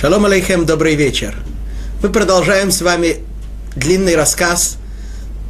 Шалом 0.00 0.26
алейхем, 0.26 0.64
добрый 0.64 0.94
вечер. 0.94 1.34
Мы 2.04 2.10
продолжаем 2.10 2.70
с 2.70 2.82
вами 2.82 3.16
длинный 3.74 4.14
рассказ, 4.14 4.76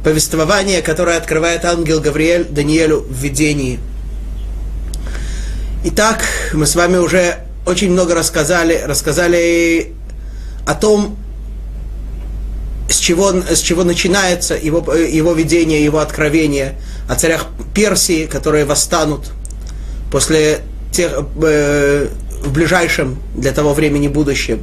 повествование, 0.03 0.81
которое 0.81 1.17
открывает 1.17 1.65
ангел 1.65 2.01
Гавриэль 2.01 2.45
Даниэлю 2.45 3.01
в 3.01 3.13
видении. 3.13 3.79
Итак, 5.83 6.23
мы 6.53 6.65
с 6.65 6.73
вами 6.73 6.97
уже 6.97 7.45
очень 7.67 7.91
много 7.91 8.15
рассказали, 8.15 8.81
рассказали 8.87 9.93
о 10.65 10.73
том, 10.73 11.15
с 12.89 12.97
чего, 12.97 13.31
с 13.31 13.59
чего 13.59 13.83
начинается 13.83 14.55
его, 14.55 14.95
его 14.95 15.33
видение, 15.33 15.83
его 15.83 15.99
откровение, 15.99 16.73
о 17.07 17.13
царях 17.13 17.45
Персии, 17.75 18.25
которые 18.25 18.65
восстанут 18.65 19.31
после 20.11 20.61
тех, 20.91 21.23
э, 21.43 22.07
в 22.41 22.51
ближайшем 22.51 23.17
для 23.35 23.51
того 23.51 23.73
времени 23.73 24.07
будущем. 24.07 24.61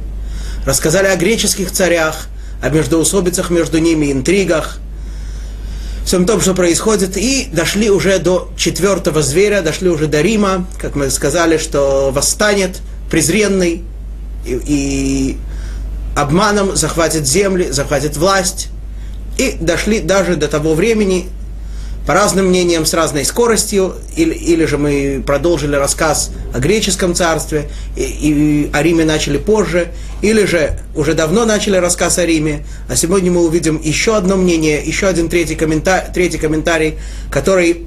Рассказали 0.65 1.07
о 1.07 1.15
греческих 1.15 1.71
царях, 1.71 2.27
о 2.61 2.69
междоусобицах 2.69 3.49
между 3.49 3.77
ними, 3.79 4.11
интригах, 4.11 4.79
всем 6.07 6.25
том, 6.25 6.39
что 6.39 6.53
происходит, 6.53 7.17
и 7.17 7.49
дошли 7.51 7.89
уже 7.89 8.19
до 8.19 8.49
четвертого 8.57 9.21
зверя, 9.21 9.61
дошли 9.61 9.89
уже 9.89 10.07
до 10.07 10.21
Рима, 10.21 10.65
как 10.79 10.95
мы 10.95 11.09
сказали, 11.09 11.57
что 11.57 12.11
восстанет 12.13 12.79
презренный 13.11 13.83
и, 14.45 14.61
и 14.65 15.37
обманом 16.15 16.75
захватит 16.75 17.27
земли, 17.27 17.71
захватит 17.71 18.15
власть. 18.15 18.69
И 19.37 19.57
дошли 19.59 19.99
даже 19.99 20.35
до 20.35 20.47
того 20.47 20.73
времени, 20.73 21.27
по 22.07 22.13
разным 22.13 22.47
мнениям, 22.47 22.85
с 22.85 22.93
разной 22.93 23.25
скоростью, 23.25 23.95
или, 24.15 24.33
или 24.33 24.63
же 24.63 24.77
мы 24.77 25.21
продолжили 25.27 25.75
рассказ 25.75 26.31
о 26.53 26.59
греческом 26.59 27.13
царстве, 27.13 27.69
и, 27.97 28.01
и 28.01 28.69
о 28.71 28.81
Риме 28.81 29.03
начали 29.03 29.37
позже, 29.37 29.89
или 30.21 30.45
же 30.45 30.79
уже 30.95 31.15
давно 31.15 31.43
начали 31.43 31.75
рассказ 31.75 32.17
о 32.17 32.25
Риме, 32.25 32.65
а 32.87 32.95
сегодня 32.95 33.29
мы 33.29 33.43
увидим 33.45 33.81
еще 33.83 34.15
одно 34.15 34.37
мнение, 34.37 34.81
еще 34.81 35.07
один 35.07 35.27
третий, 35.27 35.55
комментарий, 35.55 36.13
третий 36.13 36.37
комментарий, 36.37 36.97
который 37.29 37.85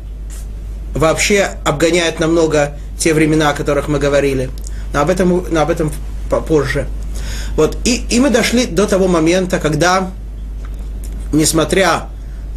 вообще 0.94 1.48
обгоняет 1.64 2.20
намного 2.20 2.76
те 2.98 3.14
времена, 3.14 3.48
о 3.50 3.54
которых 3.54 3.88
мы 3.88 3.98
говорили. 3.98 4.50
Но 4.92 5.00
об 5.00 5.08
этом, 5.08 5.46
но 5.50 5.62
об 5.62 5.70
этом 5.70 5.90
позже. 6.46 6.88
Вот, 7.56 7.78
и, 7.86 8.04
и 8.10 8.20
мы 8.20 8.28
дошли 8.28 8.66
до 8.66 8.86
того 8.86 9.08
момента, 9.08 9.58
когда, 9.58 10.10
несмотря 11.32 12.08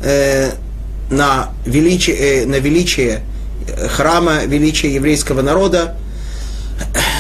э, 0.03 0.51
на 1.15 1.53
величие, 1.65 2.15
э, 2.15 2.45
на 2.45 2.55
величие 2.55 3.23
храма, 3.89 4.45
величие 4.45 4.93
еврейского 4.93 5.41
народа, 5.41 5.95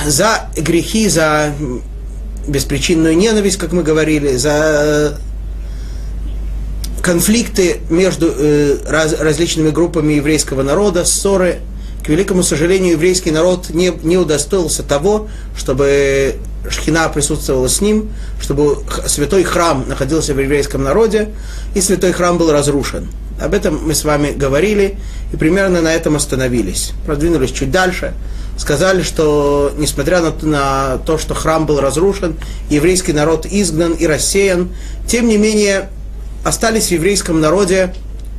за 0.05 0.49
грехи, 0.55 1.07
за 1.07 1.53
беспричинную 2.47 3.15
ненависть, 3.15 3.57
как 3.57 3.71
мы 3.71 3.83
говорили, 3.83 4.35
за 4.35 5.17
конфликты 7.01 7.81
между 7.89 8.33
э, 8.37 8.77
раз, 8.87 9.13
различными 9.19 9.69
группами 9.69 10.13
еврейского 10.13 10.63
народа, 10.63 11.05
ссоры. 11.05 11.59
К 12.03 12.09
великому 12.09 12.43
сожалению, 12.43 12.93
еврейский 12.93 13.31
народ 13.31 13.69
не, 13.69 13.93
не 14.03 14.17
удостоился 14.17 14.83
того, 14.83 15.29
чтобы 15.55 16.35
Шхина 16.69 17.07
присутствовала 17.09 17.67
с 17.67 17.79
ним, 17.81 18.09
чтобы 18.41 18.77
святой 19.07 19.43
храм 19.43 19.85
находился 19.87 20.33
в 20.33 20.39
еврейском 20.39 20.83
народе, 20.83 21.29
и 21.75 21.81
святой 21.81 22.11
храм 22.11 22.37
был 22.37 22.51
разрушен. 22.51 23.07
Об 23.43 23.53
этом 23.53 23.85
мы 23.85 23.93
с 23.93 24.05
вами 24.05 24.31
говорили 24.31 24.95
и 25.33 25.35
примерно 25.35 25.81
на 25.81 25.93
этом 25.93 26.15
остановились. 26.15 26.93
Продвинулись 27.05 27.51
чуть 27.51 27.71
дальше. 27.71 28.13
Сказали, 28.57 29.03
что 29.03 29.73
несмотря 29.77 30.21
на, 30.21 30.31
на 30.43 30.97
то, 30.99 31.17
что 31.17 31.33
храм 31.33 31.65
был 31.65 31.81
разрушен, 31.81 32.37
еврейский 32.69 33.11
народ 33.11 33.45
изгнан 33.45 33.95
и 33.95 34.07
рассеян, 34.07 34.69
тем 35.07 35.27
не 35.27 35.37
менее 35.37 35.89
остались 36.45 36.87
в 36.87 36.91
еврейском 36.91 37.41
народе 37.41 37.93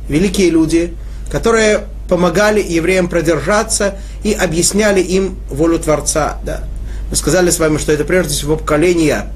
великие 0.09 0.49
люди, 0.49 0.95
которые 1.31 1.85
помогали 2.09 2.63
евреям 2.63 3.07
продержаться 3.07 3.99
и 4.23 4.33
объясняли 4.33 5.01
им 5.01 5.37
волю 5.51 5.77
Творца. 5.77 6.39
Да. 6.43 6.63
Мы 7.11 7.15
сказали 7.15 7.51
с 7.51 7.59
вами, 7.59 7.77
что 7.77 7.91
это 7.91 8.05
прежде 8.05 8.33
всего 8.33 8.57
поколение 8.57 9.27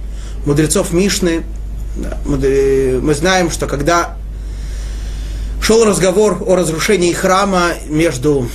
мудрецов 0.47 0.93
Мишны. 0.93 1.43
Да. 1.95 2.17
Мы 2.25 3.13
знаем, 3.13 3.51
что 3.51 3.67
когда 3.67 4.15
шел 5.61 5.85
разговор 5.85 6.43
о 6.45 6.55
разрушении 6.55 7.13
храма 7.13 7.71
между 7.87 8.49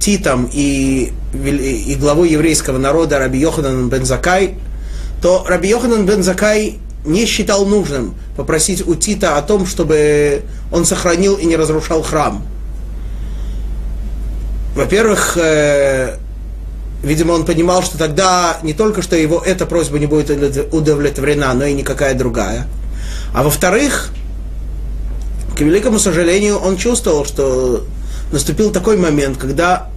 Титом 0.00 0.48
и, 0.52 1.12
и 1.34 1.96
главой 2.00 2.30
еврейского 2.30 2.78
народа 2.78 3.18
Раби 3.18 3.38
Йоханан 3.38 3.88
бен 3.88 4.04
то 5.22 5.44
Раби 5.46 5.68
Йоханан 5.68 6.06
бен 6.06 6.22
не 7.04 7.26
считал 7.26 7.66
нужным 7.66 8.14
попросить 8.36 8.86
у 8.86 8.94
Тита 8.94 9.36
о 9.36 9.42
том, 9.42 9.66
чтобы 9.66 10.42
он 10.72 10.84
сохранил 10.84 11.36
и 11.36 11.46
не 11.46 11.56
разрушал 11.56 12.02
храм. 12.02 12.44
Во-первых, 14.74 15.36
э, 15.36 16.16
видимо, 17.02 17.32
он 17.32 17.44
понимал, 17.44 17.82
что 17.82 17.98
тогда 17.98 18.58
не 18.62 18.72
только 18.72 19.02
что 19.02 19.16
его 19.16 19.42
эта 19.44 19.66
просьба 19.66 19.98
не 19.98 20.06
будет 20.06 20.30
удовлетворена, 20.72 21.54
но 21.54 21.64
и 21.64 21.72
никакая 21.72 22.14
другая. 22.14 22.66
А 23.34 23.42
во-вторых, 23.42 24.10
к 25.60 25.62
великому 25.62 25.98
сожалению, 25.98 26.56
он 26.56 26.78
чувствовал, 26.78 27.26
что 27.26 27.84
наступил 28.32 28.70
такой 28.70 28.96
момент, 28.96 29.36
когда 29.36 29.88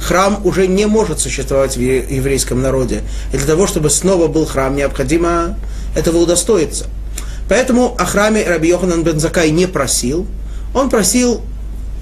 храм 0.00 0.40
уже 0.44 0.66
не 0.66 0.86
может 0.86 1.20
существовать 1.20 1.76
в 1.76 1.80
еврейском 1.80 2.62
народе. 2.62 3.02
И 3.30 3.36
для 3.36 3.46
того, 3.46 3.66
чтобы 3.66 3.90
снова 3.90 4.28
был 4.28 4.46
храм, 4.46 4.74
необходимо 4.74 5.58
этого 5.94 6.16
удостоиться. 6.16 6.86
Поэтому 7.50 7.94
о 7.98 8.06
храме 8.06 8.48
Раби 8.48 8.70
Йоханан 8.70 9.04
бен 9.04 9.20
Закай 9.20 9.50
не 9.50 9.66
просил. 9.66 10.26
Он 10.74 10.88
просил 10.88 11.42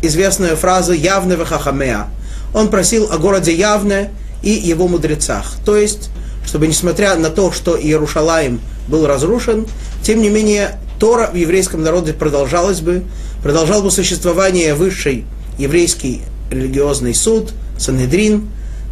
известную 0.00 0.56
фразу 0.56 0.92
«Явне 0.92 1.34
вахахамеа». 1.34 2.06
Он 2.54 2.68
просил 2.68 3.10
о 3.10 3.18
городе 3.18 3.52
Явне 3.52 4.12
и 4.44 4.50
его 4.50 4.86
мудрецах. 4.86 5.54
То 5.64 5.76
есть, 5.76 6.10
чтобы 6.46 6.68
несмотря 6.68 7.16
на 7.16 7.30
то, 7.30 7.50
что 7.50 7.76
Иерушалаем 7.76 8.60
был 8.86 9.08
разрушен, 9.08 9.66
тем 10.04 10.20
не 10.20 10.28
менее 10.28 10.78
Тора 11.02 11.30
в 11.32 11.34
еврейском 11.34 11.82
народе 11.82 12.12
продолжалась 12.12 12.78
бы, 12.80 13.02
продолжал 13.42 13.82
бы 13.82 13.90
существование 13.90 14.72
высший 14.72 15.24
еврейский 15.58 16.22
религиозный 16.48 17.12
суд, 17.12 17.50
Санедрин, 17.76 18.48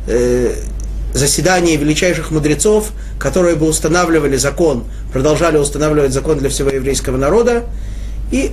э, 0.08 0.54
заседание 1.14 1.76
величайших 1.76 2.32
мудрецов, 2.32 2.90
которые 3.20 3.54
бы 3.54 3.68
устанавливали 3.68 4.36
закон, 4.38 4.86
продолжали 5.12 5.56
устанавливать 5.56 6.12
закон 6.12 6.38
для 6.38 6.48
всего 6.48 6.70
еврейского 6.70 7.16
народа, 7.16 7.66
и 8.32 8.50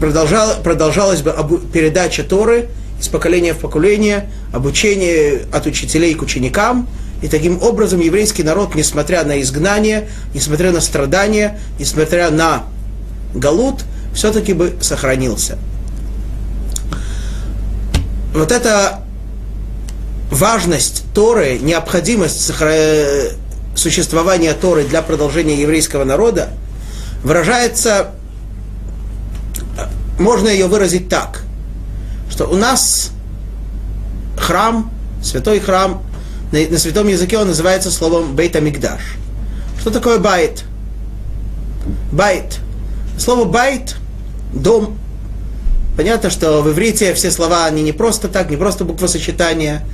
продолжала, 0.00 0.54
продолжалась 0.54 1.22
бы 1.22 1.30
обу- 1.30 1.64
передача 1.70 2.24
Торы 2.24 2.66
из 3.00 3.06
поколения 3.06 3.54
в 3.54 3.58
поколение, 3.58 4.28
обучение 4.52 5.42
от 5.52 5.66
учителей 5.66 6.14
к 6.14 6.22
ученикам, 6.22 6.88
и 7.20 7.28
таким 7.28 7.60
образом 7.62 8.00
еврейский 8.00 8.42
народ, 8.42 8.74
несмотря 8.74 9.24
на 9.24 9.40
изгнание, 9.42 10.08
несмотря 10.34 10.70
на 10.70 10.80
страдания, 10.80 11.58
несмотря 11.78 12.30
на 12.30 12.64
галут, 13.34 13.84
все-таки 14.14 14.52
бы 14.52 14.76
сохранился. 14.80 15.58
Вот 18.34 18.52
эта 18.52 19.00
важность 20.30 21.04
Торы, 21.14 21.58
необходимость 21.58 22.52
существования 23.74 24.54
Торы 24.54 24.84
для 24.84 25.02
продолжения 25.02 25.60
еврейского 25.60 26.04
народа 26.04 26.50
выражается, 27.24 28.12
можно 30.18 30.48
ее 30.48 30.66
выразить 30.66 31.08
так, 31.08 31.42
что 32.30 32.46
у 32.46 32.54
нас 32.54 33.10
храм, 34.36 34.90
святой 35.22 35.58
храм, 35.58 36.02
на, 36.52 36.66
на 36.66 36.78
святом 36.78 37.08
языке 37.08 37.38
он 37.38 37.48
называется 37.48 37.90
словом 37.90 38.34
בית 38.34 38.56
המקדש. 38.56 39.00
Что 39.80 39.90
такое 39.90 40.18
בית? 40.18 40.64
בית. 42.12 42.58
Слово 43.18 43.44
בית– 43.44 43.96
дом. 44.52 44.98
Понятно, 45.96 46.30
что 46.30 46.62
в 46.62 46.70
иврите 46.70 47.12
все 47.14 47.30
слова, 47.30 47.66
они 47.66 47.82
не 47.82 47.92
просто 47.92 48.28
так, 48.28 48.50
не 48.50 48.56
просто 48.56 48.84
буквосочетания. 48.84 49.84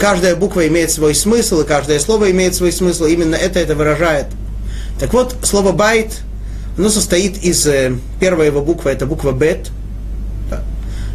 Каждая 0.00 0.34
буква 0.34 0.66
имеет 0.66 0.90
свой 0.90 1.14
смысл, 1.14 1.60
и 1.60 1.64
каждое 1.64 2.00
слово 2.00 2.30
имеет 2.32 2.54
свой 2.54 2.72
смысл. 2.72 3.04
Именно 3.04 3.36
это 3.36 3.60
это 3.60 3.76
выражает. 3.76 4.26
Так 4.98 5.12
вот, 5.12 5.36
слово 5.44 5.72
байт, 5.72 6.18
оно 6.76 6.88
состоит 6.88 7.42
из 7.42 7.66
э, 7.66 7.96
первой 8.18 8.46
его 8.46 8.60
буквы, 8.60 8.90
это 8.90 9.06
буква 9.06 9.32
бет. 9.32 9.70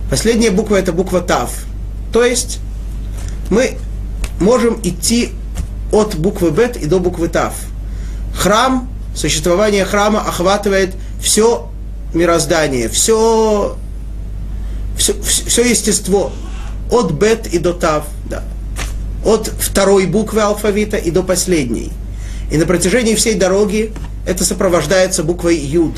Последняя 0.09 0.51
буква 0.51 0.77
это 0.77 0.93
буква 0.93 1.21
тав. 1.21 1.51
То 2.13 2.23
есть 2.23 2.59
мы 3.49 3.77
можем 4.39 4.79
идти 4.83 5.31
от 5.91 6.15
буквы 6.15 6.51
Бет 6.51 6.77
и 6.77 6.85
до 6.85 6.99
буквы 6.99 7.27
Тав. 7.27 7.53
Храм, 8.35 8.89
существование 9.15 9.85
храма 9.85 10.21
охватывает 10.21 10.93
все 11.21 11.69
мироздание, 12.13 12.89
все, 12.89 13.77
все, 14.97 15.13
все 15.21 15.69
естество, 15.69 16.31
от 16.91 17.11
Бет 17.11 17.47
и 17.47 17.59
до 17.59 17.73
Тав. 17.73 18.05
Да. 18.29 18.43
от 19.25 19.47
второй 19.59 20.05
буквы 20.05 20.41
алфавита 20.41 20.97
и 20.97 21.11
до 21.11 21.23
последней. 21.23 21.91
И 22.51 22.57
на 22.57 22.65
протяжении 22.65 23.15
всей 23.15 23.35
дороги 23.35 23.91
это 24.25 24.45
сопровождается 24.45 25.23
буквой 25.23 25.57
Юд. 25.57 25.97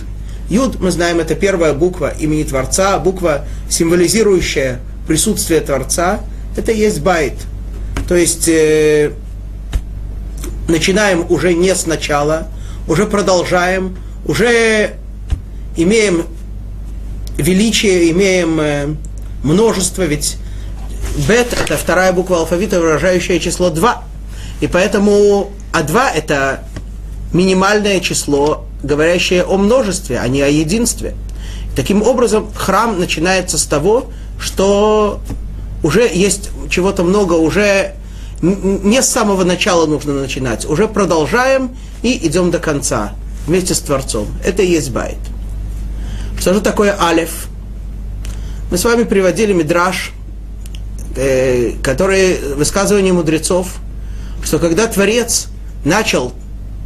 Юд, 0.49 0.79
мы 0.79 0.91
знаем, 0.91 1.19
это 1.19 1.35
первая 1.35 1.73
буква 1.73 2.13
имени 2.17 2.43
Творца, 2.43 2.97
буква, 2.99 3.45
символизирующая 3.69 4.79
присутствие 5.07 5.59
Творца. 5.59 6.21
Это 6.55 6.71
и 6.71 6.79
есть 6.79 7.01
байт. 7.01 7.33
То 8.07 8.15
есть 8.15 8.47
э, 8.47 9.11
начинаем 10.67 11.25
уже 11.29 11.53
не 11.53 11.75
сначала, 11.75 12.47
уже 12.87 13.05
продолжаем, 13.05 13.97
уже 14.25 14.95
имеем 15.75 16.25
величие, 17.37 18.11
имеем 18.11 18.59
э, 18.59 18.87
множество, 19.43 20.03
ведь 20.03 20.37
бет– 21.27 21.53
это 21.61 21.77
вторая 21.77 22.13
буква 22.13 22.39
алфавита, 22.39 22.79
выражающая 22.79 23.39
число 23.39 23.69
2. 23.69 24.03
И 24.61 24.67
поэтому 24.67 25.51
А2– 25.73 26.07
это 26.15 26.63
минимальное 27.33 27.99
число, 27.99 28.65
говорящее 28.83 29.43
о 29.43 29.57
множестве, 29.57 30.19
а 30.19 30.27
не 30.27 30.41
о 30.41 30.47
единстве. 30.47 31.15
Таким 31.75 32.01
образом, 32.01 32.47
храм 32.55 32.97
начинается 32.99 33.57
с 33.57 33.65
того, 33.65 34.05
что 34.39 35.19
уже 35.83 36.09
есть 36.11 36.49
чего-то 36.69 37.03
много, 37.03 37.33
уже 37.33 37.93
не 38.41 39.01
с 39.01 39.09
самого 39.09 39.43
начала 39.43 39.85
нужно 39.85 40.13
начинать, 40.13 40.65
уже 40.65 40.87
продолжаем 40.87 41.75
и 42.03 42.27
идем 42.27 42.51
до 42.51 42.59
конца 42.59 43.13
вместе 43.47 43.73
с 43.73 43.79
Творцом. 43.79 44.27
Это 44.45 44.61
и 44.61 44.67
есть 44.67 44.91
байт. 44.91 45.17
Что 46.39 46.53
же 46.53 46.61
такое 46.61 46.95
алиф? 46.99 47.47
Мы 48.69 48.77
с 48.77 48.83
вами 48.83 49.03
приводили 49.03 49.53
мидраж, 49.53 50.11
э, 51.15 51.71
который 51.81 52.37
высказывание 52.55 53.13
мудрецов, 53.13 53.77
что 54.43 54.59
когда 54.59 54.87
Творец 54.87 55.47
начал 55.83 56.33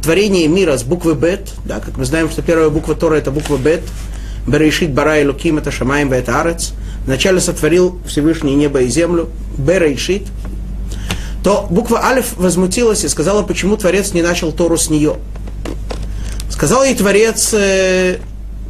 творение 0.02 0.48
мира 0.48 0.76
с 0.76 0.84
буквы 0.84 1.14
Бет, 1.14 1.50
да, 1.64 1.80
как 1.80 1.96
мы 1.96 2.04
знаем, 2.04 2.30
что 2.30 2.42
первая 2.42 2.70
буква 2.70 2.94
Тора 2.94 3.16
это 3.16 3.30
буква 3.30 3.56
Бет, 3.56 3.82
Берешит 4.46 4.92
Бара 4.92 5.20
и 5.20 5.26
Луким 5.26 5.58
это 5.58 5.70
Шамаем 5.70 6.08
Бет 6.08 6.28
Арец, 6.28 6.72
вначале 7.04 7.40
сотворил 7.40 8.00
Всевышний 8.06 8.54
небо 8.54 8.80
и 8.80 8.88
землю, 8.88 9.28
Берешит, 9.58 10.26
то 11.42 11.66
буква 11.68 12.04
Алиф 12.04 12.36
возмутилась 12.36 13.04
и 13.04 13.08
сказала, 13.08 13.42
почему 13.42 13.76
Творец 13.76 14.12
не 14.12 14.22
начал 14.22 14.52
Тору 14.52 14.76
с 14.76 14.90
нее. 14.90 15.16
Сказал 16.50 16.84
ей 16.84 16.94
Творец, 16.94 17.52
э, 17.52 18.18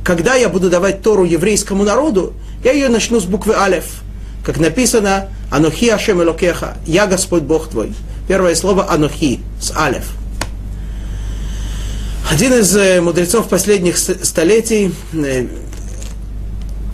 когда 0.04 0.34
я 0.34 0.48
буду 0.48 0.70
давать 0.70 1.02
Тору 1.02 1.24
еврейскому 1.24 1.84
народу, 1.84 2.32
я 2.64 2.72
ее 2.72 2.88
начну 2.88 3.20
с 3.20 3.24
буквы 3.24 3.54
Алиф. 3.54 4.02
Как 4.44 4.58
написано, 4.58 5.28
Анухи 5.50 5.88
Ашем 5.88 6.22
Элокеха, 6.22 6.76
я 6.86 7.06
Господь 7.06 7.42
Бог 7.42 7.68
твой. 7.68 7.92
Первое 8.26 8.54
слово 8.54 8.90
Анухи 8.90 9.40
с 9.60 9.76
Алиф. 9.76 10.12
Один 12.30 12.54
из 12.54 12.74
э, 12.74 13.00
мудрецов 13.02 13.48
последних 13.48 13.98
столетий, 13.98 14.94
э, 15.12 15.46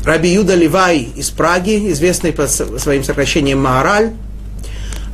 Раби 0.04 0.31
Юда 0.31 0.54
Ливай 0.54 1.08
из 1.14 1.31
Праги, 1.31 1.92
известный 1.92 2.32
по 2.32 2.48
своим 2.48 3.04
сокращениям 3.04 3.60
Маараль, 3.60 4.12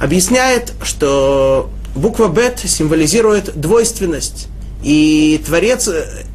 объясняет, 0.05 0.75
что 0.83 1.71
буква 1.97 2.29
Бет 2.29 2.59
символизирует 2.59 3.59
двойственность. 3.59 4.49
И 4.83 5.43
Творец 5.47 5.89
э, 5.89 6.27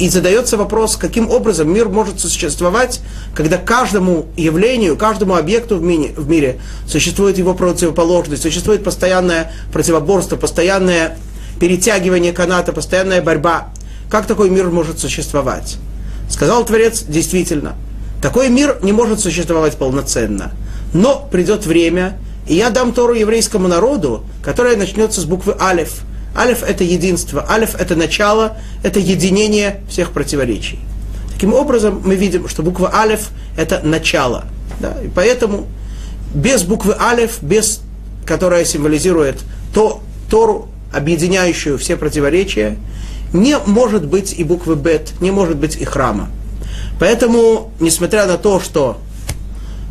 и 0.00 0.08
задается 0.08 0.56
вопрос, 0.56 0.96
каким 0.96 1.30
образом 1.30 1.72
мир 1.72 1.88
может 1.88 2.18
существовать, 2.18 3.00
когда 3.34 3.58
каждому 3.58 4.26
явлению, 4.36 4.96
каждому 4.96 5.36
объекту 5.36 5.76
в 5.76 5.82
мире, 5.82 6.14
в 6.16 6.28
мире 6.28 6.58
существует 6.88 7.38
его 7.38 7.54
противоположность, 7.54 8.42
существует 8.42 8.82
постоянное 8.82 9.52
противоборство, 9.72 10.34
постоянное 10.34 11.16
перетягивание 11.60 12.32
каната, 12.32 12.72
постоянная 12.72 13.22
борьба. 13.22 13.68
Как 14.10 14.26
такой 14.26 14.50
мир 14.50 14.68
может 14.70 14.98
существовать? 14.98 15.76
Сказал 16.28 16.64
Творец, 16.64 17.04
действительно, 17.04 17.76
такой 18.20 18.48
мир 18.48 18.78
не 18.82 18.90
может 18.90 19.20
существовать 19.20 19.76
полноценно. 19.76 20.52
Но 20.92 21.28
придет 21.30 21.64
время, 21.64 22.18
и 22.48 22.54
я 22.54 22.70
дам 22.70 22.92
Тору 22.92 23.14
еврейскому 23.14 23.68
народу, 23.68 24.24
которая 24.42 24.76
начнется 24.76 25.20
с 25.20 25.24
буквы 25.24 25.56
Алиф– 25.60 26.00
Алиф– 26.38 26.62
это 26.66 26.84
единство, 26.84 27.44
алиф– 27.50 27.74
это 27.78 27.96
начало, 27.96 28.56
это 28.84 29.00
единение 29.00 29.80
всех 29.88 30.12
противоречий. 30.12 30.78
Таким 31.32 31.52
образом, 31.52 32.00
мы 32.04 32.14
видим, 32.14 32.48
что 32.48 32.62
буква 32.62 32.94
алиф– 32.94 33.30
это 33.56 33.80
начало. 33.82 34.44
Да? 34.78 34.96
И 35.02 35.08
поэтому 35.08 35.66
без 36.32 36.62
буквы 36.62 36.94
алиф, 36.98 37.42
без, 37.42 37.80
которая 38.24 38.64
символизирует 38.64 39.40
то, 39.74 40.00
Тору, 40.30 40.68
объединяющую 40.92 41.76
все 41.76 41.96
противоречия, 41.96 42.76
не 43.32 43.58
может 43.58 44.06
быть 44.06 44.32
и 44.38 44.44
буквы 44.44 44.76
бет, 44.76 45.12
не 45.20 45.30
может 45.30 45.56
быть 45.56 45.76
и 45.76 45.84
храма. 45.84 46.28
Поэтому, 47.00 47.72
несмотря 47.80 48.26
на 48.26 48.36
то, 48.38 48.60
что 48.60 48.98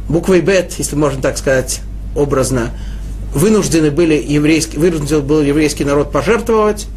буквой 0.08 0.42
бет, 0.42 0.74
если 0.78 0.96
можно 0.96 1.22
так 1.22 1.38
сказать 1.38 1.82
образно, 2.18 2.72
вынуждены 3.34 3.92
были 3.92 4.16
еврейский, 4.16 4.78
вынужден 4.78 5.22
был 5.22 5.42
еврейский 5.42 5.86
народ 5.86 6.12
пожертвовать, 6.12 6.88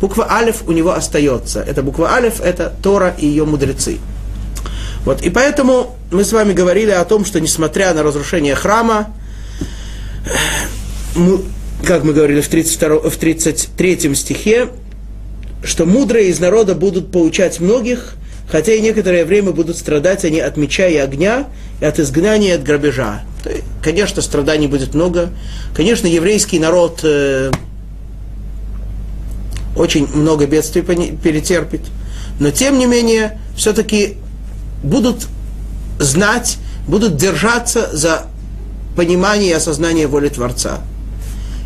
буква 0.00 0.30
Алиф 0.30 0.62
у 0.66 0.72
него 0.72 0.92
остается. 0.92 1.60
Эта 1.60 1.82
буква 1.82 2.12
Алиф– 2.12 2.40
это 2.42 2.72
Тора 2.82 3.14
и 3.18 3.26
ее 3.26 3.44
мудрецы. 3.44 3.98
Вот, 5.04 5.22
и 5.22 5.30
поэтому 5.30 5.96
мы 6.10 6.24
с 6.24 6.32
вами 6.32 6.52
говорили 6.52 6.90
о 6.90 7.04
том, 7.04 7.24
что 7.24 7.40
несмотря 7.40 7.94
на 7.94 8.02
разрушение 8.02 8.54
храма, 8.54 9.14
мы, 11.14 11.40
как 11.86 12.04
мы 12.04 12.12
говорили 12.12 12.40
в, 12.40 12.48
32, 12.48 13.10
в 13.10 13.16
33 13.16 14.14
стихе, 14.14 14.68
что 15.64 15.86
мудрые 15.86 16.28
из 16.28 16.38
народа 16.40 16.74
будут 16.74 17.10
поучать 17.10 17.60
многих, 17.60 18.14
хотя 18.50 18.74
и 18.74 18.80
некоторое 18.80 19.24
время 19.24 19.52
будут 19.52 19.76
страдать 19.76 20.24
они 20.24 20.40
от 20.40 20.56
меча 20.56 20.86
и 20.86 20.96
огня, 20.96 21.48
и 21.80 21.84
от 21.84 21.98
изгнания, 21.98 22.50
и 22.50 22.56
от 22.56 22.62
грабежа. 22.62 23.22
Конечно, 23.82 24.22
страданий 24.22 24.66
будет 24.66 24.94
много. 24.94 25.30
Конечно, 25.74 26.06
еврейский 26.06 26.58
народ 26.58 27.00
э, 27.02 27.50
очень 29.76 30.06
много 30.14 30.46
бедствий 30.46 30.82
перетерпит. 30.82 31.82
Но, 32.38 32.50
тем 32.50 32.78
не 32.78 32.86
менее, 32.86 33.38
все-таки 33.56 34.16
будут 34.82 35.26
знать, 35.98 36.58
будут 36.86 37.16
держаться 37.16 37.88
за 37.92 38.26
понимание 38.96 39.50
и 39.50 39.54
осознание 39.54 40.06
воли 40.06 40.28
Творца. 40.28 40.80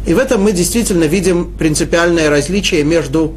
И 0.07 0.13
в 0.13 0.19
этом 0.19 0.43
мы 0.43 0.53
действительно 0.53 1.05
видим 1.05 1.55
принципиальное 1.57 2.29
различие 2.29 2.85
между 2.85 3.35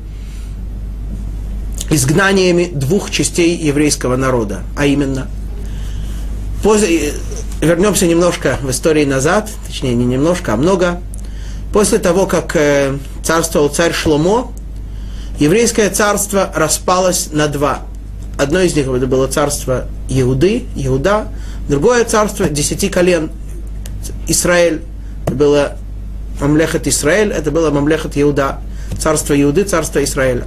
изгнаниями 1.90 2.70
двух 2.74 3.12
частей 3.12 3.56
еврейского 3.56 4.16
народа, 4.16 4.62
а 4.76 4.86
именно 4.86 5.28
после, 6.64 7.14
вернемся 7.62 8.08
немножко 8.08 8.58
в 8.62 8.70
истории 8.72 9.06
назад, 9.06 9.50
точнее 9.68 9.96
не 9.96 10.06
немножко, 10.06 10.54
а 10.54 10.58
много. 10.58 11.02
После 11.74 12.00
того, 12.00 12.26
как 12.26 12.56
э, 12.56 12.98
царствовал 13.24 13.70
царь 13.70 13.94
Шломо, 13.94 14.52
еврейское 15.40 15.90
царство 15.90 16.52
распалось 16.56 17.30
на 17.32 17.48
два. 17.48 17.82
Одно 18.38 18.62
из 18.62 18.76
них 18.76 18.88
это 18.88 19.08
было 19.08 19.28
царство 19.28 19.86
Иуды, 20.10 20.66
Иуда, 20.76 21.28
другое 21.68 22.04
царство 22.06 22.48
десяти 22.48 22.90
колен 22.90 23.32
Израиль. 24.28 24.82
Это 25.26 25.36
было 25.36 25.78
Мамлехат 26.40 26.88
Израиль, 26.88 27.32
это 27.32 27.52
было 27.52 27.72
Мамлехат 27.72 28.18
Иуда, 28.18 28.60
царство 29.00 29.40
Иуды, 29.40 29.64
царство 29.64 30.04
Израиля. 30.04 30.46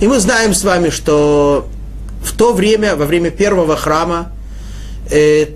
И 0.00 0.06
мы 0.06 0.18
знаем 0.18 0.54
с 0.54 0.64
вами, 0.64 0.90
что 0.90 1.66
в 2.22 2.36
то 2.36 2.52
время, 2.52 2.96
во 2.96 3.06
время 3.06 3.30
первого 3.30 3.76
храма, 3.76 4.32
э, 5.10 5.46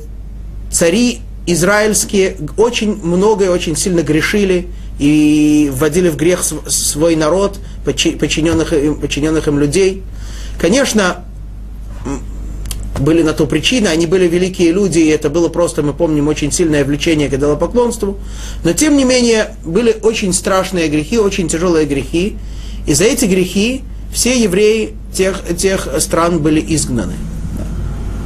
цари 0.71 1.21
израильские 1.47 2.37
очень 2.57 2.95
много 3.03 3.47
и 3.47 3.49
очень 3.49 3.75
сильно 3.75 4.03
грешили 4.03 4.69
и 4.99 5.71
вводили 5.73 6.09
в 6.09 6.17
грех 6.17 6.43
свой 6.43 7.17
народ, 7.17 7.59
подчиненных 7.85 8.73
им, 8.73 8.97
подчиненных 8.97 9.49
им 9.49 9.59
людей. 9.59 10.03
Конечно, 10.61 11.25
были 12.99 13.23
на 13.23 13.33
то 13.33 13.47
причины, 13.47 13.87
они 13.89 14.07
были 14.07 14.27
великие 14.27 14.73
люди, 14.73 14.99
и 14.99 15.09
это 15.09 15.31
было 15.31 15.49
просто, 15.49 15.83
мы 15.83 15.95
помним, 15.95 16.29
очень 16.29 16.51
сильное 16.51 16.85
влечение 16.85 17.29
к 17.29 17.35
идолопоклонству. 17.35 18.19
Но, 18.65 18.73
тем 18.73 18.97
не 18.97 19.05
менее, 19.05 19.55
были 19.65 19.97
очень 20.03 20.33
страшные 20.33 20.89
грехи, 20.89 21.19
очень 21.19 21.49
тяжелые 21.49 21.87
грехи. 21.87 22.37
И 22.87 22.95
за 22.95 23.05
эти 23.05 23.27
грехи 23.27 23.83
все 24.13 24.41
евреи 24.43 24.95
тех, 25.13 25.43
тех 25.57 25.89
стран 26.01 26.41
были 26.41 26.65
изгнаны. 26.75 27.15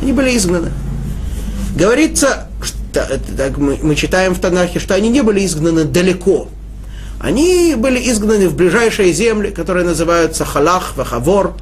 Они 0.03 0.13
были 0.13 0.37
изгнаны. 0.37 0.71
Говорится, 1.77 2.49
что, 2.63 3.21
так 3.37 3.57
мы, 3.57 3.79
мы 3.83 3.95
читаем 3.95 4.35
в 4.35 4.41
Танахе, 4.41 4.79
что 4.79 4.95
они 4.95 5.09
не 5.09 5.23
были 5.23 5.45
изгнаны 5.45 5.85
далеко. 5.85 6.49
Они 7.21 7.75
были 7.77 8.11
изгнаны 8.11 8.49
в 8.49 8.57
ближайшие 8.57 9.13
земли, 9.13 9.51
которые 9.51 9.87
называются 9.87 10.45
Халах, 10.45 10.97
Вахавор. 10.97 11.55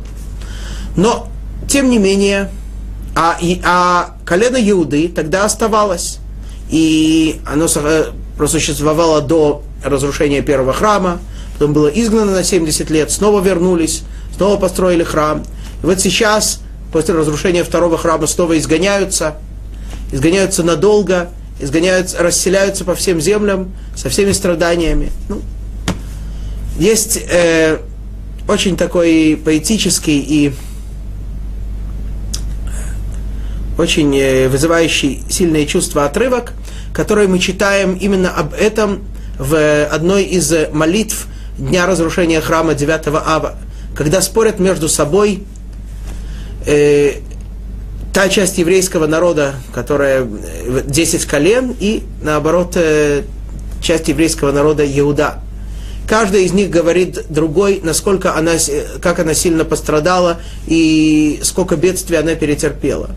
Но, 0.96 1.28
тем 1.68 1.90
не 1.90 1.98
менее, 1.98 2.50
а, 3.14 3.36
и, 3.40 3.60
а 3.64 4.16
колено 4.24 4.56
Иуды 4.56 5.08
тогда 5.08 5.44
оставалось. 5.44 6.18
и 6.70 7.40
оно 7.46 7.66
просуществовало 8.38 9.20
до 9.20 9.62
разрушения 9.84 10.40
первого 10.40 10.72
храма, 10.72 11.18
потом 11.60 11.74
было 11.74 11.88
изгнано 11.88 12.32
на 12.32 12.42
70 12.42 12.88
лет, 12.88 13.10
снова 13.10 13.42
вернулись, 13.42 14.04
снова 14.34 14.56
построили 14.56 15.04
храм. 15.04 15.44
И 15.82 15.86
вот 15.86 16.00
сейчас, 16.00 16.62
после 16.90 17.14
разрушения 17.14 17.64
второго 17.64 17.98
храма, 17.98 18.26
снова 18.26 18.58
изгоняются, 18.58 19.34
изгоняются 20.10 20.62
надолго, 20.62 21.28
изгоняются, 21.60 22.16
расселяются 22.22 22.86
по 22.86 22.94
всем 22.94 23.20
землям 23.20 23.74
со 23.94 24.08
всеми 24.08 24.32
страданиями. 24.32 25.12
Ну, 25.28 25.42
есть 26.78 27.20
э, 27.30 27.76
очень 28.48 28.78
такой 28.78 29.38
поэтический 29.44 30.18
и 30.18 30.54
очень 33.76 34.16
э, 34.16 34.48
вызывающий 34.48 35.24
сильные 35.28 35.66
чувства 35.66 36.06
отрывок, 36.06 36.54
который 36.94 37.28
мы 37.28 37.38
читаем 37.38 37.96
именно 37.96 38.30
об 38.30 38.54
этом 38.54 39.00
в 39.38 39.84
одной 39.84 40.22
из 40.24 40.50
молитв 40.72 41.26
дня 41.60 41.86
разрушения 41.86 42.40
храма 42.40 42.74
9 42.74 43.06
ава, 43.08 43.56
когда 43.94 44.20
спорят 44.20 44.58
между 44.58 44.88
собой 44.88 45.44
э, 46.66 47.14
та 48.12 48.28
часть 48.28 48.58
еврейского 48.58 49.06
народа, 49.06 49.54
которая 49.72 50.26
10 50.86 51.24
колен, 51.26 51.74
и 51.78 52.02
наоборот 52.22 52.72
э, 52.76 53.22
часть 53.80 54.08
еврейского 54.08 54.52
народа 54.52 54.84
Иуда. 54.86 55.40
Каждый 56.08 56.44
из 56.44 56.52
них 56.52 56.70
говорит 56.70 57.26
другой, 57.28 57.80
насколько 57.84 58.36
она, 58.36 58.52
как 59.00 59.20
она 59.20 59.32
сильно 59.32 59.64
пострадала 59.64 60.40
и 60.66 61.38
сколько 61.44 61.76
бедствий 61.76 62.16
она 62.16 62.34
перетерпела. 62.34 63.10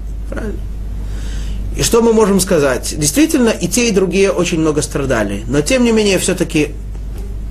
И 1.75 1.81
что 1.81 2.03
мы 2.03 2.13
можем 2.13 2.39
сказать? 2.39 2.93
Действительно, 2.95 3.49
и 3.49 3.67
те, 3.67 3.89
и 3.89 3.91
другие 3.91 4.31
очень 4.31 4.59
много 4.59 4.83
страдали. 4.83 5.43
Но, 5.47 5.61
тем 5.61 5.83
не 5.83 5.91
менее, 5.91 6.19
все-таки 6.19 6.75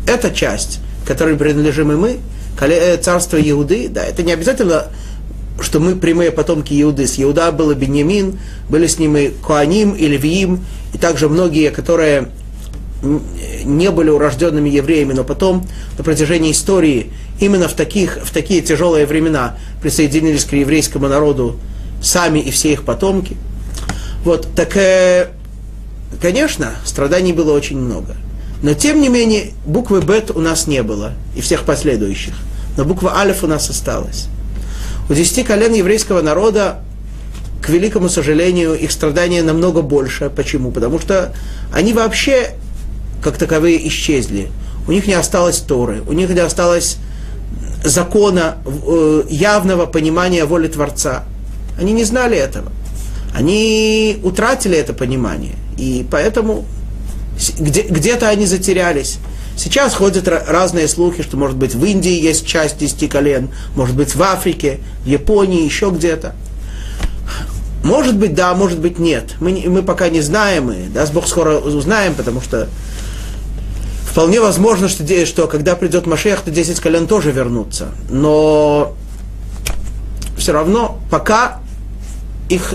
эта 0.07 0.31
часть, 0.31 0.81
которой 1.07 1.37
принадлежим 1.37 1.93
и 1.93 1.97
мы, 1.97 2.19
э, 2.61 2.97
царство 2.99 3.37
Иуды, 3.37 3.89
да, 3.89 4.05
это 4.05 4.23
не 4.23 4.33
обязательно, 4.33 4.87
что 5.61 5.81
мы 5.81 5.97
прямые 5.97 6.31
потомки 6.31 6.81
Иуды. 6.81 7.07
С 7.07 7.21
Иуда 7.21 7.53
был 7.53 7.75
Беньямин, 7.75 8.39
были 8.69 8.87
с 8.87 8.99
ним 8.99 9.17
и 9.17 9.31
Коаним, 9.47 9.93
и 9.93 10.07
Левиим, 10.07 10.65
и 10.93 10.99
также 10.99 11.29
многие, 11.29 11.71
которые 11.71 12.29
не 13.65 13.91
были 13.91 14.11
урожденными 14.11 14.69
евреями, 14.69 15.13
но 15.13 15.25
потом 15.25 15.67
на 15.99 16.05
протяжении 16.05 16.53
истории 16.53 17.11
именно 17.41 17.69
в, 17.69 17.75
таких, 17.75 18.19
в 18.23 18.33
такие 18.33 18.61
тяжелые 18.61 19.07
времена 19.07 19.57
присоединились 19.83 20.45
к 20.45 20.53
еврейскому 20.53 21.09
народу 21.09 21.59
сами 22.01 22.39
и 22.39 22.51
все 22.51 22.73
их 22.73 22.85
потомки. 22.85 23.37
Вот, 24.25 24.49
так, 24.55 24.77
э, 24.77 25.31
конечно, 26.21 26.75
страданий 26.85 27.33
было 27.33 27.53
очень 27.53 27.79
много. 27.79 28.17
Но, 28.63 28.75
тем 28.75 29.01
не 29.01 29.09
менее, 29.09 29.51
буквы 29.67 30.01
Бет 30.01 30.31
у 30.31 30.41
нас 30.41 30.67
не 30.67 30.83
было, 30.83 31.13
и 31.37 31.41
всех 31.41 31.65
последующих. 31.65 32.35
Но 32.77 32.85
буква 32.85 33.19
Алиф 33.19 33.43
у 33.43 33.47
нас 33.47 33.69
осталась. 33.69 34.29
У 35.11 35.15
десяти 35.15 35.43
колен 35.43 35.75
еврейского 35.75 36.23
народа, 36.23 36.81
к 37.61 37.69
великому 37.69 38.09
сожалению, 38.09 38.75
их 38.75 38.93
страдания 38.93 39.43
намного 39.43 39.83
больше. 39.83 40.31
Почему? 40.31 40.71
Потому 40.71 41.01
что 41.01 41.35
они 41.73 41.93
вообще 41.93 42.55
как 43.23 43.37
таковые 43.37 43.87
исчезли. 43.89 44.49
У 44.87 44.93
них 44.93 45.07
не 45.07 45.15
осталось 45.15 45.59
Торы, 45.59 46.03
у 46.09 46.13
них 46.13 46.31
не 46.31 46.41
осталось 46.41 46.99
закона, 47.85 48.57
э, 48.65 49.25
явного 49.29 49.87
понимания 49.87 50.45
воли 50.45 50.69
Творца. 50.69 51.25
Они 51.81 51.93
не 51.93 52.05
знали 52.05 52.37
этого. 52.37 52.71
Они 53.35 54.19
утратили 54.23 54.77
это 54.77 54.93
понимание. 54.93 55.55
И 55.79 56.07
поэтому 56.11 56.65
где, 57.59 57.83
где-то 57.83 58.29
они 58.29 58.47
затерялись. 58.47 59.19
Сейчас 59.57 59.95
ходят 59.95 60.29
разные 60.29 60.89
слухи, 60.89 61.23
что, 61.23 61.37
может 61.37 61.57
быть, 61.57 61.75
в 61.75 61.85
Индии 61.85 62.21
есть 62.21 62.47
часть 62.47 62.79
десяти 62.79 63.07
колен, 63.07 63.51
может 63.77 63.95
быть, 63.95 64.15
в 64.15 64.23
Африке, 64.23 64.81
в 65.05 65.07
Японии, 65.07 65.65
еще 65.65 65.91
где-то. 65.91 66.35
Может 67.85 68.17
быть, 68.17 68.35
да, 68.35 68.55
может 68.55 68.79
быть, 68.79 68.99
нет. 68.99 69.35
Мы, 69.41 69.65
мы 69.67 69.83
пока 69.83 70.09
не 70.09 70.21
знаем, 70.21 70.71
и 70.71 70.89
даст 70.89 71.13
Бог 71.13 71.27
скоро 71.27 71.59
узнаем, 71.59 72.15
потому 72.15 72.41
что 72.41 72.69
Вполне 74.13 74.43
возможно, 74.43 74.91
что, 74.91 75.25
что 75.25 75.49
когда 75.49 75.75
придет 75.75 76.07
Машех, 76.07 76.43
то 76.43 76.51
10 76.51 76.81
колен 76.81 77.07
тоже 77.07 77.33
вернутся. 77.33 77.93
Но 78.11 78.95
все 80.37 80.53
равно 80.53 81.01
пока 81.11 81.61
их 82.51 82.75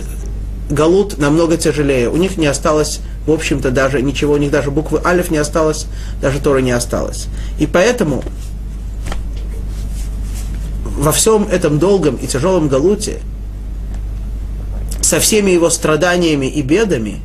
галут 0.70 1.18
намного 1.18 1.58
тяжелее. 1.58 2.10
У 2.10 2.18
них 2.18 2.38
не 2.38 2.48
осталось, 2.48 3.00
в 3.26 3.32
общем-то, 3.32 3.72
даже 3.72 4.02
ничего, 4.02 4.34
у 4.34 4.38
них 4.38 4.52
даже 4.52 4.72
буквы 4.72 5.02
Алиф 5.04 5.32
не 5.32 5.38
осталось, 5.38 5.86
даже 6.22 6.40
Тора 6.40 6.60
не 6.60 6.72
осталось. 6.72 7.28
И 7.60 7.68
поэтому 7.68 8.24
во 10.98 11.12
всем 11.12 11.48
этом 11.50 11.80
долгом 11.80 12.16
и 12.16 12.28
тяжелом 12.28 12.68
галуте, 12.68 13.20
со 15.02 15.20
всеми 15.20 15.52
его 15.52 15.70
страданиями 15.70 16.48
и 16.48 16.62
бедами, 16.62 17.22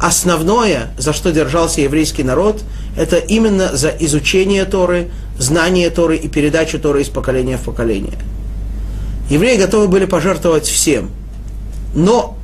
основное, 0.00 0.90
за 0.96 1.12
что 1.12 1.30
держался 1.32 1.82
еврейский 1.82 2.22
народ, 2.22 2.62
это 2.96 3.16
именно 3.16 3.76
за 3.76 3.90
изучение 3.90 4.64
Торы, 4.64 5.10
знание 5.38 5.90
Торы 5.90 6.16
и 6.16 6.28
передачу 6.28 6.78
Торы 6.78 7.02
из 7.02 7.08
поколения 7.08 7.58
в 7.58 7.62
поколение. 7.62 8.14
Евреи 9.28 9.58
готовы 9.58 9.88
были 9.88 10.06
пожертвовать 10.06 10.66
всем, 10.66 11.10
но 11.94 12.35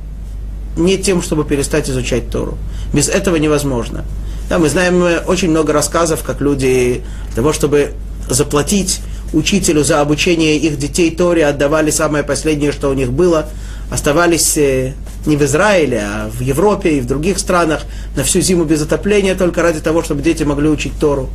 не 0.75 0.97
тем, 0.97 1.21
чтобы 1.21 1.45
перестать 1.45 1.89
изучать 1.89 2.29
Тору. 2.29 2.57
Без 2.93 3.09
этого 3.09 3.35
невозможно. 3.37 4.03
Да, 4.49 4.59
мы 4.59 4.69
знаем 4.69 5.03
очень 5.27 5.49
много 5.49 5.73
рассказов, 5.73 6.23
как 6.23 6.41
люди 6.41 7.03
для 7.27 7.35
того, 7.35 7.53
чтобы 7.53 7.93
заплатить 8.29 9.01
учителю 9.33 9.83
за 9.83 10.01
обучение 10.01 10.57
их 10.57 10.77
детей 10.77 11.11
Торе, 11.11 11.45
отдавали 11.45 11.91
самое 11.91 12.23
последнее, 12.23 12.71
что 12.71 12.89
у 12.89 12.93
них 12.93 13.11
было, 13.11 13.49
оставались 13.89 14.57
э, 14.57 14.93
не 15.25 15.37
в 15.37 15.43
Израиле, 15.43 16.01
а 16.03 16.29
в 16.29 16.41
Европе 16.41 16.97
и 16.97 17.01
в 17.01 17.07
других 17.07 17.39
странах 17.39 17.81
на 18.15 18.23
всю 18.23 18.41
зиму 18.41 18.63
без 18.65 18.81
отопления 18.81 19.35
только 19.35 19.61
ради 19.61 19.79
того, 19.79 20.03
чтобы 20.03 20.21
дети 20.21 20.43
могли 20.43 20.69
учить 20.69 20.93
Тору. 20.99 21.29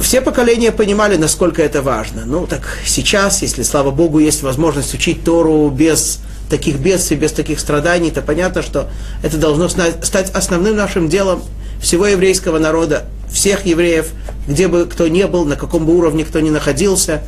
Все 0.00 0.20
поколения 0.20 0.72
понимали, 0.72 1.16
насколько 1.16 1.62
это 1.62 1.82
важно. 1.82 2.24
Ну, 2.24 2.46
так 2.46 2.78
сейчас, 2.86 3.42
если, 3.42 3.62
слава 3.62 3.90
Богу, 3.90 4.18
есть 4.18 4.42
возможность 4.42 4.94
учить 4.94 5.24
Тору 5.24 5.68
без 5.68 6.20
таких 6.50 6.78
бедствий, 6.78 7.16
без 7.16 7.32
таких 7.32 7.60
страданий, 7.60 8.10
то 8.10 8.20
понятно, 8.20 8.62
что 8.62 8.88
это 9.22 9.38
должно 9.38 9.68
стать 9.68 10.30
основным 10.32 10.76
нашим 10.76 11.08
делом 11.08 11.42
всего 11.80 12.06
еврейского 12.06 12.58
народа, 12.58 13.04
всех 13.30 13.64
евреев, 13.64 14.10
где 14.46 14.68
бы 14.68 14.86
кто 14.86 15.08
ни 15.08 15.24
был, 15.24 15.44
на 15.44 15.56
каком 15.56 15.86
бы 15.86 15.96
уровне 15.96 16.24
кто 16.24 16.40
ни 16.40 16.50
находился, 16.50 17.22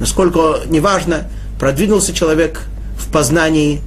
насколько 0.00 0.60
неважно, 0.66 1.28
продвинулся 1.58 2.14
человек 2.14 2.62
в 2.96 3.12
познании 3.12 3.82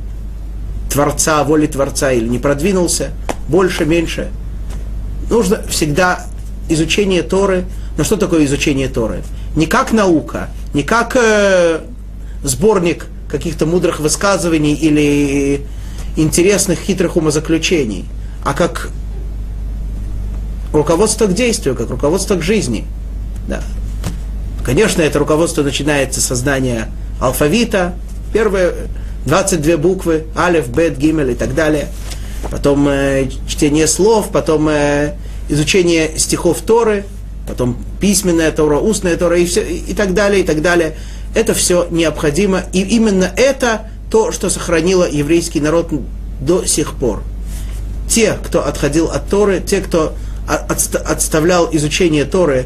Творца, 0.91 1.43
воли 1.43 1.67
Творца 1.67 2.11
или 2.11 2.27
не 2.27 2.37
продвинулся, 2.37 3.11
больше, 3.47 3.85
меньше. 3.85 4.29
Нужно 5.29 5.63
всегда 5.69 6.25
изучение 6.69 7.23
Торы. 7.23 7.65
Но 7.97 8.03
что 8.03 8.17
такое 8.17 8.45
изучение 8.45 8.89
Торы? 8.89 9.23
Не 9.55 9.65
как 9.65 9.93
наука, 9.93 10.49
не 10.73 10.83
как 10.83 11.15
э, 11.15 11.79
сборник 12.43 13.07
каких-то 13.31 13.65
мудрых 13.65 13.99
высказываний 13.99 14.73
или 14.73 15.65
интересных, 16.17 16.79
хитрых 16.79 17.15
умозаключений, 17.15 18.05
а 18.43 18.53
как 18.53 18.89
руководство 20.73 21.25
к 21.27 21.33
действию, 21.33 21.75
как 21.75 21.89
руководство 21.89 22.35
к 22.35 22.41
жизни. 22.41 22.85
Да. 23.47 23.63
Конечно, 24.63 25.01
это 25.01 25.19
руководство 25.19 25.63
начинается 25.63 26.21
со 26.21 26.35
знания 26.35 26.91
алфавита, 27.19 27.95
первые 28.33 28.73
22 29.25 29.77
буквы, 29.77 30.25
алиф, 30.35 30.67
бет, 30.69 30.97
гимель 30.97 31.31
и 31.31 31.35
так 31.35 31.55
далее. 31.55 31.87
Потом 32.49 32.87
э, 32.87 33.29
чтение 33.47 33.87
слов, 33.87 34.29
потом 34.31 34.67
э, 34.69 35.15
изучение 35.49 36.11
стихов 36.17 36.61
Торы, 36.61 37.05
потом 37.47 37.77
письменная 37.99 38.51
Тора, 38.51 38.77
устная 38.77 39.17
Тора 39.17 39.37
и, 39.37 39.45
все, 39.45 39.61
и 39.61 39.93
так 39.93 40.13
далее, 40.13 40.41
и 40.41 40.43
так 40.43 40.61
далее. 40.61 40.95
Это 41.33 41.53
все 41.53 41.87
необходимо. 41.89 42.63
И 42.73 42.81
именно 42.81 43.31
это 43.35 43.89
то, 44.09 44.31
что 44.31 44.49
сохранило 44.49 45.09
еврейский 45.09 45.59
народ 45.61 45.89
до 46.41 46.65
сих 46.65 46.95
пор. 46.95 47.23
Те, 48.09 48.37
кто 48.43 48.65
отходил 48.65 49.07
от 49.07 49.29
Торы, 49.29 49.61
те, 49.65 49.79
кто 49.79 50.13
отставлял 50.47 51.69
изучение 51.71 52.25
Торы 52.25 52.65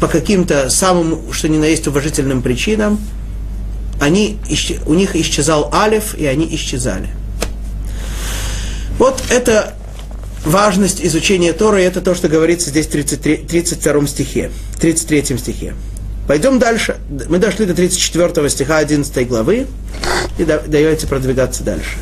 по 0.00 0.06
каким-то 0.06 0.70
самым, 0.70 1.32
что 1.32 1.48
ни 1.48 1.58
на 1.58 1.64
есть, 1.64 1.86
уважительным 1.88 2.42
причинам, 2.42 3.00
они, 4.00 4.38
у 4.86 4.94
них 4.94 5.16
исчезал 5.16 5.70
алиф, 5.72 6.14
и 6.14 6.26
они 6.26 6.48
исчезали. 6.54 7.08
Вот 8.98 9.22
это 9.30 9.74
важность 10.44 11.04
изучения 11.04 11.52
Торы, 11.52 11.82
это 11.82 12.00
то, 12.00 12.14
что 12.14 12.28
говорится 12.28 12.70
здесь 12.70 12.86
в 12.86 12.90
33, 12.90 13.36
32 13.38 14.06
стихе, 14.06 14.50
33 14.80 15.38
стихе. 15.38 15.74
Пойдем 16.26 16.58
дальше. 16.58 16.96
Мы 17.28 17.38
дошли 17.38 17.66
до 17.66 17.74
34 17.74 18.48
стиха 18.48 18.78
11 18.78 19.28
главы 19.28 19.66
и 20.38 20.44
даете 20.44 21.06
продвигаться 21.06 21.64
дальше. 21.64 21.96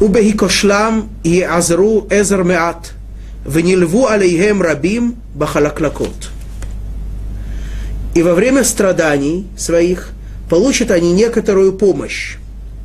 Убехикошлам 0.00 1.10
и 1.22 1.40
азру 1.40 2.06
эзер 2.10 2.44
меат, 2.44 2.92
внильву 3.44 4.06
алейхем 4.06 4.62
рабим 4.62 5.16
бахалаклакот. 5.34 6.30
И 8.14 8.22
во 8.22 8.34
время 8.34 8.64
страданий 8.64 9.46
своих 9.58 10.10
получат 10.48 10.90
они 10.90 11.12
некоторую 11.12 11.74
помощь, 11.74 12.36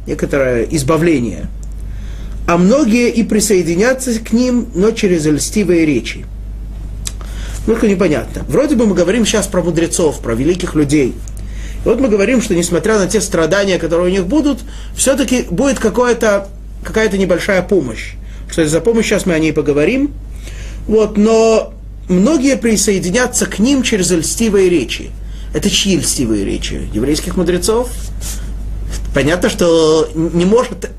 некоторое 0.06 0.64
избавление. 0.64 1.48
А 2.48 2.58
многие 2.58 3.10
и 3.10 3.24
присоединятся 3.24 4.20
к 4.20 4.34
ним, 4.34 4.68
но 4.76 4.92
через 4.92 5.26
льстивые 5.26 5.86
речи. 5.86 6.26
Только 7.66 7.88
непонятно. 7.88 8.44
Вроде 8.48 8.76
бы 8.76 8.86
мы 8.86 8.96
говорим 8.96 9.26
сейчас 9.26 9.48
про 9.48 9.62
мудрецов, 9.62 10.20
про 10.22 10.34
великих 10.34 10.76
людей. 10.76 11.16
И 11.84 11.88
вот 11.88 12.00
мы 12.00 12.10
говорим, 12.10 12.42
что 12.42 12.56
несмотря 12.56 12.98
на 13.00 13.08
те 13.08 13.22
страдания, 13.22 13.78
которые 13.78 14.08
у 14.08 14.12
них 14.12 14.26
будут, 14.26 14.60
все-таки 14.96 15.46
будет 15.50 15.80
какое-то 15.80 16.48
какая-то 16.84 17.18
небольшая 17.18 17.62
помощь. 17.62 18.14
Что 18.50 18.68
за 18.68 18.82
помощь, 18.82 19.06
сейчас 19.06 19.26
мы 19.26 19.34
о 19.34 19.40
ней 19.40 19.54
поговорим. 19.54 20.12
Вот, 20.88 21.18
но 21.18 21.74
многие 22.10 22.58
присоединятся 22.58 23.46
к 23.46 23.60
ним 23.60 23.84
через 23.84 24.12
льстивые 24.12 24.70
речи. 24.70 25.12
Это 25.54 25.70
чьи 25.70 25.98
льстивые 25.98 26.44
речи? 26.46 26.90
Еврейских 26.94 27.38
мудрецов? 27.38 27.90
Понятно, 29.14 29.50
что 29.50 30.10
не 30.16 30.46
может 30.46 30.90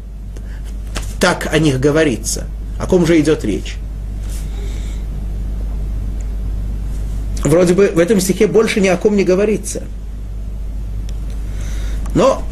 так 1.20 1.48
о 1.52 1.58
них 1.58 1.80
говориться. 1.80 2.46
О 2.78 2.86
ком 2.86 3.06
же 3.06 3.18
идет 3.20 3.44
речь? 3.44 3.76
Вроде 7.42 7.74
бы 7.74 7.88
в 7.88 7.98
этом 7.98 8.20
стихе 8.20 8.46
больше 8.46 8.80
ни 8.80 8.88
о 8.88 8.96
ком 8.96 9.16
не 9.16 9.24
говорится. 9.24 9.82
Но 12.14 12.42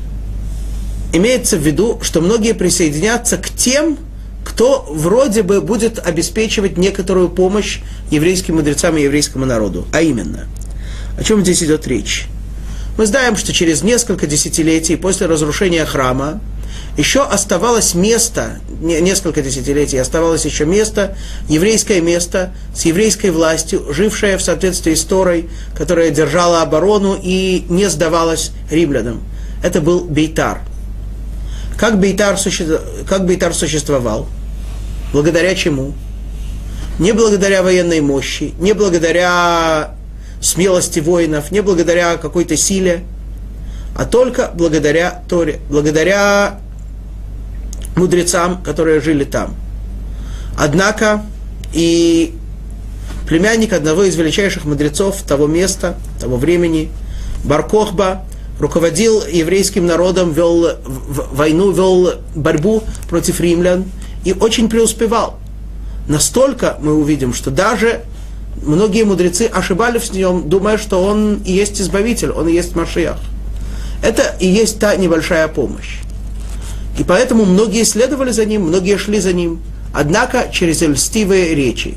имеется 1.12 1.56
в 1.56 1.60
виду, 1.60 1.98
что 2.02 2.20
многие 2.20 2.54
присоединятся 2.54 3.36
к 3.36 3.50
тем, 3.50 3.98
кто 4.44 4.86
вроде 4.90 5.42
бы 5.42 5.60
будет 5.60 5.98
обеспечивать 5.98 6.76
некоторую 6.76 7.28
помощь 7.28 7.80
еврейским 8.10 8.56
мудрецам 8.56 8.96
и 8.96 9.02
еврейскому 9.02 9.46
народу. 9.46 9.86
А 9.92 10.00
именно, 10.00 10.46
о 11.18 11.24
чем 11.24 11.42
здесь 11.42 11.62
идет 11.62 11.86
речь? 11.86 12.26
Мы 12.96 13.06
знаем, 13.06 13.36
что 13.36 13.52
через 13.52 13.82
несколько 13.82 14.26
десятилетий 14.26 14.96
после 14.96 15.26
разрушения 15.26 15.84
храма 15.84 16.40
еще 16.96 17.22
оставалось 17.22 17.94
место, 17.94 18.60
несколько 18.80 19.42
десятилетий 19.42 19.98
оставалось 19.98 20.44
еще 20.44 20.66
место, 20.66 21.16
еврейское 21.48 22.00
место 22.00 22.52
с 22.74 22.84
еврейской 22.84 23.30
властью, 23.30 23.92
жившее 23.92 24.36
в 24.36 24.42
соответствии 24.42 24.94
с 24.94 25.04
Торой, 25.04 25.48
которая 25.76 26.10
держала 26.10 26.62
оборону 26.62 27.18
и 27.20 27.64
не 27.68 27.88
сдавалась 27.88 28.52
римлянам. 28.70 29.22
Это 29.62 29.80
был 29.80 30.04
Бейтар– 30.04 30.62
как 31.80 31.98
Бейтар, 31.98 32.36
суще... 32.36 32.78
как 33.08 33.24
Бейтар 33.24 33.54
существовал? 33.54 34.26
Благодаря 35.14 35.54
чему? 35.54 35.94
Не 36.98 37.12
благодаря 37.12 37.62
военной 37.62 38.02
мощи, 38.02 38.52
не 38.58 38.74
благодаря 38.74 39.94
смелости 40.42 41.00
воинов, 41.00 41.50
не 41.50 41.62
благодаря 41.62 42.18
какой-то 42.18 42.54
силе, 42.58 43.04
а 43.96 44.04
только 44.04 44.50
благодаря 44.54 45.22
Торе, 45.26 45.60
благодаря 45.70 46.60
мудрецам, 48.00 48.62
которые 48.62 49.00
жили 49.00 49.24
там. 49.24 49.54
Однако 50.58 51.22
и 51.72 52.34
племянник 53.28 53.72
одного 53.72 54.04
из 54.04 54.16
величайших 54.16 54.64
мудрецов 54.64 55.22
того 55.22 55.46
места, 55.46 55.96
того 56.18 56.36
времени, 56.36 56.90
Баркохба, 57.44 58.24
руководил 58.58 59.24
еврейским 59.24 59.86
народом, 59.86 60.32
вел 60.32 60.78
войну, 61.32 61.70
вел 61.70 62.14
борьбу 62.34 62.82
против 63.08 63.40
римлян 63.40 63.84
и 64.24 64.32
очень 64.32 64.68
преуспевал. 64.68 65.38
Настолько 66.08 66.76
мы 66.80 66.94
увидим, 66.94 67.32
что 67.32 67.50
даже 67.50 68.02
многие 68.62 69.04
мудрецы 69.04 69.42
ошибались 69.42 70.10
в 70.10 70.14
нем, 70.14 70.48
думая, 70.48 70.76
что 70.76 71.02
он 71.02 71.36
и 71.44 71.52
есть 71.52 71.80
избавитель, 71.80 72.30
он 72.30 72.48
и 72.48 72.52
есть 72.52 72.74
Машиах. 72.74 73.18
Это 74.02 74.34
и 74.40 74.46
есть 74.46 74.78
та 74.78 74.96
небольшая 74.96 75.48
помощь. 75.48 75.98
И 76.98 77.04
поэтому 77.04 77.44
многие 77.44 77.84
следовали 77.84 78.30
за 78.30 78.44
ним, 78.44 78.62
многие 78.62 78.98
шли 78.98 79.20
за 79.20 79.32
ним. 79.32 79.60
Однако 79.92 80.48
через 80.52 80.82
льстивые 80.82 81.54
речи. 81.54 81.96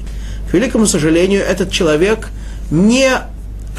К 0.49 0.53
великому 0.53 0.85
сожалению, 0.85 1.41
этот 1.41 1.71
человек 1.71 2.29
не 2.71 3.11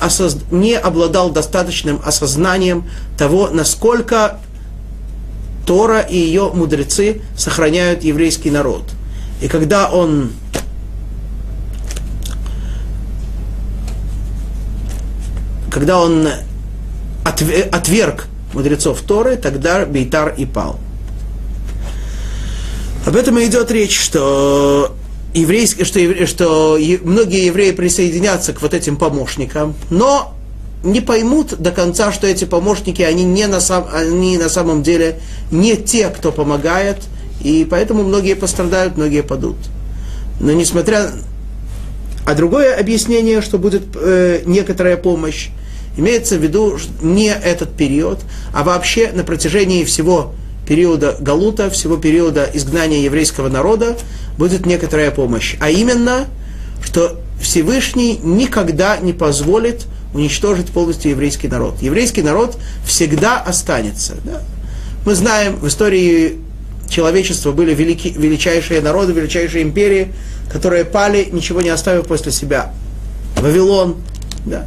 осоз... 0.00 0.38
не 0.50 0.74
обладал 0.74 1.30
достаточным 1.30 2.00
осознанием 2.04 2.84
того, 3.16 3.48
насколько 3.48 4.40
Тора 5.66 6.00
и 6.00 6.16
ее 6.16 6.50
мудрецы 6.52 7.22
сохраняют 7.36 8.04
еврейский 8.04 8.50
народ. 8.50 8.84
И 9.40 9.48
когда 9.48 9.90
он 9.90 10.32
когда 15.70 16.00
он 16.00 16.28
отверг 17.24 18.26
мудрецов 18.52 19.00
Торы, 19.00 19.36
тогда 19.36 19.84
Бейтар 19.84 20.34
и 20.36 20.46
пал. 20.46 20.78
Об 23.06 23.16
этом 23.16 23.38
и 23.38 23.44
идет 23.46 23.70
речь, 23.70 23.98
что 24.00 24.94
еврейские, 25.34 25.84
что, 25.84 26.26
что 26.26 26.78
многие 27.02 27.46
евреи 27.46 27.72
присоединятся 27.72 28.54
к 28.54 28.62
вот 28.62 28.72
этим 28.72 28.96
помощникам, 28.96 29.74
но 29.90 30.34
не 30.82 31.00
поймут 31.00 31.60
до 31.60 31.70
конца, 31.70 32.12
что 32.12 32.26
эти 32.26 32.44
помощники, 32.44 33.02
они, 33.02 33.24
не 33.24 33.46
на, 33.46 33.60
сам, 33.60 33.86
они 33.92 34.38
на 34.38 34.48
самом 34.48 34.82
деле 34.82 35.20
не 35.50 35.76
те, 35.76 36.08
кто 36.08 36.32
помогает, 36.32 36.98
и 37.42 37.66
поэтому 37.68 38.04
многие 38.04 38.34
пострадают, 38.34 38.96
многие 38.96 39.22
падут. 39.22 39.56
Но 40.40 40.52
несмотря... 40.52 41.10
А 42.26 42.34
другое 42.34 42.74
объяснение, 42.74 43.42
что 43.42 43.58
будет 43.58 43.82
э, 43.96 44.42
некоторая 44.46 44.96
помощь, 44.96 45.50
имеется 45.98 46.36
в 46.36 46.42
виду 46.42 46.78
не 47.02 47.28
этот 47.28 47.74
период, 47.76 48.20
а 48.54 48.64
вообще 48.64 49.10
на 49.12 49.24
протяжении 49.24 49.84
всего 49.84 50.32
периода 50.66 51.16
Галута, 51.20 51.70
всего 51.70 51.96
периода 51.96 52.48
изгнания 52.52 53.00
еврейского 53.00 53.48
народа, 53.48 53.96
будет 54.38 54.66
некоторая 54.66 55.10
помощь. 55.10 55.56
А 55.60 55.70
именно, 55.70 56.26
что 56.82 57.20
Всевышний 57.40 58.18
никогда 58.22 58.96
не 58.96 59.12
позволит 59.12 59.86
уничтожить 60.14 60.68
полностью 60.68 61.10
еврейский 61.10 61.48
народ. 61.48 61.82
Еврейский 61.82 62.22
народ 62.22 62.56
всегда 62.86 63.40
останется. 63.40 64.14
Да? 64.24 64.42
Мы 65.04 65.14
знаем, 65.14 65.56
в 65.56 65.68
истории 65.68 66.38
человечества 66.88 67.52
были 67.52 67.74
велики, 67.74 68.14
величайшие 68.16 68.80
народы, 68.80 69.12
величайшие 69.12 69.62
империи, 69.62 70.12
которые 70.50 70.84
пали, 70.84 71.28
ничего 71.32 71.60
не 71.60 71.70
оставив 71.70 72.06
после 72.06 72.32
себя. 72.32 72.72
Вавилон, 73.36 73.96
да. 74.46 74.66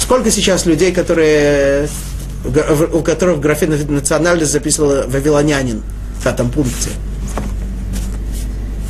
Сколько 0.00 0.30
сейчас 0.30 0.66
людей, 0.66 0.92
которые 0.92 1.88
у 2.44 3.02
которых 3.02 3.38
в 3.38 3.90
национальность 3.90 4.52
записывала 4.52 5.04
«Вавилонянин» 5.06 5.82
в 6.18 6.24
пятом 6.24 6.50
пункте. 6.50 6.90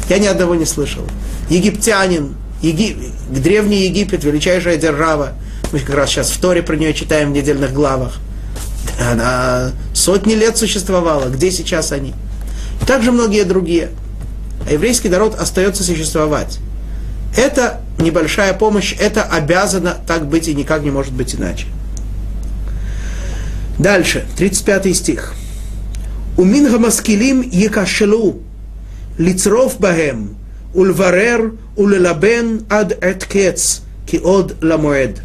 Я 0.09 0.19
ни 0.19 0.27
одного 0.27 0.55
не 0.55 0.67
слышал. 0.67 1.03
Египтянин, 1.49 2.35
Еги... 2.63 2.97
древний 3.29 3.87
Египет, 3.87 4.25
величайшая 4.25 4.77
держава. 4.77 5.35
Мы 5.73 5.81
как 5.81 5.95
раз 5.95 6.11
сейчас 6.11 6.31
в 6.31 6.41
Торе 6.41 6.63
про 6.63 6.77
нее 6.77 6.95
читаем 6.95 7.31
в 7.31 7.33
недельных 7.33 7.73
главах. 7.73 8.19
Она 9.01 9.73
сотни 9.95 10.35
лет 10.35 10.57
существовала. 10.57 11.29
Где 11.29 11.51
сейчас 11.51 11.93
они? 11.93 12.15
Также 12.87 13.13
многие 13.13 13.45
другие. 13.45 13.91
А 14.69 14.73
еврейский 14.73 15.09
народ 15.09 15.39
остается 15.39 15.83
существовать. 15.83 16.59
Это 17.37 17.81
небольшая 17.99 18.53
помощь, 18.55 18.95
это 18.99 19.23
обязано 19.23 19.97
так 20.07 20.27
быть 20.27 20.49
и 20.49 20.55
никак 20.55 20.83
не 20.83 20.91
может 20.91 21.13
быть 21.13 21.35
иначе. 21.35 21.67
Дальше, 23.81 24.27
35 24.37 24.95
стих. 24.95 25.35
Умин 26.37 26.71
гамаскилим 26.71 27.41
екашелу, 27.41 28.43
лицров 29.17 29.81
бахем, 29.81 30.37
ульварер, 30.75 31.55
улелабен 31.79 32.67
ад 32.69 32.93
эткец, 33.03 33.81
киод 34.07 34.63
ламуэд. 34.63 35.23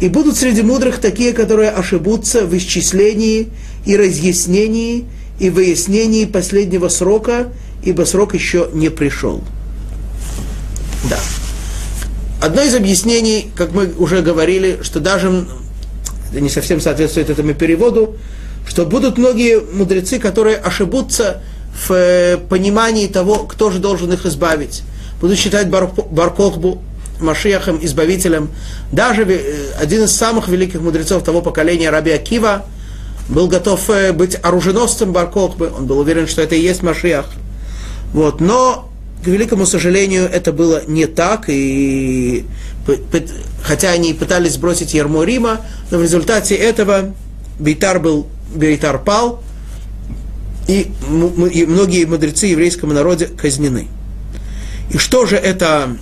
И 0.00 0.08
будут 0.08 0.38
среди 0.38 0.62
мудрых 0.62 0.98
такие, 0.98 1.34
которые 1.34 1.72
ошибутся 1.72 2.46
в 2.46 2.56
исчислении 2.56 3.50
и 3.84 3.98
разъяснении 3.98 5.04
и 5.38 5.50
выяснении 5.50 6.24
последнего 6.24 6.88
срока, 6.88 7.48
ибо 7.84 8.04
срок 8.04 8.32
еще 8.32 8.70
не 8.72 8.88
пришел. 8.88 9.44
Да. 11.10 11.18
Одно 12.40 12.62
из 12.62 12.74
объяснений, 12.74 13.50
как 13.54 13.72
мы 13.72 13.92
уже 13.98 14.22
говорили, 14.22 14.78
что 14.82 15.00
даже 15.00 15.46
это 16.30 16.40
не 16.40 16.48
совсем 16.48 16.80
соответствует 16.80 17.30
этому 17.30 17.54
переводу, 17.54 18.16
что 18.66 18.84
будут 18.84 19.18
многие 19.18 19.60
мудрецы, 19.60 20.18
которые 20.18 20.56
ошибутся 20.56 21.42
в 21.86 21.92
э, 21.92 22.38
понимании 22.38 23.06
того, 23.06 23.40
кто 23.40 23.70
же 23.70 23.78
должен 23.78 24.12
их 24.12 24.26
избавить. 24.26 24.82
Будут 25.20 25.38
считать 25.38 25.68
Бар, 25.68 25.90
Баркохбу 26.10 26.82
Машиахом, 27.20 27.78
избавителем. 27.82 28.50
Даже 28.92 29.22
э, 29.22 29.72
один 29.80 30.04
из 30.04 30.14
самых 30.14 30.48
великих 30.48 30.80
мудрецов 30.80 31.22
того 31.22 31.42
поколения, 31.42 31.90
Раби 31.90 32.10
Акива, 32.10 32.64
был 33.28 33.48
готов 33.48 33.88
э, 33.90 34.12
быть 34.12 34.36
оруженосцем 34.42 35.12
Баркохбы, 35.12 35.72
он 35.76 35.86
был 35.86 35.98
уверен, 35.98 36.26
что 36.26 36.42
это 36.42 36.54
и 36.54 36.60
есть 36.60 36.82
Машиах. 36.82 37.26
Вот, 38.12 38.40
но, 38.40 38.88
к 39.22 39.26
великому 39.26 39.66
сожалению, 39.66 40.24
это 40.24 40.52
было 40.52 40.82
не 40.86 41.06
так, 41.06 41.46
и 41.48 42.44
хотя 43.62 43.90
они 43.90 44.14
пытались 44.14 44.52
сбросить 44.52 44.94
ярмо 44.94 45.24
Рима, 45.24 45.62
но 45.90 45.98
в 45.98 46.02
результате 46.02 46.54
этого 46.54 47.14
Бейтар 47.58 47.98
был, 48.00 48.28
Бейтар 48.54 49.02
пал, 49.02 49.42
и, 50.68 50.92
и 51.52 51.66
многие 51.66 52.04
мудрецы 52.04 52.46
еврейского 52.46 52.92
народа 52.92 53.26
казнены. 53.26 53.88
И 54.90 54.98
что 54.98 55.26
же 55.26 55.36
это 55.36 55.96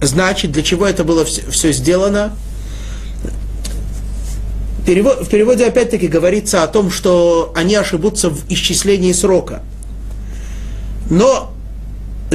значит, 0.00 0.52
для 0.52 0.62
чего 0.62 0.86
это 0.86 1.04
было 1.04 1.24
все, 1.24 1.42
все 1.50 1.72
сделано? 1.72 2.36
Перевод, 4.86 5.22
в 5.26 5.30
переводе 5.30 5.66
опять-таки 5.66 6.08
говорится 6.08 6.62
о 6.62 6.66
том, 6.66 6.90
что 6.90 7.52
они 7.56 7.74
ошибутся 7.74 8.28
в 8.28 8.50
исчислении 8.50 9.12
срока. 9.12 9.62
Но 11.08 11.53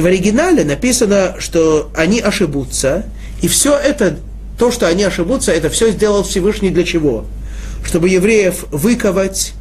в 0.00 0.06
оригинале 0.06 0.64
написано, 0.64 1.36
что 1.38 1.90
они 1.94 2.20
ошибутся, 2.20 3.04
и 3.42 3.48
все 3.48 3.76
это, 3.76 4.18
то, 4.58 4.70
что 4.70 4.86
они 4.88 5.04
ошибутся, 5.04 5.52
это 5.52 5.70
все 5.70 5.90
сделал 5.90 6.22
Всевышний 6.22 6.70
для 6.70 6.84
чего? 6.84 7.24
Чтобы 7.84 8.08
евреев 8.08 8.66
выковать 8.70 9.52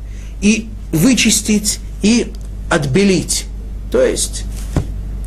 и 0.41 0.67
вычистить 0.91 1.79
и 2.01 2.31
отбелить. 2.69 3.45
То 3.91 4.01
есть, 4.01 4.43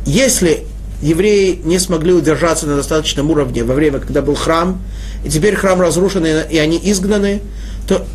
если 0.05 0.65
евреи 1.01 1.59
не 1.63 1.79
смогли 1.79 2.13
удержаться 2.13 2.65
на 2.65 2.77
достаточном 2.77 3.29
уровне 3.29 3.63
во 3.63 3.73
время, 3.73 3.99
когда 3.99 4.21
был 4.21 4.35
храм, 4.35 4.81
и 5.25 5.29
теперь 5.29 5.55
храм 5.55 5.81
разрушен, 5.81 6.25
и 6.25 6.57
они 6.57 6.79
изгнаны, 6.81 7.41
то 7.87 8.05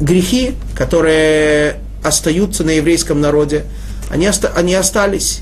грехи, 0.00 0.54
которые 0.74 1.76
остаются 2.02 2.64
на 2.64 2.70
еврейском 2.70 3.20
народе, 3.20 3.64
они, 4.10 4.26
оста- 4.26 4.52
они 4.54 4.74
остались. 4.74 5.40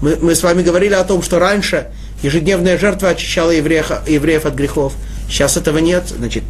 Мы, 0.00 0.16
мы 0.20 0.34
с 0.34 0.42
вами 0.42 0.62
говорили 0.62 0.94
о 0.94 1.04
том, 1.04 1.22
что 1.22 1.38
раньше 1.38 1.88
ежедневная 2.22 2.78
жертва 2.78 3.10
очищала 3.10 3.50
евреев, 3.50 3.90
евреев 4.06 4.46
от 4.46 4.54
грехов. 4.54 4.94
Сейчас 5.28 5.56
этого 5.56 5.78
нет. 5.78 6.04
Значит, 6.16 6.44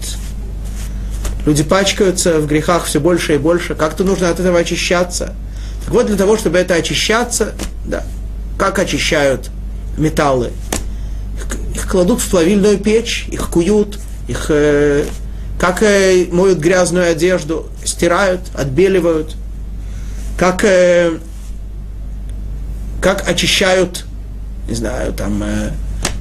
люди 1.47 1.63
пачкаются 1.63 2.39
в 2.39 2.47
грехах 2.47 2.85
все 2.85 3.01
больше 3.01 3.35
и 3.35 3.39
больше. 3.39 3.75
Как-то 3.75 4.05
нужно 4.05 4.31
от 4.31 4.41
этого 4.41 4.59
очищаться. 4.59 5.35
Так 5.85 5.95
вот, 5.95 6.07
для 6.07 6.17
того, 6.17 6.37
чтобы 6.37 6.59
это 6.59 6.75
очищаться, 6.75 7.55
да, 7.85 8.05
как 8.59 8.79
очищают 8.79 9.51
металлы? 9.97 10.51
Их, 11.37 11.77
их 11.77 11.89
кладут 11.89 12.21
в 12.21 12.31
плавильную 12.31 12.79
печь, 12.79 13.27
их 13.31 13.49
куют, 13.49 13.99
их 14.29 14.47
э, 14.51 15.05
как 15.59 15.83
э, 15.83 16.27
моют 16.31 16.59
грязную 16.59 17.11
одежду, 17.11 17.69
стирают, 17.85 18.41
отбеливают, 18.55 19.35
как, 20.39 20.65
э, 20.65 21.19
как 23.01 23.29
очищают, 23.29 24.05
не 24.69 24.75
знаю, 24.75 25.13
там, 25.13 25.43
э, 25.43 25.71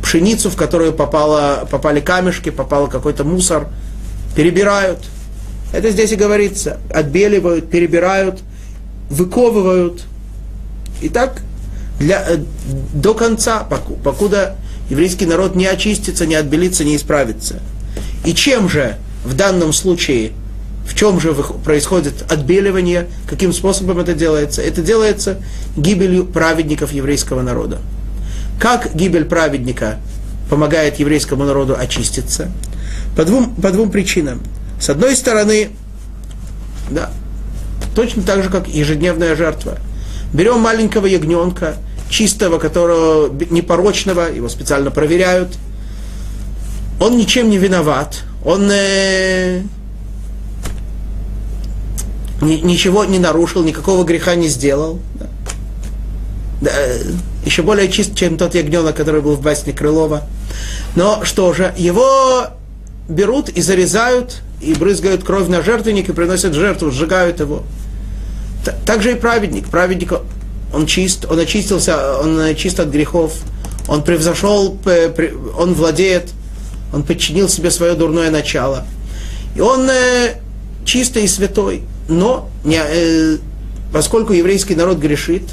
пшеницу, 0.01 0.49
в 0.49 0.55
которую 0.55 0.93
попало, 0.93 1.67
попали 1.69 1.99
камешки, 1.99 2.49
попал 2.49 2.87
какой-то 2.87 3.23
мусор, 3.23 3.67
перебирают. 4.35 4.99
Это 5.73 5.91
здесь 5.91 6.11
и 6.11 6.15
говорится. 6.15 6.79
Отбеливают, 6.93 7.69
перебирают, 7.69 8.39
выковывают. 9.09 10.03
И 11.01 11.09
так 11.09 11.41
для, 11.99 12.23
э, 12.27 12.37
до 12.93 13.13
конца, 13.13 13.67
покуда 14.03 14.55
еврейский 14.89 15.25
народ 15.25 15.55
не 15.55 15.67
очистится, 15.67 16.25
не 16.25 16.35
отбелится, 16.35 16.83
не 16.83 16.95
исправится. 16.95 17.59
И 18.25 18.33
чем 18.33 18.69
же 18.69 18.97
в 19.23 19.35
данном 19.35 19.73
случае, 19.73 20.31
в 20.89 20.95
чем 20.95 21.19
же 21.19 21.33
происходит 21.33 22.25
отбеливание, 22.31 23.07
каким 23.27 23.53
способом 23.53 23.99
это 23.99 24.15
делается? 24.15 24.63
Это 24.63 24.81
делается 24.81 25.39
гибелью 25.77 26.25
праведников 26.25 26.91
еврейского 26.91 27.43
народа. 27.43 27.77
Как 28.59 28.95
гибель 28.95 29.25
праведника 29.25 29.99
помогает 30.49 30.97
еврейскому 30.97 31.45
народу 31.45 31.75
очиститься? 31.77 32.51
По 33.15 33.23
двум, 33.23 33.53
по 33.55 33.69
двум 33.69 33.91
причинам. 33.91 34.41
С 34.81 34.89
одной 34.89 35.15
стороны, 35.15 35.69
да, 36.89 37.11
точно 37.95 38.23
так 38.23 38.41
же, 38.41 38.49
как 38.49 38.67
ежедневная 38.67 39.35
жертва. 39.35 39.77
Берем 40.33 40.59
маленького 40.59 41.05
ягненка, 41.05 41.75
чистого, 42.09 42.57
которого 42.57 43.31
непорочного, 43.51 44.21
его 44.33 44.49
специально 44.49 44.89
проверяют. 44.89 45.55
Он 46.99 47.15
ничем 47.15 47.47
не 47.51 47.59
виноват, 47.59 48.23
он 48.43 48.69
э, 48.71 49.61
ничего 52.41 53.05
не 53.05 53.19
нарушил, 53.19 53.63
никакого 53.63 54.03
греха 54.03 54.35
не 54.35 54.47
сделал. 54.47 54.99
Да. 55.15 56.69
Э, 56.69 57.01
еще 57.45 57.63
более 57.63 57.89
чист, 57.89 58.15
чем 58.15 58.37
тот 58.37 58.55
ягненок, 58.55 58.95
который 58.95 59.21
был 59.21 59.35
в 59.35 59.41
басне 59.41 59.73
Крылова. 59.73 60.23
Но 60.95 61.23
что 61.23 61.53
же, 61.53 61.73
его 61.77 62.47
берут 63.07 63.49
и 63.49 63.61
зарезают, 63.61 64.41
и 64.61 64.73
брызгают 64.73 65.23
кровь 65.23 65.47
на 65.47 65.61
жертвенник, 65.61 66.09
и 66.09 66.13
приносят 66.13 66.53
жертву, 66.53 66.91
сжигают 66.91 67.39
его. 67.39 67.63
Так 68.85 69.01
же 69.01 69.13
и 69.13 69.15
праведник. 69.15 69.69
Праведник, 69.69 70.13
он 70.73 70.85
чист, 70.85 71.25
он 71.29 71.39
очистился, 71.39 72.19
он 72.19 72.55
чист 72.55 72.79
от 72.79 72.89
грехов, 72.89 73.33
он 73.87 74.03
превзошел, 74.03 74.77
он 75.57 75.73
владеет, 75.73 76.31
он 76.93 77.03
подчинил 77.03 77.47
себе 77.47 77.71
свое 77.71 77.93
дурное 77.93 78.29
начало. 78.29 78.85
И 79.55 79.61
он 79.61 79.89
чистый 80.85 81.23
и 81.23 81.27
святой. 81.27 81.83
Но 82.07 82.49
не, 82.63 82.79
э, 82.81 83.37
поскольку 83.93 84.33
еврейский 84.33 84.75
народ 84.75 84.97
грешит, 84.97 85.43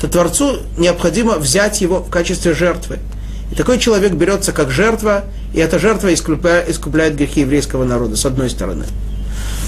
то 0.00 0.08
Творцу 0.08 0.58
необходимо 0.76 1.36
взять 1.36 1.80
его 1.80 2.00
в 2.00 2.10
качестве 2.10 2.54
жертвы. 2.54 2.98
И 3.52 3.54
такой 3.54 3.78
человек 3.78 4.12
берется 4.12 4.52
как 4.52 4.70
жертва, 4.70 5.24
и 5.54 5.60
эта 5.60 5.78
жертва 5.78 6.12
искупляет, 6.12 6.68
искупляет 6.68 7.16
грехи 7.16 7.40
еврейского 7.40 7.84
народа, 7.84 8.16
с 8.16 8.24
одной 8.24 8.50
стороны. 8.50 8.86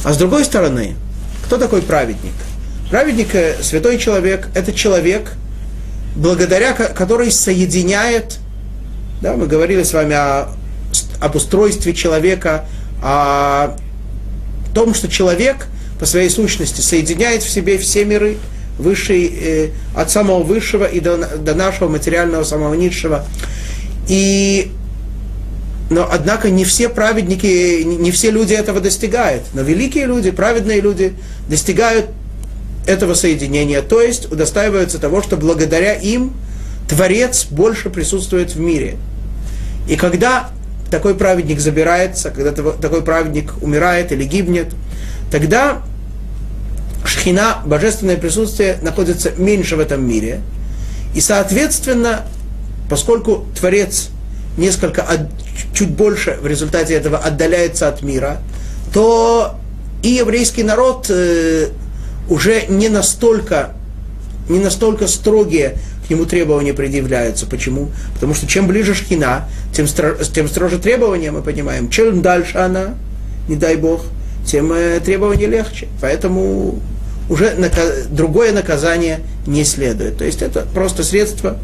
А 0.05 0.13
с 0.13 0.17
другой 0.17 0.45
стороны, 0.45 0.97
кто 1.45 1.59
такой 1.59 1.83
праведник? 1.83 2.33
Праведник, 2.91 3.35
э, 3.35 3.63
святой 3.63 3.99
человек, 3.99 4.49
это 4.55 4.73
человек, 4.73 5.33
благодаря 6.17 6.73
который 6.73 7.31
соединяет, 7.31 8.39
да, 9.21 9.35
мы 9.35 9.47
говорили 9.47 9.83
с 9.83 9.93
вами 9.93 10.15
о, 10.15 10.49
об 11.21 11.37
устройстве 11.37 11.95
человека, 11.95 12.67
о 13.03 13.77
том, 14.75 14.95
что 14.95 15.09
человек 15.09 15.69
по 15.99 16.07
своей 16.07 16.29
сущности 16.29 16.81
соединяет 16.81 17.43
в 17.43 17.49
себе 17.49 17.79
все 17.79 18.05
миры, 18.05 18.37
высший, 18.79 19.27
э, 19.27 19.69
от 19.95 20.11
самого 20.11 20.43
высшего 20.43 20.85
и 20.85 21.01
до, 21.01 21.39
до 21.39 21.55
нашего 21.55 21.89
материального, 21.89 22.45
самого 22.45 22.75
низшего. 22.75 23.25
И, 24.09 24.73
но, 25.91 26.09
однако, 26.11 26.51
не 26.51 26.65
все 26.65 26.89
праведники, 26.89 27.83
не 27.85 28.11
все 28.11 28.31
люди 28.31 28.53
этого 28.53 28.81
достигают. 28.81 29.45
Но 29.55 29.63
великие 29.63 30.07
люди, 30.07 30.31
праведные 30.31 30.81
люди 30.81 31.15
достигают 31.49 32.07
этого 32.87 33.15
соединения, 33.15 33.81
то 33.81 34.03
есть 34.03 34.31
удостаиваются 34.31 34.99
того, 34.99 35.23
что 35.23 35.37
благодаря 35.37 35.95
им 35.95 36.35
Творец 36.89 37.47
больше 37.47 37.89
присутствует 37.89 38.55
в 38.55 38.61
мире. 38.61 38.97
И 39.89 39.97
когда 39.97 40.51
такой 40.95 41.17
праведник 41.17 41.59
забирается, 41.59 42.31
когда 42.31 42.53
такой 42.53 43.03
праведник 43.03 43.53
умирает 43.61 44.13
или 44.13 44.23
гибнет, 44.23 44.69
тогда 45.29 45.83
шхина, 47.05 47.63
божественное 47.67 48.17
присутствие, 48.17 48.79
находится 48.81 49.33
меньше 49.37 49.75
в 49.75 49.81
этом 49.81 50.07
мире. 50.07 50.41
И, 51.13 51.21
соответственно, 51.21 52.23
поскольку 52.89 53.45
Творец 53.59 54.11
несколько, 54.57 55.05
чуть 55.75 55.91
больше 55.91 56.39
в 56.41 56.47
результате 56.47 56.95
этого 56.95 57.19
отдаляется 57.19 57.89
от 57.89 58.03
мира, 58.03 58.39
то 58.93 59.57
и 60.05 60.11
еврейский 60.11 60.63
народ 60.63 61.07
э, 61.09 61.71
уже 62.29 62.67
не 62.69 62.89
настолько, 62.89 63.73
не 64.49 64.61
настолько 64.61 65.09
строгие 65.09 65.79
к 66.07 66.11
нему 66.11 66.27
требования 66.27 66.75
предъявляются. 66.75 67.47
Почему? 67.47 67.91
Потому 68.15 68.35
что 68.35 68.47
чем 68.47 68.67
ближе 68.67 68.95
шхина, 68.95 69.49
тем, 69.73 69.87
стро, 69.87 70.15
тем 70.33 70.49
строже 70.49 70.79
требования 70.79 71.31
мы 71.31 71.43
понимаем. 71.43 71.89
Чем 71.89 72.23
дальше 72.23 72.59
она, 72.59 72.95
не 73.49 73.57
дай 73.57 73.77
бог, 73.77 74.03
тем 74.47 74.73
э, 74.73 75.01
требования 75.01 75.47
легче. 75.47 75.89
Поэтому 76.01 76.81
уже 77.29 77.55
наказ, 77.55 78.07
другое 78.11 78.53
наказание 78.53 79.21
не 79.47 79.65
следует. 79.65 80.19
То 80.19 80.25
есть 80.25 80.43
это 80.43 80.67
просто 80.75 81.03
средство 81.05 81.59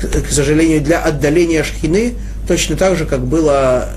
к, 0.00 0.30
сожалению, 0.30 0.82
для 0.82 1.02
отдаления 1.02 1.62
шхины, 1.62 2.14
точно 2.46 2.76
так 2.76 2.96
же, 2.96 3.06
как 3.06 3.24
было 3.24 3.88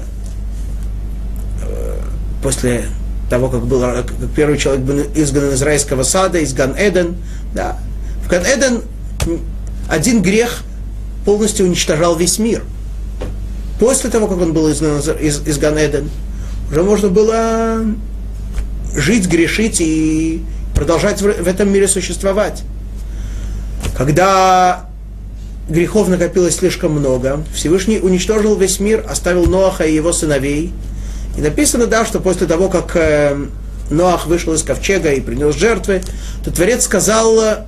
э, 1.61 1.97
после 2.41 2.85
того, 3.29 3.49
как 3.49 3.65
был 3.65 3.81
как 3.81 4.13
первый 4.35 4.57
человек 4.57 4.83
был 4.83 5.01
изгнан 5.15 5.53
из 5.53 5.61
райского 5.61 6.03
сада, 6.03 6.39
из 6.39 6.53
Ган-Эден. 6.53 7.17
Да. 7.53 7.77
В 8.25 8.29
Ган-Эден 8.29 8.81
один 9.89 10.21
грех 10.21 10.63
полностью 11.25 11.65
уничтожал 11.65 12.15
весь 12.15 12.39
мир. 12.39 12.63
После 13.79 14.09
того, 14.09 14.27
как 14.27 14.39
он 14.39 14.53
был 14.53 14.71
изгнан 14.71 14.99
из, 14.99 15.45
из 15.47 15.57
Ган-Эден, 15.57 16.09
уже 16.69 16.83
можно 16.83 17.09
было 17.09 17.85
жить, 18.95 19.27
грешить 19.27 19.81
и 19.81 20.43
продолжать 20.75 21.21
в 21.21 21.47
этом 21.47 21.71
мире 21.71 21.87
существовать. 21.87 22.63
Когда 23.97 24.85
грехов 25.69 26.07
накопилось 26.07 26.57
слишком 26.57 26.91
много, 26.91 27.43
Всевышний 27.53 27.99
уничтожил 27.99 28.55
весь 28.55 28.79
мир, 28.79 29.05
оставил 29.09 29.45
Ноаха 29.45 29.85
и 29.85 29.93
его 29.93 30.13
сыновей. 30.13 30.71
И 31.37 31.41
написано, 31.41 31.85
да, 31.87 32.05
что 32.05 32.19
после 32.19 32.47
того, 32.47 32.69
как 32.69 32.95
э, 32.95 33.37
Ноах 33.89 34.27
вышел 34.27 34.53
из 34.53 34.63
ковчега 34.63 35.11
и 35.13 35.21
принес 35.21 35.55
жертвы, 35.55 36.01
то 36.43 36.51
Творец 36.51 36.83
сказал, 36.85 37.65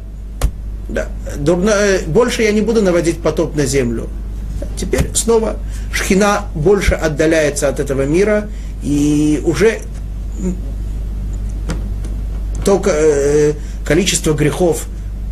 да, 0.91 1.07
дурно, 1.37 1.71
э, 1.71 2.05
больше 2.05 2.43
я 2.43 2.51
не 2.51 2.61
буду 2.61 2.81
наводить 2.81 3.21
потоп 3.21 3.55
на 3.55 3.65
землю. 3.65 4.09
Теперь 4.77 5.09
снова 5.15 5.57
Шхина 5.91 6.45
больше 6.53 6.95
отдаляется 6.95 7.67
от 7.67 7.79
этого 7.79 8.03
мира, 8.03 8.49
и 8.83 9.41
уже 9.43 9.79
то 12.65 12.81
э, 12.85 13.53
количество 13.85 14.33
грехов, 14.33 14.85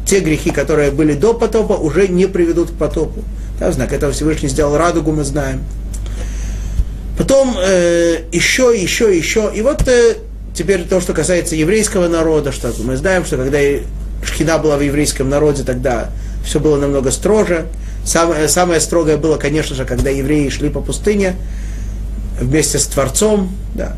те 0.06 0.20
грехи, 0.20 0.52
которые 0.52 0.92
были 0.92 1.14
до 1.14 1.34
потопа, 1.34 1.74
уже 1.74 2.08
не 2.08 2.26
приведут 2.26 2.72
к 2.72 2.74
потопу. 2.74 3.24
Да, 3.60 3.72
знак 3.72 3.94
этого 3.94 4.12
Всевышний 4.12 4.50
сделал 4.50 4.78
радугу, 4.78 5.12
мы 5.12 5.24
знаем. 5.24 5.62
Потом 7.18 7.56
э, 7.60 8.22
еще, 8.32 8.74
еще, 8.76 9.16
еще. 9.16 9.52
И 9.54 9.62
вот 9.62 9.88
э, 9.88 10.16
теперь 10.56 10.84
то, 10.86 11.02
что 11.02 11.14
касается 11.14 11.56
еврейского 11.56 12.08
народа, 12.08 12.52
что 12.52 12.74
мы 12.84 12.96
знаем, 12.96 13.26
что 13.26 13.38
когда 13.38 13.60
Шхина 14.24 14.58
была 14.58 14.78
в 14.78 14.82
еврейском 14.82 15.30
народе, 15.30 15.64
тогда 15.64 16.10
все 16.44 16.60
было 16.60 16.78
намного 16.78 17.12
строже. 17.12 17.68
Самое, 18.04 18.48
самое 18.48 18.80
строгое 18.80 19.18
было, 19.18 19.38
конечно 19.38 19.76
же, 19.76 19.86
когда 19.86 20.10
евреи 20.10 20.50
шли 20.50 20.70
по 20.70 20.82
пустыне 20.82 21.36
вместе 22.40 22.80
с 22.80 22.86
Творцом. 22.86 23.52
Да. 23.76 23.96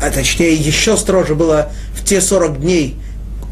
А 0.00 0.10
точнее, 0.10 0.54
еще 0.54 0.96
строже 0.96 1.34
было 1.34 1.70
в 1.94 2.04
те 2.04 2.20
40 2.20 2.60
дней 2.60 2.96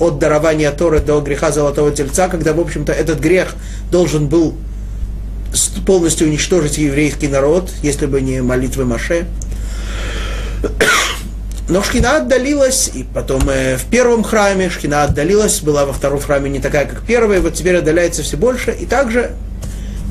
от 0.01 0.19
дарования 0.19 0.71
Торы 0.73 1.01
до 1.01 1.21
греха 1.21 1.53
Золотого 1.53 1.93
Тельца, 1.93 2.29
когда, 2.29 2.53
в 2.53 2.61
общем-то, 2.61 2.93
этот 2.93 3.21
грех 3.21 3.55
должен 3.91 4.27
был 4.27 4.57
полностью 5.87 6.29
уничтожить 6.29 6.79
еврейский 6.79 7.29
народ, 7.29 7.71
если 7.83 8.07
бы 8.07 8.21
не 8.21 8.43
молитвы 8.43 8.85
Маше. 8.85 9.27
Но 11.73 11.83
Шхина 11.83 12.19
отдалилась, 12.19 12.91
и 12.93 13.03
потом 13.03 13.49
э, 13.49 13.79
в 13.79 13.87
первом 13.87 14.25
храме 14.25 14.69
Шхина 14.69 15.05
отдалилась, 15.05 15.61
была 15.61 15.87
во 15.87 15.95
втором 15.95 16.21
храме 16.21 16.51
не 16.51 16.59
такая, 16.59 16.85
как 16.85 17.01
первая, 17.01 17.41
вот 17.41 17.55
теперь 17.55 17.79
отдаляется 17.79 18.23
все 18.23 18.37
больше, 18.37 18.77
и 18.79 18.85
также 18.85 19.31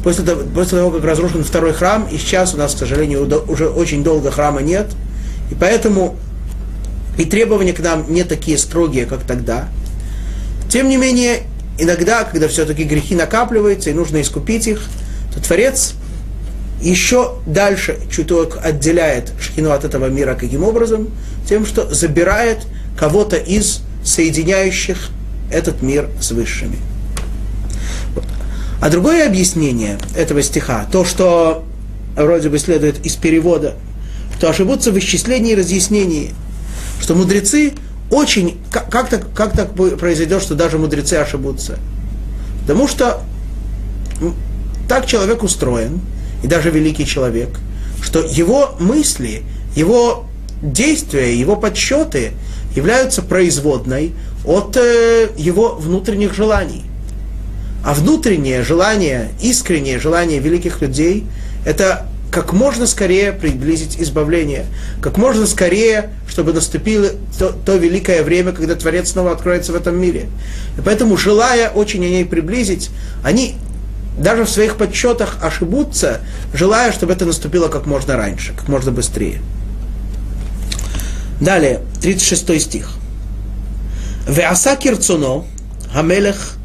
после 0.04 0.26
того, 0.26 0.42
после 0.56 0.80
того, 0.80 0.90
как 0.90 1.04
разрушен 1.04 1.44
второй 1.44 1.74
храм, 1.74 2.08
и 2.12 2.18
сейчас 2.18 2.56
у 2.56 2.58
нас, 2.58 2.74
к 2.74 2.80
сожалению, 2.80 3.30
уже 3.48 3.70
очень 3.70 4.04
долго 4.04 4.32
храма 4.32 4.64
нет, 4.64 4.88
и 5.52 5.54
поэтому 5.54 6.16
и 7.20 7.26
требования 7.26 7.74
к 7.74 7.80
нам 7.80 8.12
не 8.12 8.24
такие 8.24 8.58
строгие, 8.58 9.06
как 9.06 9.22
тогда. 9.22 9.68
Тем 10.68 10.90
не 10.90 10.98
менее, 10.98 11.42
иногда, 11.78 12.24
когда 12.24 12.48
все-таки 12.48 12.86
грехи 12.86 13.14
накапливаются 13.14 13.92
и 13.92 13.94
нужно 13.94 14.20
искупить 14.22 14.66
их, 14.66 14.82
то 15.32 15.40
Творец 15.40 15.94
еще 16.82 17.36
дальше 17.46 18.00
чуток 18.10 18.58
отделяет 18.64 19.32
Шхину 19.40 19.70
от 19.70 19.86
этого 19.86 20.08
мира 20.08 20.34
каким 20.34 20.64
образом? 20.64 21.10
Тем, 21.48 21.66
что 21.66 21.94
забирает 21.94 22.60
кого-то 22.98 23.36
из 23.36 23.82
соединяющих 24.04 25.10
этот 25.52 25.82
мир 25.82 26.10
с 26.20 26.32
высшими. 26.32 26.78
А 28.80 28.90
другое 28.90 29.28
объяснение 29.28 30.00
этого 30.16 30.42
стиха, 30.42 30.88
то, 30.92 31.06
что 31.06 31.64
вроде 32.16 32.50
бы 32.50 32.58
следует 32.58 33.06
из 33.06 33.16
перевода, 33.16 33.76
что 34.38 34.50
ошибутся 34.50 34.92
в 34.92 34.98
исчислении 34.98 35.52
и 35.52 35.56
разъяснении, 35.56 36.34
что 37.00 37.14
мудрецы 37.14 37.74
очень... 38.10 38.60
Как, 38.72 38.90
как, 38.90 39.10
так, 39.10 39.34
как 39.34 39.54
так 39.54 39.74
произойдет, 39.74 40.42
что 40.42 40.56
даже 40.56 40.80
мудрецы 40.80 41.16
ошибутся? 41.16 41.78
Потому 42.62 42.88
что 42.88 43.22
так 44.90 45.06
человек 45.06 45.44
устроен, 45.44 46.02
и 46.44 46.48
даже 46.48 46.72
великий 46.72 47.06
человек, 47.06 47.60
что 48.02 48.20
его 48.20 48.76
мысли, 48.80 49.44
его 49.76 50.26
действия, 50.62 51.36
его 51.36 51.56
подсчеты 51.56 52.32
являются 52.76 53.22
производной 53.22 54.14
от 54.46 54.78
э, 54.78 55.30
его 55.38 55.76
внутренних 55.76 56.34
желаний. 56.34 56.84
А 57.84 57.94
внутреннее 57.94 58.64
желание, 58.64 59.30
искреннее 59.42 60.00
желание 60.00 60.40
великих 60.40 60.82
людей– 60.82 61.26
это 61.66 62.08
как 62.32 62.54
можно 62.54 62.88
скорее 62.88 63.34
приблизить 63.34 64.00
избавление, 64.00 64.66
как 65.02 65.18
можно 65.18 65.46
скорее, 65.46 66.12
чтобы 66.28 66.54
наступило 66.54 67.10
то, 67.38 67.52
то 67.52 67.76
великое 67.76 68.24
время, 68.24 68.54
когда 68.54 68.76
Творец 68.76 69.12
снова 69.12 69.34
откроется 69.34 69.74
в 69.74 69.76
этом 69.76 70.00
мире. 70.00 70.28
И 70.78 70.82
поэтому, 70.82 71.18
желая 71.18 71.70
очень 71.70 72.06
о 72.06 72.10
ней 72.10 72.24
приблизить, 72.24 72.90
они 73.24 73.56
даже 74.18 74.46
в 74.46 74.50
своих 74.50 74.78
подсчетах 74.78 75.38
ошибутся, 75.42 76.22
желая, 76.54 76.92
чтобы 76.94 77.14
это 77.14 77.26
наступило 77.26 77.68
как 77.68 77.86
можно 77.86 78.16
раньше, 78.16 78.54
как 78.54 78.70
можно 78.70 78.92
быстрее. 78.92 79.42
Далее, 81.41 81.79
36 82.01 82.63
стих. 82.63 82.97
ועשה 84.27 84.77
כרצונו 84.77 85.45
המלך 85.93 86.57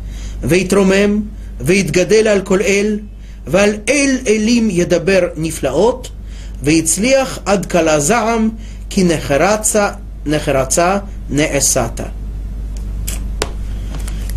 ויתרומם 0.43 1.21
ויתגדל 1.62 2.28
על 2.28 2.41
כל 2.41 2.62
אל 2.62 3.00
ועל 3.47 3.76
אל 3.89 4.17
אלים 4.28 4.69
ידבר 4.69 5.28
נפלאות 5.38 6.10
והצליח 6.63 7.39
עד 7.45 7.65
כלה 7.65 8.00
זעם 8.00 8.50
כי 8.89 9.04
נחרצה, 9.04 9.89
נחרצה 10.26 10.97
נעשתה. 11.30 12.06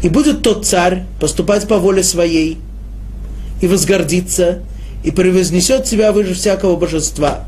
И 0.02 0.08
будет 0.10 0.42
тот 0.42 0.66
царь 0.66 1.04
поступать 1.18 1.66
по 1.66 1.78
воле 1.78 2.02
своей, 2.02 2.58
и 3.62 3.66
возгордится, 3.66 4.60
и 5.02 5.10
превознесет 5.10 5.87
себя 5.87 6.12
выше 6.12 6.34
всякого 6.34 6.76
божества, 6.76 7.46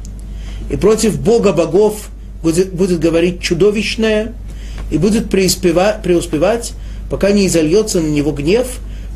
и 0.70 0.76
против 0.76 1.20
Бога 1.20 1.52
богов 1.52 2.08
будет, 2.41 2.73
будет 2.73 2.99
говорить 2.99 3.41
чудовищное, 3.41 4.33
и 4.91 4.97
будет 4.97 5.29
преуспевать, 5.29 6.01
преуспевать, 6.01 6.73
пока 7.09 7.31
не 7.31 7.47
изольется 7.47 8.01
на 8.01 8.07
него 8.07 8.31
гнев, 8.31 8.67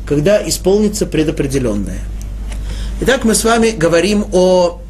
когда 0.06 0.46
исполнится 0.48 1.06
предопределенное. 1.06 2.00
Итак, 3.00 3.24
мы 3.24 3.34
с 3.34 3.44
вами 3.44 3.70
говорим 3.70 4.24
о... 4.32 4.80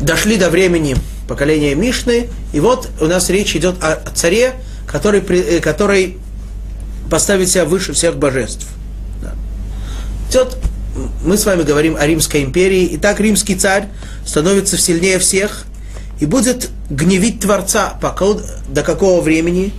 Дошли 0.00 0.36
до 0.36 0.50
времени 0.50 0.96
поколения 1.26 1.74
Мишны, 1.74 2.28
и 2.52 2.60
вот 2.60 2.88
у 3.00 3.06
нас 3.06 3.30
речь 3.30 3.56
идет 3.56 3.82
о 3.82 3.96
царе, 4.14 4.54
который, 4.86 5.20
э, 5.20 5.60
который 5.60 6.18
поставить 7.10 7.50
себя 7.50 7.64
выше 7.64 7.92
всех 7.92 8.16
божеств. 8.16 8.66
Вот 10.32 10.58
мы 11.28 11.36
с 11.36 11.44
вами 11.44 11.62
говорим 11.62 11.94
о 11.94 12.06
Римской 12.06 12.42
империи, 12.42 12.84
и 12.84 12.96
так 12.96 13.20
римский 13.20 13.54
царь 13.54 13.88
становится 14.24 14.78
сильнее 14.78 15.18
всех 15.18 15.66
и 16.20 16.26
будет 16.26 16.70
гневить 16.88 17.40
Творца 17.40 17.98
пока, 18.00 18.24
до 18.68 18.82
какого 18.82 19.20
времени? 19.20 19.72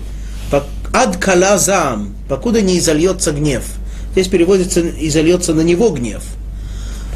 Ад 0.94 1.18
калазам, 1.18 2.16
покуда 2.28 2.62
не 2.62 2.78
изольется 2.78 3.32
гнев. 3.32 3.64
Здесь 4.12 4.28
переводится 4.28 4.82
изольется 4.82 5.56
на 5.56 5.62
него 5.62 5.90
гнев. 5.90 6.22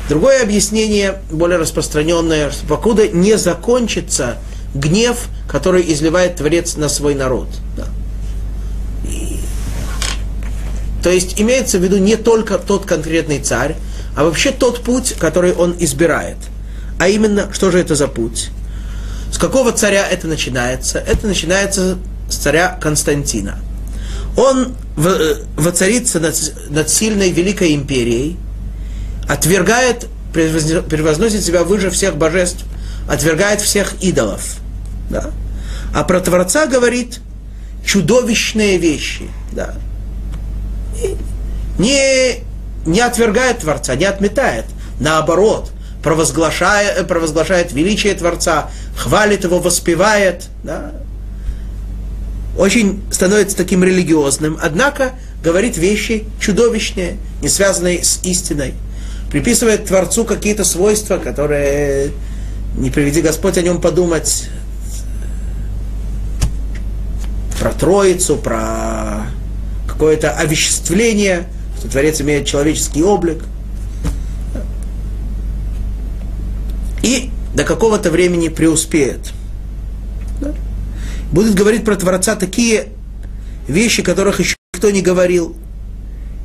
Другое 0.09 0.41
объяснение, 0.41 1.21
более 1.31 1.59
распространенное, 1.59 2.49
что 2.49 2.65
покуда 2.65 3.07
не 3.07 3.37
закончится 3.37 4.37
гнев, 4.73 5.27
который 5.47 5.91
изливает 5.93 6.37
Творец 6.37 6.75
на 6.75 6.89
свой 6.89 7.13
народ. 7.13 7.47
Да. 7.77 7.85
То 11.03 11.11
есть 11.11 11.39
имеется 11.39 11.77
в 11.77 11.83
виду 11.83 11.97
не 11.97 12.15
только 12.15 12.57
тот 12.57 12.85
конкретный 12.85 13.39
царь, 13.39 13.75
а 14.15 14.23
вообще 14.23 14.51
тот 14.51 14.83
путь, 14.83 15.15
который 15.19 15.53
он 15.53 15.75
избирает. 15.79 16.37
А 16.99 17.07
именно, 17.07 17.51
что 17.53 17.71
же 17.71 17.79
это 17.79 17.95
за 17.95 18.07
путь? 18.07 18.49
С 19.31 19.37
какого 19.37 19.71
царя 19.71 20.07
это 20.07 20.27
начинается? 20.27 20.99
Это 20.99 21.27
начинается 21.27 21.97
с 22.29 22.35
царя 22.35 22.77
Константина. 22.81 23.59
Он 24.37 24.75
э, 24.97 25.35
воцарится 25.57 26.19
над, 26.19 26.35
над 26.69 26.89
сильной 26.89 27.31
великой 27.31 27.75
империей, 27.75 28.37
отвергает, 29.27 30.07
превозносит 30.33 31.43
себя 31.43 31.63
выше 31.63 31.89
всех 31.89 32.17
божеств, 32.17 32.63
отвергает 33.09 33.61
всех 33.61 33.95
идолов. 34.01 34.57
Да? 35.09 35.31
А 35.93 36.03
про 36.03 36.19
Творца 36.19 36.65
говорит 36.67 37.19
чудовищные 37.85 38.77
вещи. 38.77 39.29
Да? 39.51 39.75
не, 41.77 42.43
не 42.85 43.01
отвергает 43.01 43.59
Творца, 43.59 43.95
не 43.95 44.05
отметает. 44.05 44.65
Наоборот, 44.99 45.71
провозглашает, 46.01 47.07
провозглашает 47.07 47.71
величие 47.71 48.13
Творца, 48.13 48.69
хвалит 48.95 49.43
его, 49.43 49.59
воспевает. 49.59 50.45
Да? 50.63 50.91
Очень 52.57 53.01
становится 53.11 53.57
таким 53.57 53.83
религиозным, 53.83 54.59
однако 54.61 55.13
говорит 55.43 55.77
вещи 55.77 56.25
чудовищные, 56.39 57.17
не 57.41 57.49
связанные 57.49 58.03
с 58.03 58.19
истиной. 58.23 58.75
Приписывает 59.31 59.85
Творцу 59.85 60.25
какие-то 60.25 60.63
свойства, 60.63 61.17
которые 61.17 62.11
не 62.77 62.91
приведи 62.91 63.21
Господь 63.21 63.57
о 63.57 63.61
нем 63.61 63.81
подумать 63.81 64.49
про 67.59 67.71
Троицу, 67.71 68.35
про 68.35 69.25
какое-то 69.87 70.31
овеществление, 70.31 71.47
что 71.83 71.91
Творец 71.91 72.21
имеет 72.21 72.47
человеческий 72.47 73.03
облик. 73.03 73.43
И 77.01 77.29
до 77.53 77.65
какого-то 77.65 78.09
времени 78.09 78.47
преуспеет. 78.47 79.33
Да? 80.39 80.53
Будет 81.33 81.55
говорить 81.55 81.83
про 81.83 81.97
Творца 81.97 82.37
такие 82.37 82.87
вещи, 83.67 84.01
которых 84.01 84.39
еще 84.39 84.55
никто 84.73 84.91
не 84.91 85.01
говорил. 85.01 85.57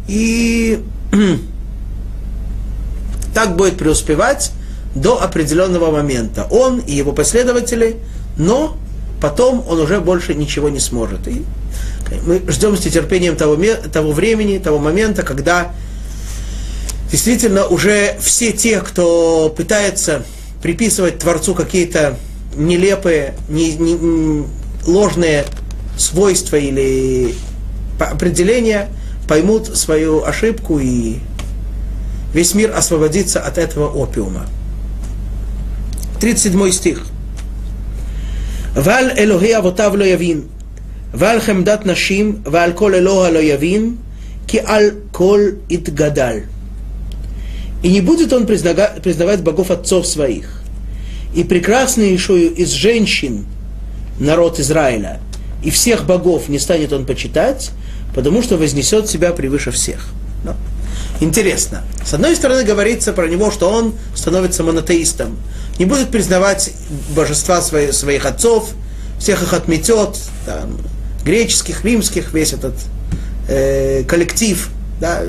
И 0.09 0.83
так 3.33 3.55
будет 3.55 3.79
преуспевать 3.79 4.51
до 4.97 5.23
определенного 5.23 5.93
момента. 5.93 6.49
Он 6.51 6.81
и 6.81 6.97
его 6.97 7.13
последователи, 7.13 7.99
но 8.37 8.77
потом 9.21 9.65
он 9.69 9.81
уже 9.81 10.01
больше 10.01 10.35
ничего 10.35 10.69
не 10.69 10.81
сможет. 10.81 11.27
И 11.29 11.45
мы 12.27 12.43
ждем 12.49 12.77
с 12.77 12.85
нетерпением 12.85 13.37
того, 13.37 13.57
того 13.93 14.13
времени, 14.13 14.59
того 14.59 14.79
момента, 14.79 15.23
когда 15.23 15.73
действительно 17.11 17.67
уже 17.67 18.17
все 18.21 18.53
те, 18.53 18.81
кто 18.81 19.53
пытается 19.57 20.25
приписывать 20.63 21.19
Творцу 21.19 21.55
какие-то 21.55 22.19
нелепые, 22.57 23.35
не, 23.49 23.75
не, 23.75 24.47
ложные 24.87 25.45
свойства 25.97 26.57
или 26.57 27.35
определения, 27.99 28.89
поймут 29.29 29.77
свою 29.77 30.25
ошибку 30.25 30.79
и 30.79 31.19
весь 32.33 32.55
мир 32.55 32.75
освободится 32.75 33.41
от 33.41 33.59
этого 33.59 33.89
опиума. 33.89 34.47
37 36.21 36.71
стих. 36.73 37.07
ועל 38.78 39.12
אלוהי 39.18 39.58
אבותיו 39.58 39.94
לא 39.98 40.04
יבין, 40.04 40.42
ועל 41.14 41.40
חמדת 41.40 41.86
נשים, 41.86 42.38
ועל 42.46 42.74
כל 42.74 42.96
אלוה 42.96 43.30
לא 43.30 43.40
יבין, 43.40 43.96
כי 44.48 44.60
על 44.60 44.92
כל 45.12 45.40
התגדל. 45.72 46.40
И 47.84 47.90
не 47.90 48.00
будет 48.00 48.32
он 48.32 48.46
признавать 48.46 49.42
богов 49.42 49.70
отцов 49.70 50.08
своих. 50.08 50.62
И 51.36 51.44
прекраснейшую 51.44 52.54
из 52.54 52.70
женщин 52.70 53.46
народ 54.20 54.60
Израиля, 54.60 55.20
и 55.62 55.70
всех 55.70 56.06
богов 56.06 56.48
не 56.48 56.60
станет 56.60 56.94
он 56.94 57.06
почитать, 57.06 57.72
потому 58.16 58.42
что 58.42 58.58
вознесет 58.58 59.10
себя 59.10 59.34
превыше 59.34 59.72
всех. 59.72 60.08
Но. 60.46 60.56
Интересно. 61.21 61.83
С 62.05 62.15
одной 62.15 62.37
стороны 62.37 62.65
говорится 62.65 63.13
про 63.13 63.27
него, 63.27 63.51
что 63.51 63.71
он 63.71 63.95
становится 64.15 64.63
монотеистом, 64.63 65.37
не 65.79 65.85
будет 65.85 66.11
признавать 66.11 66.71
божества 67.11 67.61
своих, 67.61 67.93
своих 67.93 68.25
отцов, 68.25 68.71
всех 69.19 69.43
их 69.43 69.53
отметет, 69.53 70.17
там, 70.47 70.79
греческих, 71.25 71.85
римских, 71.85 72.33
весь 72.33 72.53
этот 72.53 72.75
э, 73.49 74.05
коллектив, 74.05 74.71
да, 75.01 75.23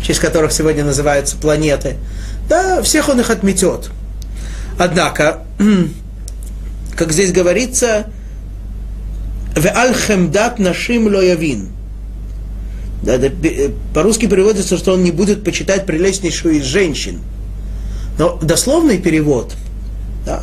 в 0.00 0.04
честь 0.04 0.20
которых 0.20 0.52
сегодня 0.52 0.84
называются 0.84 1.36
планеты, 1.36 1.96
да, 2.48 2.82
всех 2.82 3.08
он 3.08 3.20
их 3.20 3.30
отметет. 3.30 3.90
Однако, 4.78 5.44
как 6.96 7.12
здесь 7.12 7.32
говорится, 7.32 8.06
в 9.54 9.66
аль-хемдат 9.66 10.58
нашим 10.58 11.06
лоявин. 11.06 11.68
Да, 13.02 13.18
да, 13.18 13.28
э, 13.28 13.70
по-русски 13.94 14.26
переводится, 14.26 14.76
что 14.76 14.92
он 14.92 15.02
не 15.02 15.10
будет 15.10 15.44
почитать 15.44 15.86
прелестнейшую 15.86 16.56
из 16.56 16.64
женщин. 16.64 17.20
Но 18.18 18.38
дословный 18.42 18.98
перевод– 18.98 19.54
да, 20.26 20.42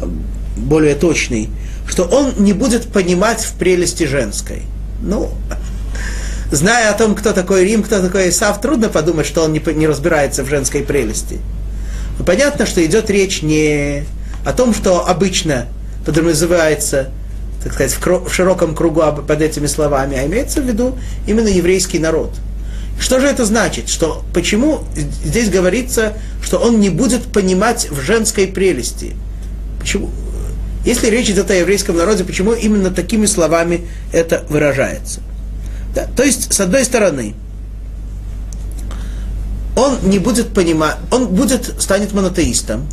более 0.56 0.96
точный, 0.96 1.50
что 1.88 2.04
он 2.04 2.34
не 2.38 2.54
будет 2.54 2.88
понимать 2.88 3.42
в 3.42 3.54
прелести 3.54 4.04
женской. 4.04 4.64
Ну, 5.02 5.30
зная 6.52 6.90
о 6.90 6.94
том, 6.94 7.16
кто 7.16 7.34
такой 7.34 7.64
Рим, 7.66 7.84
кто 7.84 8.02
такой 8.02 8.30
Исав, 8.30 8.60
трудно 8.62 8.90
подумать, 8.90 9.26
что 9.26 9.44
он 9.44 9.54
не, 9.54 9.62
не 9.74 9.88
разбирается 9.88 10.44
в 10.44 10.50
женской 10.50 10.82
прелести. 10.82 11.40
Но 12.18 12.26
понятно, 12.26 12.66
что 12.66 12.84
идет 12.86 13.10
речь 13.10 13.42
не 13.42 14.04
о 14.46 14.54
том, 14.54 14.74
что 14.74 15.08
обычно 15.08 15.68
подразумевается, 16.06 17.10
так 17.64 17.74
сказать, 17.74 17.94
в, 17.94 18.30
в 18.30 18.34
широком 18.34 18.76
кругу 18.76 19.04
под 19.28 19.42
этими 19.42 19.68
словами, 19.68 20.18
а 20.18 20.26
имеется 20.26 20.62
в 20.62 20.66
виду 20.66 20.98
именно 21.28 21.48
еврейский 21.48 22.00
народ. 22.00 22.32
Что 23.00 23.20
же 23.20 23.28
это 23.28 23.46
значит? 23.46 23.90
Что, 23.90 24.24
почему 24.34 24.84
здесь 25.24 25.50
говорится, 25.50 26.18
что 26.44 26.58
он 26.58 26.80
не 26.80 26.90
будет 26.90 27.32
понимать 27.32 27.90
в 27.90 28.02
женской 28.02 28.48
прелести– 28.48 29.14
Почему? 29.88 30.10
Если 30.84 31.08
речь 31.08 31.30
идет 31.30 31.50
о 31.50 31.54
еврейском 31.54 31.96
народе, 31.96 32.26
почему 32.26 32.52
именно 32.52 32.92
такими 32.92 33.26
словами 33.26 33.88
это 34.12 34.44
выражается? 34.50 35.22
Да, 35.96 36.08
то 36.14 36.24
есть, 36.24 36.54
с 36.54 36.60
одной 36.60 36.84
стороны, 36.84 37.36
он 39.78 39.98
не 40.04 40.20
будет 40.20 40.50
понимать, 40.50 40.98
он 41.10 41.28
будет, 41.28 41.82
станет 41.82 42.12
монотеистом, 42.12 42.86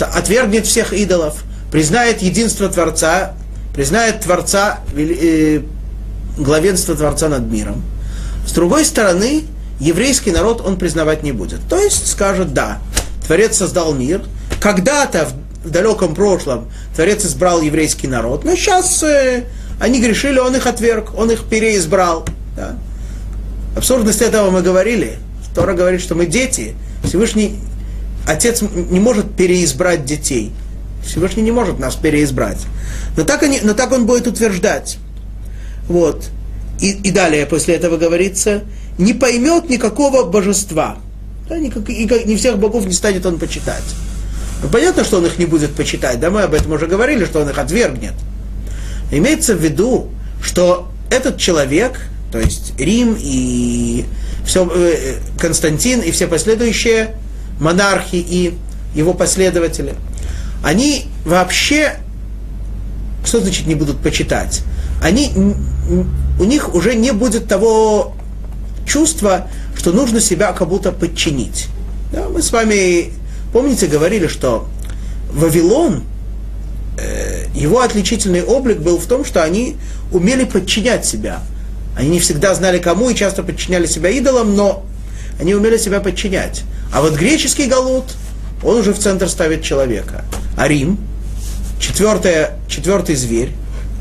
отвергнет 0.00 0.66
всех 0.66 0.92
идолов, 0.92 1.44
признает 1.70 2.22
единство 2.22 2.68
Творца, 2.68 3.34
признает 3.72 4.22
Творца, 4.22 4.80
э, 4.96 5.60
главенство 6.36 6.96
Творца 6.96 7.28
над 7.28 7.48
миром. 7.48 7.84
С 8.46 8.52
другой 8.52 8.84
стороны, 8.84 9.44
еврейский 9.80 10.30
народ 10.30 10.60
он 10.64 10.76
признавать 10.76 11.22
не 11.22 11.32
будет. 11.32 11.60
То 11.68 11.78
есть 11.78 12.06
скажет, 12.10 12.52
да, 12.52 12.78
Творец 13.26 13.56
создал 13.56 13.94
мир, 13.94 14.22
когда-то 14.60 15.28
в 15.64 15.70
далеком 15.70 16.14
прошлом 16.14 16.68
Творец 16.94 17.24
избрал 17.24 17.62
еврейский 17.62 18.08
народ, 18.08 18.44
но 18.44 18.54
сейчас 18.54 19.02
э, 19.02 19.44
они 19.80 20.00
грешили, 20.00 20.38
он 20.38 20.54
их 20.56 20.66
отверг, 20.66 21.12
он 21.16 21.30
их 21.30 21.44
переизбрал. 21.44 22.26
Да? 22.56 22.76
Абсурдность 23.76 24.22
этого 24.22 24.50
мы 24.50 24.62
говорили. 24.62 25.18
Тора 25.54 25.74
говорит, 25.74 26.00
что 26.00 26.14
мы 26.14 26.26
дети. 26.26 26.74
Всевышний 27.04 27.58
Отец 28.26 28.62
не 28.62 29.00
может 29.00 29.34
переизбрать 29.34 30.04
детей. 30.04 30.52
Всевышний 31.04 31.42
не 31.42 31.50
может 31.50 31.78
нас 31.78 31.96
переизбрать. 31.96 32.58
Но 33.16 33.24
так, 33.24 33.42
они, 33.42 33.60
но 33.62 33.74
так 33.74 33.90
он 33.92 34.06
будет 34.06 34.26
утверждать. 34.26 34.98
Вот. 35.88 36.30
И, 36.82 36.90
и 36.90 37.10
далее 37.12 37.46
после 37.46 37.76
этого 37.76 37.96
говорится, 37.96 38.62
не 38.98 39.14
поймет 39.14 39.70
никакого 39.70 40.24
божества. 40.24 40.98
Да, 41.48 41.56
никак, 41.56 41.88
и, 41.88 42.06
не 42.26 42.36
всех 42.36 42.58
богов 42.58 42.84
не 42.84 42.92
станет 42.92 43.24
он 43.24 43.38
почитать. 43.38 43.84
Ну, 44.62 44.68
понятно, 44.68 45.04
что 45.04 45.18
он 45.18 45.26
их 45.26 45.38
не 45.38 45.46
будет 45.46 45.74
почитать, 45.74 46.18
да, 46.18 46.30
мы 46.30 46.42
об 46.42 46.54
этом 46.54 46.72
уже 46.72 46.86
говорили, 46.86 47.24
что 47.24 47.40
он 47.40 47.48
их 47.48 47.56
отвергнет. 47.56 48.14
Имеется 49.12 49.54
в 49.54 49.62
виду, 49.62 50.10
что 50.42 50.90
этот 51.08 51.38
человек, 51.38 52.00
то 52.32 52.40
есть 52.40 52.72
Рим 52.78 53.16
и 53.16 54.04
все, 54.44 54.68
э, 54.74 55.18
Константин 55.38 56.00
и 56.00 56.10
все 56.10 56.26
последующие 56.26 57.14
монархи 57.60 58.16
и 58.16 58.54
его 58.94 59.14
последователи, 59.14 59.94
они 60.64 61.06
вообще, 61.24 61.94
что 63.24 63.40
значит 63.40 63.68
не 63.68 63.76
будут 63.76 63.98
почитать? 63.98 64.62
Они, 65.02 65.32
у 66.38 66.44
них 66.44 66.74
уже 66.74 66.94
не 66.94 67.12
будет 67.12 67.48
того 67.48 68.14
чувства, 68.86 69.48
что 69.76 69.92
нужно 69.92 70.20
себя 70.20 70.52
как 70.52 70.68
будто 70.68 70.92
подчинить. 70.92 71.66
Да, 72.12 72.28
мы 72.28 72.42
с 72.42 72.52
вами 72.52 73.12
Помните, 73.52 73.86
говорили, 73.86 74.28
что 74.28 74.66
Вавилон, 75.30 76.04
э, 76.98 77.44
его 77.54 77.82
отличительный 77.82 78.42
облик 78.42 78.78
был 78.78 78.98
в 78.98 79.06
том, 79.06 79.24
что 79.24 79.42
они 79.42 79.76
умели 80.10 80.44
подчинять 80.44 81.04
себя. 81.04 81.40
Они 81.96 82.08
не 82.08 82.20
всегда 82.20 82.54
знали 82.54 82.78
кому 82.78 83.10
и 83.10 83.14
часто 83.14 83.42
подчиняли 83.42 83.84
себя 83.84 84.08
идолам, 84.08 84.56
но 84.56 84.86
они 85.38 85.54
умели 85.54 85.76
себя 85.76 86.00
подчинять. 86.00 86.62
А 86.92 87.02
вот 87.02 87.14
греческий 87.14 87.66
галут, 87.66 88.04
он 88.62 88.78
уже 88.78 88.94
в 88.94 88.98
центр 88.98 89.28
ставит 89.28 89.62
человека. 89.62 90.24
А 90.56 90.66
Рим, 90.66 90.98
четвертое, 91.78 92.58
четвертый 92.68 93.16
зверь, 93.16 93.50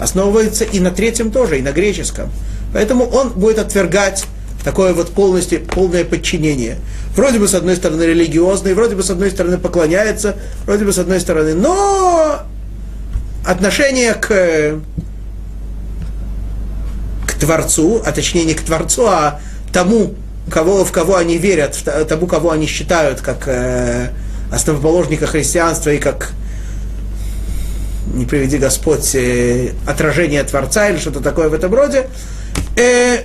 основывается 0.01 0.63
и 0.63 0.79
на 0.79 0.91
третьем 0.91 1.31
тоже, 1.31 1.59
и 1.59 1.61
на 1.61 1.71
греческом. 1.71 2.31
Поэтому 2.73 3.05
он 3.05 3.29
будет 3.29 3.59
отвергать 3.59 4.25
такое 4.63 4.93
вот 4.93 5.11
полностью, 5.11 5.61
полное 5.61 6.03
подчинение. 6.03 6.77
Вроде 7.15 7.39
бы, 7.39 7.47
с 7.47 7.53
одной 7.53 7.75
стороны, 7.75 8.03
религиозный, 8.03 8.73
вроде 8.73 8.95
бы, 8.95 9.03
с 9.03 9.09
одной 9.09 9.31
стороны, 9.31 9.57
поклоняется, 9.57 10.35
вроде 10.65 10.85
бы, 10.85 10.93
с 10.93 10.97
одной 10.97 11.19
стороны, 11.19 11.53
но 11.53 12.39
отношение 13.45 14.13
к, 14.13 14.79
к 17.27 17.33
Творцу, 17.39 18.01
а 18.05 18.11
точнее 18.11 18.45
не 18.45 18.53
к 18.53 18.61
Творцу, 18.61 19.07
а 19.07 19.39
тому, 19.71 20.15
кого, 20.49 20.83
в 20.83 20.91
кого 20.91 21.15
они 21.17 21.37
верят, 21.37 21.77
тому, 22.07 22.27
кого 22.27 22.51
они 22.51 22.65
считают 22.65 23.21
как 23.21 23.47
э, 23.47 24.09
основоположника 24.51 25.27
христианства 25.27 25.91
и 25.91 25.97
как 25.97 26.31
не 28.13 28.25
приведи 28.25 28.57
Господь, 28.57 29.15
э, 29.15 29.71
отражение 29.87 30.43
Творца 30.43 30.89
или 30.89 30.97
что-то 30.97 31.21
такое 31.21 31.49
в 31.49 31.53
этом 31.53 31.73
роде, 31.73 32.07
э, 32.75 33.19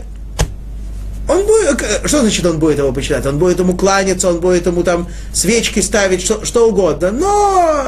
он 1.29 1.45
будет, 1.45 1.83
э, 1.83 2.07
что 2.07 2.21
значит 2.21 2.45
он 2.47 2.59
будет 2.59 2.79
его 2.79 2.93
почитать? 2.93 3.27
Он 3.27 3.39
будет 3.39 3.59
ему 3.59 3.77
кланяться, 3.77 4.29
он 4.29 4.41
будет 4.41 4.67
ему 4.67 4.83
там 4.83 5.09
свечки 5.33 5.81
ставить, 5.81 6.23
что, 6.23 6.45
что 6.45 6.69
угодно. 6.69 7.11
Но 7.11 7.85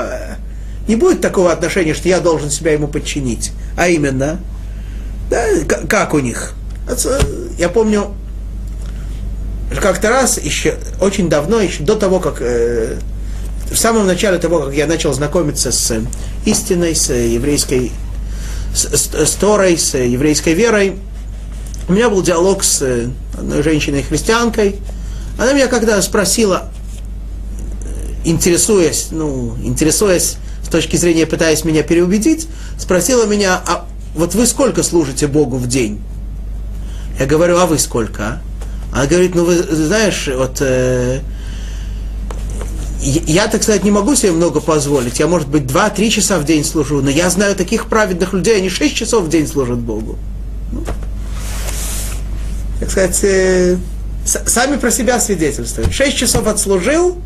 не 0.89 0.97
будет 0.97 1.21
такого 1.21 1.53
отношения, 1.53 1.95
что 1.95 2.09
я 2.09 2.21
должен 2.21 2.51
себя 2.51 2.73
ему 2.73 2.89
подчинить. 2.89 3.53
А 3.77 3.89
именно, 3.89 4.41
да, 5.31 5.45
как 5.89 6.15
у 6.15 6.19
них? 6.19 6.55
Я 7.59 7.69
помню, 7.69 8.15
как-то 9.81 10.09
раз 10.09 10.39
еще 10.39 10.77
очень 11.01 11.29
давно, 11.29 11.61
еще 11.61 11.83
до 11.83 11.95
того, 11.95 12.21
как 12.21 12.39
э, 12.41 12.97
в 13.71 13.77
самом 13.77 14.07
начале 14.07 14.39
того, 14.39 14.63
как 14.63 14.75
я 14.75 14.87
начал 14.87 15.13
знакомиться 15.13 15.73
с 15.73 16.01
истиной, 16.45 16.95
с 16.95 17.13
еврейской 17.13 17.93
с, 18.75 18.85
с, 18.85 19.15
с 19.15 19.31
Торой, 19.33 19.79
с 19.79 19.97
еврейской 19.97 20.55
верой, 20.55 20.97
у 21.89 21.93
меня 21.93 22.11
был 22.11 22.23
диалог 22.23 22.65
с 22.65 23.11
одной 23.37 23.63
женщиной-христианкой. 23.63 24.77
Она 25.39 25.53
меня 25.53 25.69
когда 25.69 26.01
спросила, 26.03 26.71
интересуясь, 28.25 29.09
ну, 29.11 29.57
интересуясь 29.63 30.37
с 30.63 30.69
точки 30.69 30.97
зрения, 30.97 31.27
пытаясь 31.27 31.65
меня 31.65 31.83
переубедить, 31.83 32.47
спросила 32.79 33.25
меня, 33.25 33.61
а 33.67 33.87
вот 34.15 34.35
вы 34.35 34.47
сколько 34.47 34.83
служите 34.83 35.27
Богу 35.27 35.57
в 35.57 35.67
день? 35.67 36.01
Я 37.19 37.27
говорю, 37.27 37.59
а 37.59 37.67
вы 37.67 37.79
сколько? 37.79 38.23
А? 38.23 38.43
Она 38.93 39.07
говорит, 39.07 39.35
ну 39.35 39.45
вы 39.45 39.57
знаешь, 39.57 40.29
вот 40.35 40.59
э, 40.61 41.21
я, 43.01 43.47
так 43.47 43.63
сказать, 43.63 43.85
не 43.85 43.91
могу 43.91 44.15
себе 44.17 44.33
много 44.33 44.61
позволить. 44.61 45.19
Я, 45.21 45.27
может 45.27 45.49
быть, 45.49 45.65
2-3 45.65 46.09
часа 46.11 46.39
в 46.39 46.45
день 46.45 46.65
служу, 46.65 47.01
но 47.01 47.11
я 47.11 47.31
знаю 47.31 47.55
таких 47.55 47.87
праведных 47.87 48.33
людей, 48.33 48.57
они 48.57 48.69
6 48.69 48.95
часов 48.95 49.25
в 49.25 49.29
день 49.29 49.47
служат 49.47 49.79
Богу. 49.79 50.17
Ну, 50.73 50.83
так 52.81 52.91
сказать, 52.91 53.19
э, 53.23 53.77
сами 54.25 54.77
про 54.77 54.91
себя 54.91 55.21
свидетельствуют. 55.21 55.93
6 55.93 56.17
часов 56.17 56.47
отслужил, 56.47 57.19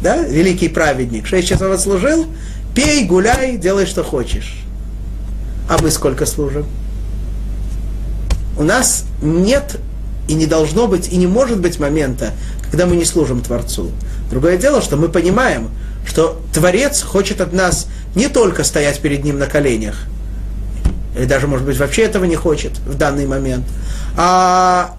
да, 0.00 0.18
великий 0.22 0.68
праведник, 0.68 1.26
6 1.26 1.48
часов 1.48 1.72
отслужил, 1.72 2.26
пей, 2.74 3.04
гуляй, 3.04 3.56
делай, 3.56 3.86
что 3.86 4.04
хочешь. 4.04 4.62
А 5.68 5.78
мы 5.82 5.90
сколько 5.90 6.26
служим? 6.26 6.66
У 8.58 8.62
нас 8.62 9.04
нет 9.22 9.78
и 10.28 10.34
не 10.34 10.46
должно 10.46 10.86
быть, 10.86 11.12
и 11.12 11.16
не 11.16 11.26
может 11.26 11.60
быть 11.60 11.78
момента, 11.80 12.32
когда 12.70 12.86
мы 12.86 12.96
не 12.96 13.04
служим 13.04 13.40
Творцу. 13.40 13.90
Другое 14.30 14.56
дело, 14.56 14.80
что 14.80 14.96
мы 14.96 15.08
понимаем, 15.08 15.70
что 16.06 16.40
Творец 16.52 17.02
хочет 17.02 17.40
от 17.40 17.52
нас 17.52 17.88
не 18.14 18.28
только 18.28 18.64
стоять 18.64 19.00
перед 19.00 19.24
Ним 19.24 19.38
на 19.38 19.46
коленях, 19.46 19.96
или 21.16 21.24
даже, 21.24 21.46
может 21.46 21.66
быть, 21.66 21.76
вообще 21.76 22.02
этого 22.02 22.24
не 22.24 22.36
хочет 22.36 22.78
в 22.86 22.96
данный 22.96 23.26
момент, 23.26 23.64
а 24.16 24.94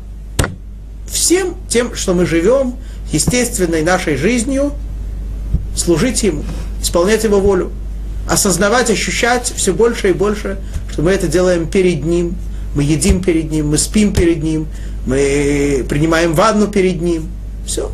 всем 1.08 1.56
тем, 1.70 1.96
что 1.96 2.14
мы 2.14 2.26
живем, 2.26 2.76
естественной 3.12 3.84
нашей 3.84 4.16
жизнью, 4.16 4.74
служить 5.76 6.24
Ему, 6.24 6.44
исполнять 6.82 7.24
Его 7.24 7.40
волю, 7.40 7.72
осознавать, 8.30 8.90
ощущать 8.90 9.54
все 9.56 9.74
больше 9.74 10.10
и 10.10 10.14
больше, 10.14 10.58
что 10.92 11.02
мы 11.02 11.12
это 11.12 11.28
делаем 11.28 11.68
перед 11.68 12.06
Ним, 12.06 12.36
мы 12.76 12.84
едим 12.84 13.22
перед 13.24 13.52
Ним, 13.52 13.70
мы 13.70 13.78
спим 13.78 14.14
перед 14.14 14.44
Ним, 14.44 14.68
мы 15.06 15.86
принимаем 15.90 16.34
ванну 16.34 16.68
перед 16.68 17.02
Ним. 17.02 17.30
Все. 17.66 17.92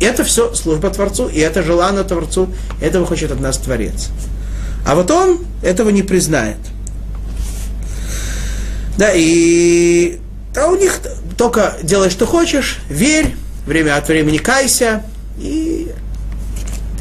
Это 0.00 0.24
все 0.24 0.54
служба 0.54 0.90
Творцу, 0.90 1.28
и 1.28 1.38
это 1.38 1.62
желание 1.62 2.04
Творцу, 2.04 2.48
этого 2.80 3.06
хочет 3.06 3.30
от 3.30 3.40
нас 3.40 3.58
Творец. 3.58 4.08
А 4.86 4.94
вот 4.94 5.10
он 5.10 5.44
этого 5.62 5.90
не 5.90 6.02
признает. 6.02 6.56
Да, 8.96 9.10
и 9.14 10.18
а 10.56 10.66
у 10.66 10.76
них 10.76 11.00
только 11.36 11.76
делай, 11.82 12.10
что 12.10 12.26
хочешь, 12.26 12.78
верь, 12.88 13.34
время 13.66 13.96
от 13.96 14.08
времени 14.08 14.38
кайся. 14.38 15.02
И 15.38 15.90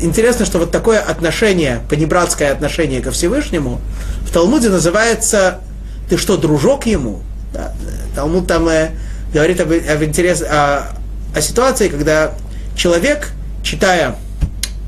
интересно, 0.02 0.46
что 0.46 0.60
вот 0.60 0.72
такое 0.72 1.00
отношение, 1.00 1.82
понебратское 1.90 2.52
отношение 2.52 3.02
ко 3.02 3.12
Всевышнему 3.12 3.82
в 4.22 4.32
Талмуде 4.32 4.70
называется 4.70 5.62
«ты 6.10 6.18
что, 6.18 6.38
дружок 6.38 6.86
ему?» 6.86 7.22
да, 7.54 7.74
Талмуд 8.16 8.48
там 8.48 8.68
э, 8.68 8.92
говорит 9.34 9.60
об, 9.60 9.72
об 9.72 10.04
интерес, 10.04 10.42
о, 10.42 10.92
о 11.36 11.42
ситуации, 11.42 11.88
когда 11.88 12.34
человек, 12.80 13.32
читая 13.62 14.16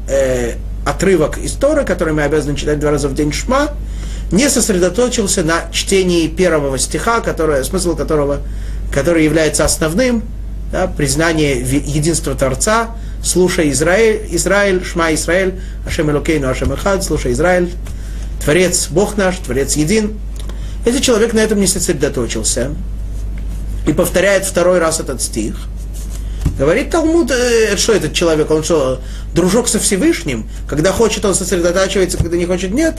э, 0.08 0.54
отрывок 0.86 1.38
из 1.38 1.52
Торы, 1.52 1.84
который 1.84 2.14
мы 2.14 2.24
обязаны 2.24 2.56
читать 2.56 2.80
два 2.80 2.92
раза 2.92 3.10
в 3.10 3.14
день 3.14 3.34
Шма, 3.34 3.72
не 4.32 4.50
сосредоточился 4.50 5.44
на 5.44 5.70
чтении 5.74 6.28
первого 6.28 6.80
стиха, 6.80 7.20
который, 7.20 7.66
смысл 7.66 7.98
которого, 7.98 8.40
который 8.94 9.26
является 9.26 9.66
основным, 9.66 10.24
да, 10.72 10.88
признание 10.88 11.60
единства 11.60 12.34
Творца, 12.34 12.96
слушай 13.22 13.70
Израиль, 13.72 14.26
Израиль, 14.32 14.86
Шма 14.86 15.14
Израиль, 15.14 15.60
Ашем 15.86 16.10
Элокейну, 16.10 16.48
Ашем 16.48 16.72
Эхад, 16.74 17.04
слушай 17.04 17.34
Израиль, 17.34 17.74
Творец 18.42 18.88
Бог 18.88 19.18
наш, 19.18 19.36
Творец 19.36 19.76
един. 19.76 20.18
Если 20.86 21.02
человек 21.02 21.34
на 21.34 21.40
этом 21.40 21.60
не 21.60 21.68
сосредоточился 21.68 22.72
и 23.86 23.92
повторяет 23.92 24.46
второй 24.46 24.80
раз 24.80 25.02
этот 25.02 25.22
стих– 25.22 25.56
Говорит 26.58 26.90
Талмуд, 26.92 27.32
э, 27.32 27.76
что 27.78 27.94
этот 27.94 28.14
человек, 28.14 28.52
он 28.52 28.64
что, 28.64 29.02
дружок 29.34 29.68
со 29.68 29.80
Всевышним? 29.80 30.48
Когда 30.68 30.92
хочет, 30.92 31.26
он 31.26 31.34
сосредотачивается, 31.34 32.18
когда 32.18 32.38
не 32.38 32.46
хочет, 32.46 32.72
нет. 32.72 32.98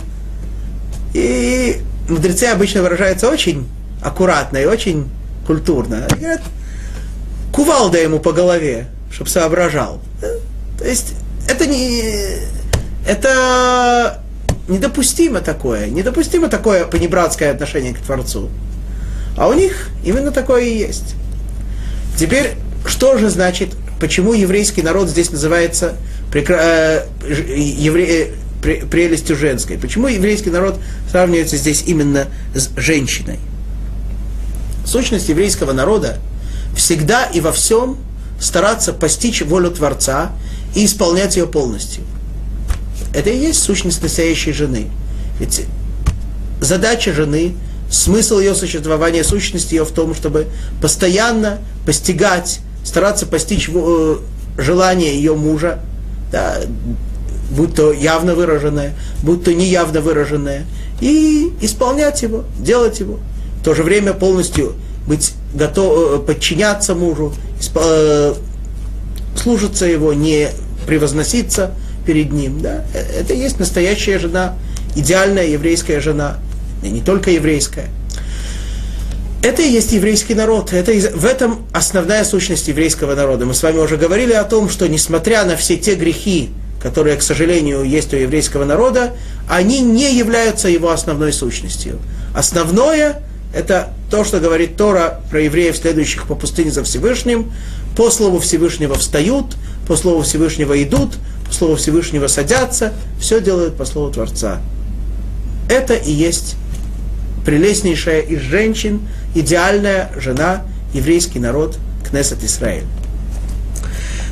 И 1.14 1.80
мудрецы 2.08 2.44
обычно 2.44 2.82
выражаются 2.82 3.28
очень 3.28 3.68
аккуратно 4.02 4.58
и 4.58 4.64
очень 4.64 5.08
культурно. 5.46 6.06
Говорят, 6.10 6.42
кувалда 7.52 7.98
ему 7.98 8.18
по 8.18 8.32
голове, 8.32 8.88
чтобы 9.10 9.30
соображал. 9.30 10.00
То 10.78 10.84
есть 10.84 11.14
это 11.48 11.66
не... 11.66 12.38
Это 13.06 14.22
недопустимо 14.68 15.40
такое. 15.40 15.88
Недопустимо 15.88 16.48
такое 16.48 16.86
понебратское 16.86 17.50
отношение 17.50 17.94
к 17.94 17.98
Творцу. 17.98 18.48
А 19.36 19.48
у 19.48 19.54
них 19.54 19.88
именно 20.04 20.30
такое 20.30 20.62
и 20.62 20.78
есть. 20.78 21.14
Теперь 22.16 22.54
что 22.86 23.18
же 23.18 23.30
значит, 23.30 23.70
почему 24.00 24.32
еврейский 24.32 24.82
народ 24.82 25.08
здесь 25.08 25.30
называется 25.30 25.96
прекра... 26.30 26.58
Э, 26.60 27.06
евре... 27.24 28.34
Э, 28.62 28.86
прелестью 28.86 29.36
женской? 29.36 29.76
Почему 29.76 30.06
еврейский 30.06 30.50
народ 30.50 30.78
сравнивается 31.10 31.56
здесь 31.56 31.84
именно 31.86 32.28
с 32.54 32.70
женщиной? 32.76 33.38
Сущность 34.86 35.28
еврейского 35.28 35.72
народа 35.72 36.18
всегда 36.76 37.24
и 37.24 37.40
во 37.40 37.52
всем 37.52 37.98
стараться 38.40 38.92
постичь 38.92 39.42
волю 39.42 39.70
Творца 39.70 40.32
и 40.74 40.84
исполнять 40.84 41.36
ее 41.36 41.46
полностью. 41.46 42.04
Это 43.14 43.30
и 43.30 43.38
есть 43.38 43.62
сущность 43.62 44.02
настоящей 44.02 44.52
жены. 44.52 44.88
Ведь 45.38 45.66
задача 46.60 47.12
жены, 47.12 47.54
смысл 47.90 48.38
ее 48.38 48.54
существования, 48.54 49.22
сущность 49.22 49.72
ее 49.72 49.84
в 49.84 49.92
том, 49.92 50.14
чтобы 50.14 50.46
постоянно 50.80 51.58
постигать 51.84 52.60
стараться 52.84 53.26
постичь 53.26 53.70
э, 53.72 54.16
желание 54.58 55.14
ее 55.14 55.34
мужа, 55.34 55.80
да, 56.30 56.60
будь 57.50 57.74
то 57.74 57.92
явно 57.92 58.34
выраженное, 58.34 58.94
будь 59.22 59.44
то 59.44 59.52
неявно 59.52 60.00
выраженное, 60.00 60.66
и 61.00 61.52
исполнять 61.60 62.22
его, 62.22 62.44
делать 62.58 63.00
его. 63.00 63.18
В 63.60 63.64
то 63.64 63.74
же 63.74 63.82
время 63.82 64.12
полностью 64.12 64.74
быть 65.06 65.32
готов, 65.54 66.20
э, 66.20 66.26
подчиняться 66.26 66.94
мужу, 66.94 67.32
э, 67.74 68.34
служиться 69.36 69.86
его, 69.86 70.12
не 70.12 70.48
превозноситься 70.86 71.72
перед 72.06 72.32
ним. 72.32 72.60
Да? 72.60 72.84
Это 72.94 73.34
и 73.34 73.38
есть 73.38 73.58
настоящая 73.58 74.18
жена, 74.18 74.54
идеальная 74.96 75.46
еврейская 75.46 76.00
жена, 76.00 76.38
и 76.82 76.88
не 76.88 77.00
только 77.00 77.30
еврейская– 77.30 77.86
это 79.42 79.62
и 79.62 79.70
есть 79.70 79.92
еврейский 79.92 80.34
народ. 80.34 80.72
Это, 80.72 80.92
в 80.92 81.26
этом 81.26 81.66
основная 81.72 82.24
сущность 82.24 82.68
еврейского 82.68 83.14
народа. 83.14 83.44
Мы 83.44 83.54
с 83.54 83.62
вами 83.62 83.78
уже 83.78 83.96
говорили 83.96 84.32
о 84.32 84.44
том, 84.44 84.70
что 84.70 84.88
несмотря 84.88 85.44
на 85.44 85.56
все 85.56 85.76
те 85.76 85.96
грехи, 85.96 86.50
которые, 86.80 87.16
к 87.16 87.22
сожалению, 87.22 87.82
есть 87.82 88.14
у 88.14 88.16
еврейского 88.16 88.64
народа, 88.64 89.14
они 89.48 89.80
не 89.80 90.14
являются 90.16 90.68
его 90.68 90.90
основной 90.90 91.32
сущностью. 91.32 91.98
Основное– 92.34 93.22
это 93.54 93.90
то, 94.10 94.24
что 94.24 94.38
говорит 94.38 94.76
Тора 94.76 95.20
про 95.30 95.40
евреев, 95.40 95.76
следующих 95.76 96.26
по 96.28 96.36
пустыне 96.36 96.70
за 96.70 96.84
Всевышним. 96.84 97.52
По 97.96 98.10
слову 98.10 98.38
Всевышнего 98.38 98.94
встают, 98.94 99.56
по 99.86 99.96
слову 99.96 100.22
Всевышнего 100.22 100.80
идут, 100.82 101.14
по 101.46 101.52
слову 101.52 101.76
Всевышнего 101.76 102.28
садятся, 102.28 102.92
все 103.20 103.40
делают 103.40 103.76
по 103.76 103.84
слову 103.84 104.12
Творца. 104.12 104.60
Это 105.68 105.94
и 105.94 106.12
есть 106.12 106.56
прелестнейшая 107.44 108.20
из 108.20 108.40
женщин, 108.40 109.00
идеальная 109.34 110.10
жена, 110.16 110.62
еврейский 110.92 111.38
народ, 111.38 111.78
Кнесет 112.08 112.42
Исраиль. 112.44 112.84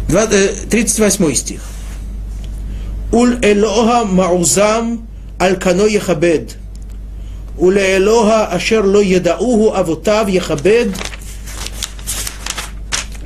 38 0.09 1.35
стих. 1.35 1.61
Уль 3.13 3.39
Элоха 3.43 4.05
Маузам 4.05 5.07
Алькано 5.39 5.87
Яхабед. 5.87 6.57
Уль 7.59 7.79
Элоха 7.79 8.47
Ашер 8.47 8.85
Ло 8.85 9.01
Едауху 9.01 9.73
Авотав 9.73 10.29
Яхабед. 10.29 10.89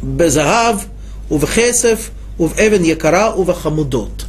Безагав 0.03 0.85
Увхесев 1.31 2.11
Увэвен 2.39 2.83
Якара 2.83 3.33
Увахамудот. 3.33 4.27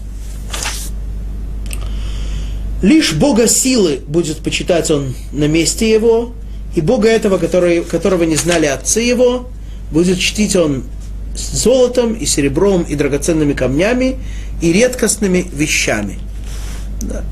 Лишь 2.81 3.13
Бога 3.13 3.47
силы 3.47 4.01
будет 4.07 4.37
почитать 4.37 4.91
он 4.91 5.15
на 5.31 5.47
месте 5.47 5.89
его, 5.89 6.33
и 6.75 6.81
Бога 6.81 7.09
этого, 7.09 7.37
который, 7.37 7.83
которого 7.83 8.23
не 8.23 8.35
знали 8.35 8.65
отцы 8.65 8.99
его, 8.99 9.49
будет 9.91 10.19
чтить 10.19 10.55
он 10.55 10.83
с 11.35 11.63
золотом 11.63 12.13
и 12.13 12.25
серебром 12.25 12.83
и 12.83 12.95
драгоценными 12.95 13.53
камнями 13.53 14.17
и 14.61 14.71
редкостными 14.73 15.45
вещами. 15.53 16.19
Да. 17.01 17.23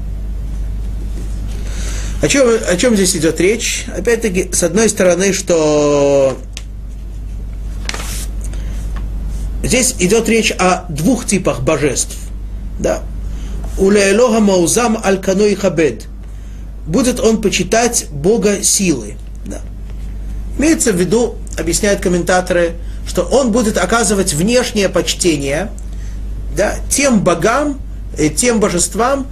О 2.21 2.27
чем, 2.29 2.47
о 2.69 2.77
чем 2.77 2.95
здесь 2.95 3.17
идет 3.17 3.41
речь? 3.41 3.85
Опять-таки, 3.93 4.49
с 4.53 4.63
одной 4.63 4.87
стороны, 4.87 5.33
что 5.33 6.37
здесь 9.61 9.95
идет 9.99 10.29
речь 10.29 10.51
о 10.51 10.85
двух 10.87 11.25
типах 11.25 11.61
божеств. 11.61 12.15
Да. 12.79 13.03
Улеэлога 13.77 14.39
маузам 14.39 14.97
аль 15.03 15.19
каной 15.19 15.55
хабед. 15.55 16.05
Будет 16.87 17.19
он 17.19 17.41
почитать 17.41 18.07
Бога 18.09 18.63
силы. 18.63 19.15
Имеется 20.57 20.91
в 20.91 20.95
виду, 20.95 21.35
объясняют 21.57 22.01
комментаторы, 22.01 22.73
что 23.07 23.23
он 23.23 23.51
будет 23.51 23.77
оказывать 23.77 24.33
внешнее 24.33 24.89
почтение 24.89 25.69
да, 26.55 26.75
тем 26.89 27.21
богам, 27.21 27.79
э, 28.17 28.29
тем 28.29 28.59
божествам, 28.59 29.27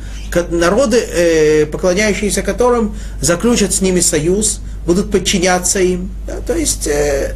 народы, 0.50 0.98
э, 0.98 1.66
поклоняющиеся 1.68 2.42
которым, 2.42 2.96
заключат 3.22 3.74
с 3.74 3.82
ними 3.82 4.00
союз, 4.00 4.62
будут 4.86 5.12
подчиняться 5.12 5.80
им. 5.80 6.10
Да, 6.28 6.38
то 6.46 6.56
есть, 6.56 6.88
э, 6.88 7.36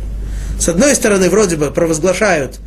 с 0.60 0.68
одной 0.70 0.96
стороны, 0.96 1.30
вроде 1.30 1.58
бы 1.58 1.72
провозглашают 1.72 2.60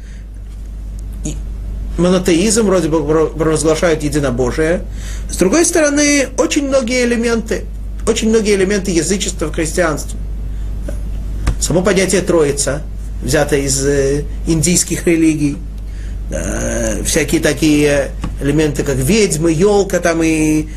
монотеизм, 1.99 2.67
вроде 2.67 2.89
бы 2.89 3.29
провозглашают 3.31 4.05
единобожие. 4.05 4.83
С 5.29 5.37
другой 5.37 5.65
стороны, 5.65 6.29
очень 6.39 6.69
многие 6.69 7.05
элементы, 7.05 7.65
очень 8.07 8.29
многие 8.29 8.55
элементы 8.55 8.93
язычества 8.93 9.47
в 9.47 9.53
христианстве. 9.53 10.17
Само 11.61 11.83
понятие 11.83 12.23
Троица, 12.23 12.83
взято 13.23 13.57
из 13.57 13.85
э, 13.85 14.25
индийских 14.47 15.07
религий, 15.07 15.57
э, 16.31 17.03
всякие 17.05 17.41
такие 17.41 18.11
элементы, 18.41 18.85
как 18.85 18.97
ведьмы, 18.97 19.53
елка 19.53 19.99
там 19.99 20.23
и 20.23 20.69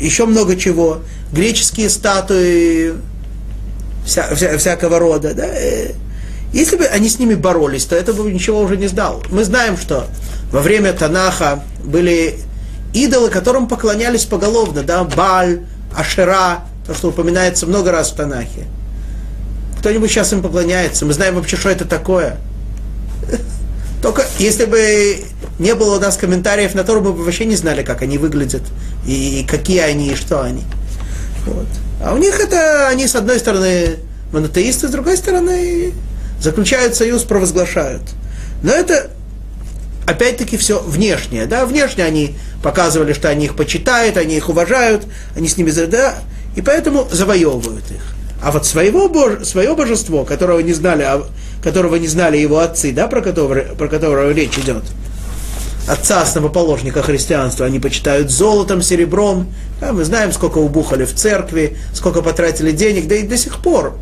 еще 0.00 0.26
много 0.26 0.56
чего, 0.56 1.00
греческие 1.32 1.88
статуи 1.88 2.94
вся, 4.04 4.34
вся, 4.34 4.56
всякого 4.58 4.98
рода. 4.98 5.34
Да? 5.34 5.46
Э, 5.46 5.92
если 6.52 6.76
бы 6.76 6.84
они 6.84 7.08
с 7.08 7.18
ними 7.18 7.34
боролись, 7.34 7.86
то 7.86 7.96
это 7.96 8.12
бы 8.12 8.30
ничего 8.30 8.60
уже 8.60 8.76
не 8.76 8.86
сдал. 8.86 9.22
Мы 9.30 9.44
знаем, 9.44 9.78
что 9.78 10.06
во 10.50 10.60
время 10.60 10.92
Танаха 10.92 11.62
были 11.82 12.38
идолы, 12.92 13.30
которым 13.30 13.68
поклонялись 13.68 14.26
поголовно, 14.26 14.82
да, 14.82 15.04
Баль, 15.04 15.62
Ашера, 15.96 16.64
то, 16.86 16.94
что 16.94 17.08
упоминается 17.08 17.66
много 17.66 17.90
раз 17.90 18.10
в 18.10 18.16
Танахе. 18.16 18.66
Кто-нибудь 19.82 20.12
сейчас 20.12 20.32
им 20.32 20.42
поклоняется, 20.42 21.04
мы 21.04 21.12
знаем 21.12 21.34
вообще, 21.34 21.56
что 21.56 21.68
это 21.68 21.84
такое. 21.84 22.36
Только 24.00 24.24
если 24.38 24.64
бы 24.64 25.24
не 25.58 25.74
было 25.74 25.96
у 25.96 25.98
нас 25.98 26.16
комментариев 26.16 26.76
на 26.76 26.84
то, 26.84 27.00
мы 27.00 27.12
бы 27.12 27.24
вообще 27.24 27.46
не 27.46 27.56
знали, 27.56 27.82
как 27.82 28.00
они 28.00 28.16
выглядят, 28.16 28.62
и 29.04 29.44
какие 29.50 29.80
они, 29.80 30.12
и 30.12 30.14
что 30.14 30.40
они. 30.40 30.62
Вот. 31.46 31.66
А 32.00 32.14
у 32.14 32.16
них 32.16 32.38
это, 32.38 32.86
они 32.86 33.08
с 33.08 33.16
одной 33.16 33.40
стороны 33.40 33.96
монотеисты, 34.32 34.86
с 34.86 34.90
другой 34.92 35.16
стороны 35.16 35.92
заключают 36.40 36.94
союз, 36.94 37.24
провозглашают. 37.24 38.02
Но 38.62 38.70
это 38.70 39.10
опять-таки 40.06 40.56
все 40.58 40.80
внешнее. 40.80 41.46
Да? 41.46 41.66
Внешне 41.66 42.04
они 42.04 42.36
показывали, 42.62 43.14
что 43.14 43.28
они 43.28 43.46
их 43.46 43.56
почитают, 43.56 44.16
они 44.16 44.36
их 44.36 44.48
уважают, 44.48 45.08
они 45.34 45.48
с 45.48 45.56
ними, 45.56 45.72
да, 45.72 46.18
и 46.54 46.62
поэтому 46.62 47.08
завоевывают 47.10 47.90
их. 47.90 48.14
А 48.42 48.50
вот 48.50 48.66
своего 48.66 49.08
боже, 49.08 49.44
свое 49.44 49.74
божество, 49.74 50.24
которого 50.24 50.58
не 50.58 50.72
знали, 50.72 51.02
а, 51.02 51.22
которого 51.62 51.94
не 51.96 52.08
знали 52.08 52.38
его 52.38 52.58
отцы, 52.58 52.92
да, 52.92 53.06
про 53.06 53.20
которого, 53.20 53.60
про 53.76 53.86
которого 53.86 54.32
речь 54.32 54.58
идет, 54.58 54.82
отца 55.86 56.22
основоположника 56.22 57.02
христианства, 57.02 57.66
они 57.66 57.78
почитают 57.78 58.32
золотом, 58.32 58.82
серебром. 58.82 59.46
Да, 59.80 59.92
мы 59.92 60.04
знаем, 60.04 60.32
сколько 60.32 60.58
убухали 60.58 61.04
в 61.04 61.14
церкви, 61.14 61.76
сколько 61.94 62.20
потратили 62.20 62.72
денег, 62.72 63.06
да 63.06 63.14
и 63.14 63.22
до 63.22 63.36
сих 63.36 63.58
пор. 63.58 63.96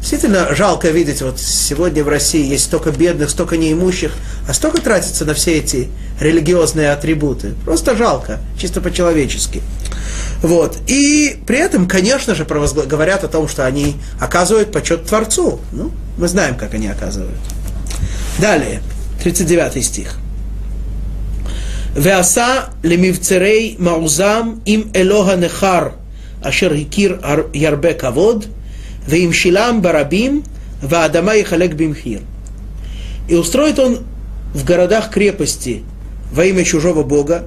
Действительно 0.00 0.54
жалко 0.54 0.90
видеть, 0.90 1.22
вот 1.22 1.40
сегодня 1.40 2.04
в 2.04 2.08
России 2.08 2.46
есть 2.46 2.64
столько 2.64 2.92
бедных, 2.92 3.30
столько 3.30 3.56
неимущих, 3.56 4.12
а 4.48 4.54
столько 4.54 4.80
тратится 4.80 5.24
на 5.24 5.34
все 5.34 5.58
эти 5.58 5.88
религиозные 6.20 6.92
атрибуты. 6.92 7.54
Просто 7.64 7.96
жалко, 7.96 8.38
чисто 8.58 8.80
по-человечески. 8.80 9.60
Вот. 10.40 10.78
И 10.86 11.40
при 11.46 11.58
этом, 11.58 11.88
конечно 11.88 12.36
же, 12.36 12.44
провозгла... 12.44 12.84
говорят 12.84 13.24
о 13.24 13.28
том, 13.28 13.48
что 13.48 13.66
они 13.66 13.96
оказывают 14.20 14.70
почет 14.70 15.04
Творцу. 15.04 15.60
Ну, 15.72 15.90
мы 16.16 16.28
знаем, 16.28 16.54
как 16.54 16.74
они 16.74 16.86
оказывают. 16.86 17.38
Далее, 18.38 18.82
39 19.22 19.84
стих. 19.84 20.14
Веаса 21.96 22.70
лемивцерей 22.84 23.74
маузам 23.80 24.62
им 24.64 24.92
элоха 24.94 25.34
нехар, 25.34 25.94
ашер 26.40 26.72
хикир 26.76 27.20
ярбе 27.52 27.94
кавод– 27.94 28.46
«Веим 29.06 29.32
шилам 29.32 29.80
барабим, 29.80 30.44
ваадама 30.82 31.36
и 31.36 31.42
халек 31.42 31.74
бимхир». 31.74 32.20
И 33.28 33.34
устроит 33.34 33.78
он 33.78 34.00
в 34.54 34.64
городах 34.64 35.10
крепости 35.10 35.82
во 36.32 36.44
имя 36.44 36.64
чужого 36.64 37.02
Бога, 37.02 37.44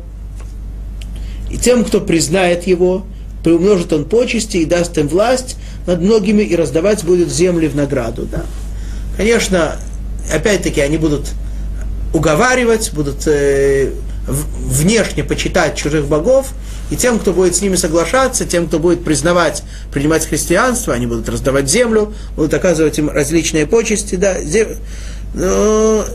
и 1.50 1.58
тем, 1.58 1.84
кто 1.84 2.00
признает 2.00 2.66
его, 2.66 3.06
приумножит 3.44 3.92
он 3.94 4.06
почести 4.06 4.58
и 4.58 4.66
даст 4.66 4.98
им 4.98 5.08
власть 5.08 5.58
над 5.86 6.02
многими, 6.02 6.44
и 6.44 6.56
раздавать 6.56 7.04
будет 7.04 7.30
земли 7.30 7.68
в 7.68 7.76
награду. 7.76 8.26
Да. 8.32 8.46
Конечно, 9.18 9.76
опять-таки, 10.32 10.80
они 10.80 10.98
будут 10.98 11.32
уговаривать, 12.14 12.92
будут 12.94 13.28
э, 13.28 13.92
внешне 14.28 15.24
почитать 15.24 15.76
чужих 15.76 16.06
богов, 16.06 16.48
и 16.90 16.96
тем, 16.96 17.20
кто 17.20 17.34
будет 17.34 17.56
с 17.56 17.62
ними 17.62 17.76
соглашаться, 17.76 18.46
тем, 18.46 18.68
кто 18.68 18.80
будет 18.80 19.04
признавать, 19.04 19.64
принимать 19.92 20.26
христианство, 20.26 20.94
они 20.94 21.08
будут 21.08 21.28
раздавать 21.30 21.70
землю, 21.70 22.14
будут 22.36 22.54
оказывать 22.54 22.98
им 23.00 23.10
различные 23.10 23.66
почести, 23.66 24.16
да, 24.16 24.42
зем... 24.42 24.70
Но 25.34 26.06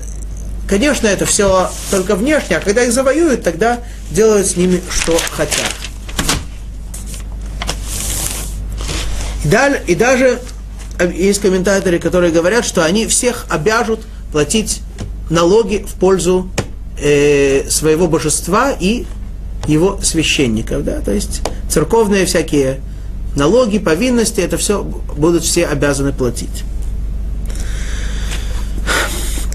Конечно, 0.69 1.07
это 1.07 1.27
все 1.27 1.71
только 1.93 2.17
внешне, 2.17 2.57
а 2.57 2.61
когда 2.61 2.83
их 2.83 2.93
завоюют, 2.93 3.45
тогда 3.45 3.81
делают 4.11 4.47
с 4.47 4.57
ними, 4.57 4.83
что 4.91 5.17
хотят. 5.31 5.73
И, 9.45 9.49
далее, 9.49 9.81
и 9.87 9.95
даже 9.95 10.41
есть 11.15 11.41
комментаторы, 11.41 12.01
которые 12.01 12.33
говорят, 12.33 12.65
что 12.65 12.85
они 12.85 13.07
всех 13.07 13.47
обяжут 13.49 14.01
платить 14.33 14.81
налоги 15.31 15.87
в 15.89 15.95
пользу 16.01 16.51
э, 16.98 17.70
своего 17.70 18.08
божества 18.08 18.72
и 18.72 19.06
его 19.68 20.00
священников. 20.02 20.84
Да? 20.84 21.02
То 21.02 21.12
есть 21.12 21.42
церковные 21.70 22.26
всякие 22.26 22.82
налоги, 23.36 23.80
повинности, 23.80 24.42
это 24.42 24.58
все 24.58 24.84
будут 24.84 25.44
все 25.44 25.68
обязаны 25.68 26.14
платить. 26.14 26.64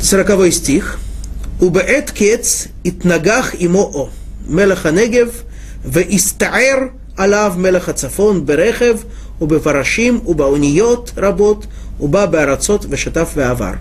Сороковой 0.01 0.53
стих. 0.53 0.99
Убеэт 1.59 2.13
кец 2.13 2.69
итнагах 2.85 3.55
имоо 3.59 4.11
мелех 4.47 4.87
הנגב 4.87 5.29
והסתער 5.85 6.79
עליו 7.17 7.55
מלך 7.57 7.89
הצפון 7.89 8.47
ברכב 8.47 8.97
ובפרשים 9.41 10.21
ובאוניות 10.27 11.13
רבות 11.17 11.67
ובא 12.01 12.27
בארצות 12.27 12.87
ושטף 12.89 13.33
בעבר. 13.37 13.73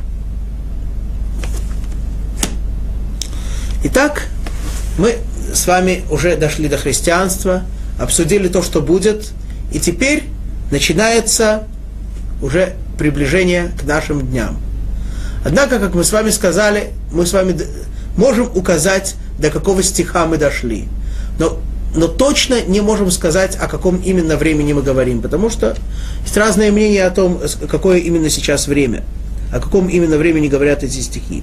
Итак, 3.85 4.29
мы 4.99 5.17
с 5.53 5.67
вами 5.67 6.05
уже 6.11 6.37
дошли 6.37 6.69
до 6.69 6.79
христианства, 6.79 7.63
обсудили 7.99 8.49
то, 8.49 8.63
что 8.63 8.81
будет, 8.81 9.31
и 9.73 9.81
теперь 9.81 10.25
начинается 10.71 11.65
уже 12.43 12.75
приближение 12.99 13.73
к 13.79 13.85
нашим 13.85 14.27
дням– 14.27 14.59
Однако, 15.45 15.79
как 15.79 15.95
мы 15.95 16.05
с 16.05 16.13
вами 16.13 16.31
сказали, 16.31 16.91
мы 17.13 17.25
с 17.25 17.33
вами 17.33 17.57
можем 18.17 18.51
указать, 18.55 19.15
до 19.39 19.51
какого 19.51 19.83
стиха 19.83 20.27
мы 20.27 20.37
дошли. 20.37 20.87
Но, 21.39 21.59
но 21.95 22.09
точно 22.09 22.61
не 22.63 22.83
можем 22.83 23.11
сказать, 23.11 23.57
о 23.57 23.67
каком 23.67 23.97
именно 23.97 24.37
времени 24.37 24.75
мы 24.75 24.83
говорим, 24.83 25.23
потому 25.23 25.49
что 25.49 25.77
есть 26.23 26.37
разные 26.37 26.71
мнения 26.73 27.05
о 27.05 27.11
том, 27.11 27.41
какое 27.71 27.99
именно 27.99 28.29
сейчас 28.29 28.67
время, 28.67 29.03
о 29.51 29.61
каком 29.61 29.89
именно 29.89 30.19
времени 30.19 30.49
говорят 30.49 30.83
эти 30.85 31.01
стихи. 31.01 31.43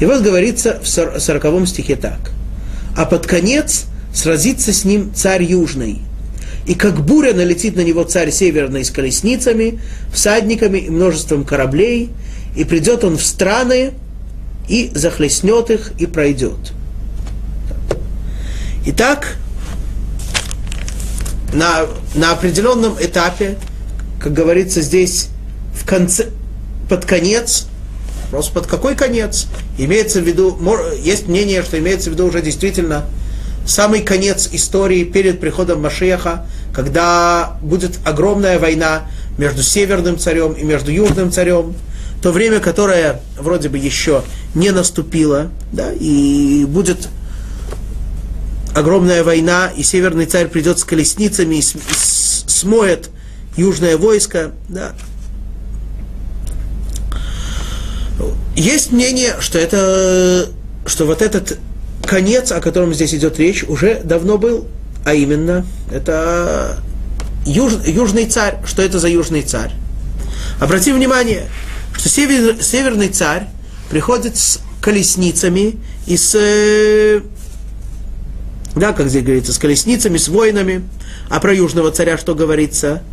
И 0.00 0.06
вот 0.06 0.22
говорится 0.22 0.80
в 0.82 0.86
сороковом 0.86 1.66
стихе 1.66 1.96
так. 1.96 2.32
А 2.96 3.04
под 3.04 3.26
конец 3.26 3.86
сразится 4.12 4.72
с 4.72 4.84
ним 4.84 5.12
царь 5.14 5.42
южный, 5.42 6.02
и 6.66 6.74
как 6.74 7.04
буря 7.04 7.32
налетит 7.32 7.76
на 7.76 7.80
него 7.80 8.04
царь 8.04 8.30
северный 8.30 8.84
с 8.84 8.90
колесницами, 8.90 9.80
всадниками 10.12 10.78
и 10.78 10.90
множеством 10.90 11.44
кораблей, 11.44 12.10
и 12.56 12.64
придет 12.64 13.04
он 13.04 13.16
в 13.16 13.24
страны, 13.24 13.92
и 14.68 14.90
захлестнет 14.94 15.70
их, 15.70 15.92
и 15.98 16.06
пройдет. 16.06 16.72
Итак, 18.84 19.36
на, 21.54 21.86
на 22.14 22.32
определенном 22.32 22.96
этапе, 23.00 23.56
как 24.20 24.34
говорится 24.34 24.82
здесь, 24.82 25.28
в 25.74 25.86
конце, 25.86 26.26
под 26.88 27.06
конец, 27.06 27.66
просто 28.30 28.52
под 28.52 28.66
какой 28.66 28.94
конец, 28.94 29.46
имеется 29.78 30.20
в 30.20 30.24
виду, 30.24 30.58
есть 31.02 31.28
мнение, 31.28 31.62
что 31.62 31.78
имеется 31.78 32.10
в 32.10 32.12
виду 32.14 32.26
уже 32.26 32.42
действительно 32.42 33.06
самый 33.66 34.02
конец 34.02 34.48
истории 34.52 35.04
перед 35.04 35.40
приходом 35.40 35.82
Машеха, 35.82 36.46
когда 36.72 37.58
будет 37.62 37.98
огромная 38.04 38.58
война 38.58 39.06
между 39.36 39.62
северным 39.62 40.18
царем 40.18 40.52
и 40.52 40.64
между 40.64 40.90
южным 40.90 41.30
царем, 41.30 41.74
то 42.22 42.32
время, 42.32 42.60
которое 42.60 43.20
вроде 43.38 43.68
бы 43.68 43.78
еще 43.78 44.22
не 44.54 44.70
наступило, 44.70 45.50
да, 45.72 45.92
и 45.92 46.64
будет 46.64 47.08
огромная 48.74 49.22
война, 49.22 49.70
и 49.76 49.82
северный 49.82 50.26
царь 50.26 50.48
придет 50.48 50.78
с 50.78 50.84
колесницами 50.84 51.56
и 51.56 51.62
смоет 52.46 53.10
южное 53.56 53.96
войско, 53.96 54.52
да. 54.68 54.92
Есть 58.58 58.90
мнение, 58.90 59.36
что 59.38 59.56
это, 59.56 60.48
что 60.84 61.06
вот 61.06 61.22
этот 61.22 61.60
конец, 62.04 62.50
о 62.50 62.60
котором 62.60 62.92
здесь 62.92 63.14
идет 63.14 63.38
речь, 63.38 63.62
уже 63.62 64.00
давно 64.02 64.36
был, 64.36 64.66
а 65.04 65.14
именно, 65.14 65.64
это 65.92 66.80
юж, 67.46 67.74
южный 67.86 68.26
царь. 68.26 68.58
Что 68.66 68.82
это 68.82 68.98
за 68.98 69.06
южный 69.06 69.42
царь? 69.42 69.70
Обрати 70.58 70.92
внимание, 70.92 71.46
что 71.96 72.08
север, 72.08 72.60
северный 72.60 73.10
царь 73.10 73.46
приходит 73.90 74.36
с 74.36 74.58
колесницами 74.80 75.76
и 76.08 76.16
с, 76.16 76.34
э, 76.34 77.20
да, 78.74 78.92
как 78.92 79.08
здесь 79.08 79.22
говорится, 79.22 79.52
с 79.52 79.58
колесницами, 79.58 80.18
с 80.18 80.26
воинами. 80.26 80.82
А 81.30 81.38
про 81.38 81.54
южного 81.54 81.92
царя 81.92 82.18
что 82.18 82.34
говорится? 82.34 83.04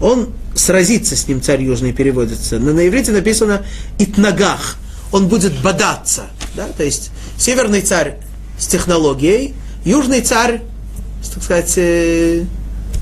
Он 0.00 0.28
сразится 0.54 1.16
с 1.16 1.28
ним, 1.28 1.40
царь 1.42 1.62
южный 1.62 1.92
переводится. 1.92 2.58
Но 2.58 2.72
на 2.72 2.86
иврите 2.86 3.12
написано 3.12 3.64
«итнагах», 3.98 4.76
он 5.12 5.28
будет 5.28 5.54
бодаться. 5.60 6.24
Да? 6.54 6.66
То 6.76 6.84
есть 6.84 7.10
северный 7.38 7.80
царь 7.80 8.16
с 8.58 8.66
технологией, 8.66 9.54
южный 9.84 10.20
царь, 10.20 10.62
так 11.34 11.42
сказать, 11.42 11.72
э, 11.76 12.44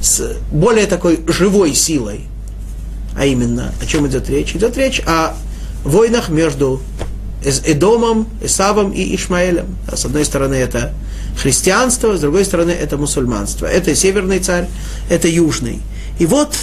с 0.01 0.37
более 0.53 0.87
такой 0.87 1.21
живой 1.29 1.75
силой. 1.75 2.23
А 3.17 3.27
именно, 3.27 3.73
о 3.81 3.87
чем 3.87 4.07
идет 4.07 4.29
речь? 4.29 4.55
Идет 4.55 4.77
речь 4.77 5.01
о 5.07 5.35
войнах 5.85 6.29
между 6.29 6.81
Эдомом, 7.45 8.27
Исавом 8.43 8.93
и 8.93 9.15
Ишмаэлем. 9.15 9.77
С 9.93 10.05
одной 10.05 10.25
стороны 10.25 10.55
это 10.55 10.93
христианство, 11.37 12.17
с 12.17 12.21
другой 12.21 12.45
стороны 12.45 12.71
это 12.71 12.97
мусульманство. 12.97 13.67
Это 13.67 13.95
северный 13.95 14.39
царь, 14.39 14.69
это 15.11 15.29
южный. 15.29 15.81
И 16.19 16.27
вот, 16.27 16.57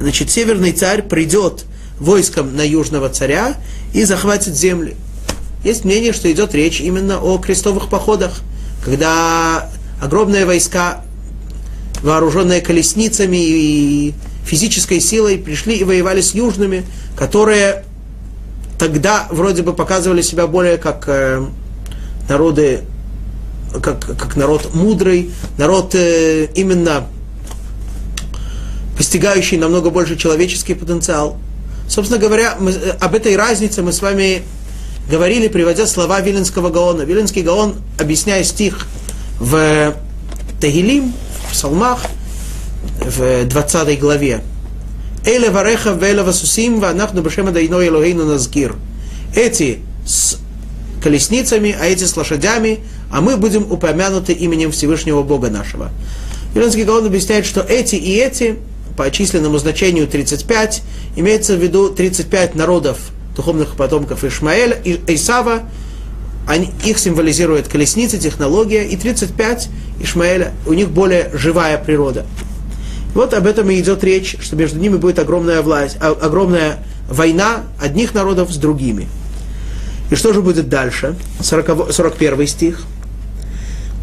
значит, 0.00 0.30
северный 0.30 0.72
царь 0.72 1.02
придет 1.02 1.64
войском 1.98 2.56
на 2.56 2.62
южного 2.62 3.10
царя 3.10 3.56
и 3.92 4.04
захватит 4.04 4.56
земли. 4.56 4.96
Есть 5.62 5.84
мнение, 5.84 6.12
что 6.12 6.32
идет 6.32 6.54
речь 6.54 6.80
именно 6.80 7.20
о 7.20 7.38
крестовых 7.38 7.88
походах, 7.88 8.40
когда 8.82 9.70
огромные 10.00 10.46
войска, 10.46 11.04
вооруженные 12.02 12.62
колесницами 12.62 13.36
и 13.36 14.14
физической 14.46 15.00
силой, 15.00 15.36
пришли 15.36 15.76
и 15.76 15.84
воевали 15.84 16.22
с 16.22 16.34
южными, 16.34 16.84
которые 17.14 17.84
тогда 18.78 19.28
вроде 19.30 19.62
бы 19.62 19.74
показывали 19.74 20.22
себя 20.22 20.46
более 20.46 20.78
как 20.78 21.04
э, 21.06 21.44
народы, 22.26 22.80
как, 23.82 24.00
как 24.00 24.36
народ 24.36 24.74
мудрый, 24.74 25.30
народ 25.58 25.94
э, 25.94 26.48
именно 26.54 27.06
постигающий 29.00 29.56
намного 29.56 29.88
больше 29.88 30.14
человеческий 30.14 30.74
потенциал. 30.74 31.38
Собственно 31.88 32.20
говоря, 32.20 32.56
мы, 32.60 32.70
э, 32.70 32.90
об 33.00 33.14
этой 33.14 33.34
разнице 33.34 33.80
мы 33.80 33.94
с 33.94 34.02
вами 34.02 34.42
говорили, 35.10 35.48
приводя 35.48 35.86
слова 35.86 36.20
Виленского 36.20 36.68
Гаона. 36.68 37.00
Виленский 37.00 37.40
Гаон, 37.40 37.76
объясняя 37.98 38.44
стих 38.44 38.86
в 39.38 39.94
Тагилим, 40.60 41.14
в 41.48 41.52
Псалмах, 41.52 42.00
в 43.00 43.46
20 43.46 43.98
главе. 43.98 44.42
Эле 45.24 45.48
вареха 45.48 45.92
веле 45.92 46.22
васусим 46.22 46.78
ванахну 46.78 47.22
бешема 47.22 47.52
дайно 47.52 47.76
Элохейну 47.76 48.26
назгир. 48.26 48.74
Эти 49.34 49.78
с 50.06 50.36
колесницами, 51.02 51.74
а 51.80 51.86
эти 51.86 52.04
с 52.04 52.18
лошадями, 52.18 52.80
а 53.10 53.22
мы 53.22 53.38
будем 53.38 53.62
упомянуты 53.72 54.34
именем 54.34 54.72
Всевышнего 54.72 55.22
Бога 55.22 55.48
нашего. 55.48 55.88
Виленский 56.54 56.84
Гаон 56.84 57.06
объясняет, 57.06 57.46
что 57.46 57.62
эти 57.62 57.94
и 57.94 58.14
эти, 58.16 58.58
по 59.00 59.10
численному 59.10 59.56
значению 59.56 60.06
35, 60.06 60.82
имеется 61.16 61.56
в 61.56 61.58
виду 61.58 61.88
35 61.88 62.54
народов, 62.54 62.98
духовных 63.34 63.74
потомков 63.74 64.24
Ишмаэля, 64.24 64.76
и 64.84 65.00
Исава, 65.14 65.62
они, 66.46 66.70
их 66.84 66.98
символизирует 66.98 67.66
колесница, 67.66 68.18
технология, 68.18 68.84
и 68.86 68.98
35 68.98 69.70
Ишмаэля, 70.02 70.52
у 70.66 70.74
них 70.74 70.90
более 70.90 71.30
живая 71.32 71.78
природа. 71.78 72.26
Вот 73.14 73.32
об 73.32 73.46
этом 73.46 73.70
и 73.70 73.80
идет 73.80 74.04
речь, 74.04 74.36
что 74.38 74.54
между 74.54 74.78
ними 74.78 74.98
будет 74.98 75.18
огромная 75.18 75.62
власть, 75.62 75.96
а, 75.98 76.10
огромная 76.10 76.84
война 77.08 77.62
одних 77.80 78.12
народов 78.12 78.52
с 78.52 78.56
другими. 78.56 79.08
И 80.10 80.14
что 80.14 80.34
же 80.34 80.42
будет 80.42 80.68
дальше? 80.68 81.16
40, 81.40 81.90
41 81.90 82.46
стих. 82.46 82.82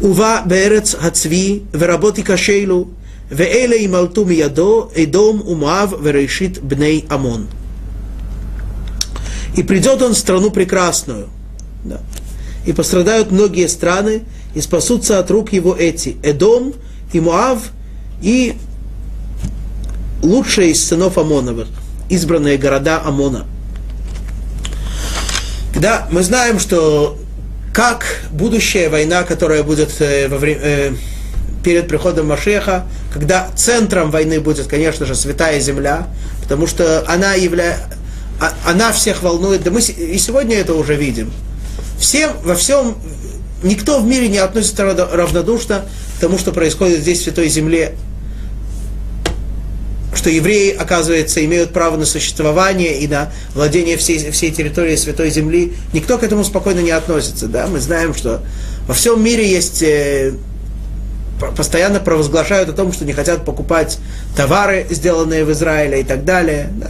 Ува 0.00 0.42
берец 0.44 0.96
хацви 0.96 1.62
веработи 1.72 2.22
кашейлу 2.22 2.90
ואלה 3.31 3.75
ימלטו 3.75 4.25
מידו 4.25 4.87
אדום 5.03 5.41
ומואב 5.47 5.93
וראשית 6.03 6.57
בני 6.57 7.01
עמון 7.11 7.45
и 9.55 9.63
придет 9.63 10.01
он 10.01 10.13
в 10.13 10.17
страну 10.17 10.51
прекрасную. 10.51 11.29
Да. 11.83 11.99
И 12.65 12.73
пострадают 12.73 13.31
многие 13.31 13.67
страны, 13.67 14.23
и 14.55 14.61
спасутся 14.61 15.19
от 15.19 15.29
рук 15.29 15.53
его 15.53 15.75
эти. 15.75 16.17
Эдом 16.23 16.73
и 17.11 17.19
Муав, 17.19 17.59
и 18.21 18.55
лучшие 20.21 20.71
из 20.71 20.83
сынов 20.83 21.17
Амоновых, 21.17 21.67
избранные 22.09 22.57
города 22.57 23.01
Амона. 23.03 23.45
Да, 25.75 26.07
мы 26.11 26.23
знаем, 26.23 26.59
что 26.59 27.17
как 27.73 28.05
будущая 28.31 28.89
война, 28.89 29.23
которая 29.23 29.63
будет 29.63 29.99
э, 29.99 30.27
во 30.29 30.37
время, 30.37 30.61
э, 30.63 30.91
перед 31.68 31.86
приходом 31.86 32.28
Машеха, 32.28 32.86
когда 33.12 33.50
центром 33.54 34.10
войны 34.10 34.40
будет, 34.40 34.68
конечно 34.68 35.04
же, 35.04 35.14
Святая 35.14 35.60
Земля, 35.60 36.06
потому 36.40 36.66
что 36.66 37.04
она 37.06 37.34
является 37.34 37.82
а, 38.40 38.54
она 38.64 38.90
всех 38.90 39.22
волнует, 39.22 39.64
да 39.64 39.70
мы 39.70 39.80
и 39.80 40.16
сегодня 40.16 40.56
это 40.56 40.72
уже 40.72 40.96
видим. 40.96 41.30
Всем, 41.98 42.30
во 42.42 42.54
всем, 42.54 42.96
никто 43.62 44.00
в 44.00 44.06
мире 44.06 44.28
не 44.28 44.38
относится 44.38 44.82
равнодушно 44.82 45.84
к 46.16 46.20
тому, 46.22 46.38
что 46.38 46.52
происходит 46.52 47.00
здесь, 47.00 47.20
в 47.20 47.24
Святой 47.24 47.50
Земле, 47.50 47.92
что 50.14 50.30
евреи, 50.30 50.70
оказывается, 50.70 51.44
имеют 51.44 51.74
право 51.74 51.98
на 51.98 52.06
существование 52.06 52.98
и 52.98 53.06
на 53.08 53.30
владение 53.54 53.98
всей, 53.98 54.30
всей 54.30 54.52
территории 54.52 54.96
Святой 54.96 55.28
Земли. 55.28 55.74
Никто 55.92 56.16
к 56.16 56.22
этому 56.22 56.44
спокойно 56.44 56.80
не 56.80 56.92
относится. 56.92 57.46
Да? 57.46 57.66
Мы 57.66 57.78
знаем, 57.78 58.14
что 58.14 58.40
во 58.86 58.94
всем 58.94 59.22
мире 59.22 59.46
есть 59.46 59.82
э, 59.82 60.32
постоянно 61.56 62.00
провозглашают 62.00 62.68
о 62.68 62.72
том, 62.72 62.92
что 62.92 63.04
не 63.04 63.12
хотят 63.12 63.44
покупать 63.44 63.98
товары, 64.36 64.86
сделанные 64.90 65.44
в 65.44 65.52
Израиле 65.52 66.00
и 66.00 66.04
так 66.04 66.24
далее. 66.24 66.68
Да. 66.72 66.88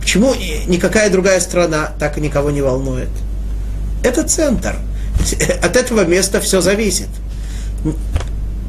Почему 0.00 0.34
никакая 0.66 1.10
другая 1.10 1.40
страна 1.40 1.92
так 1.98 2.16
никого 2.18 2.50
не 2.50 2.60
волнует? 2.60 3.08
Это 4.02 4.24
центр. 4.24 4.76
От 5.62 5.76
этого 5.76 6.04
места 6.04 6.40
все 6.40 6.60
зависит. 6.60 7.08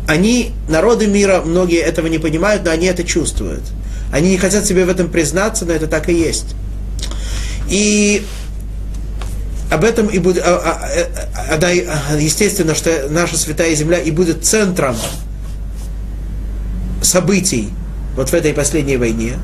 Они, 0.08 0.52
народы 0.68 1.08
мира, 1.08 1.42
многие 1.44 1.80
этого 1.80 2.08
не 2.08 2.18
понимают, 2.18 2.64
но 2.66 2.72
они 2.72 2.88
это 2.88 3.04
чувствуют. 3.04 3.64
Они 4.12 4.30
не 4.30 4.38
хотят 4.38 4.66
себе 4.66 4.86
в 4.86 4.90
этом 4.90 5.10
признаться, 5.10 5.66
но 5.66 5.74
это 5.74 5.88
так 5.88 6.10
и 6.10 6.14
есть. 6.14 6.56
И 7.70 8.24
об 9.72 9.84
этом 9.84 10.08
и 10.08 10.20
будет, 10.20 10.44
а, 10.46 10.58
а, 10.58 11.60
а, 11.60 12.18
естественно, 12.18 12.76
что 12.76 13.08
наша 13.10 13.38
святая 13.38 13.74
земля 13.76 14.00
и 14.00 14.12
будет 14.12 14.46
центром 14.46 14.96
событий 17.02 17.70
вот 18.16 18.30
в 18.30 18.34
этой 18.34 18.54
последней 18.54 18.98
войне. 18.98 19.36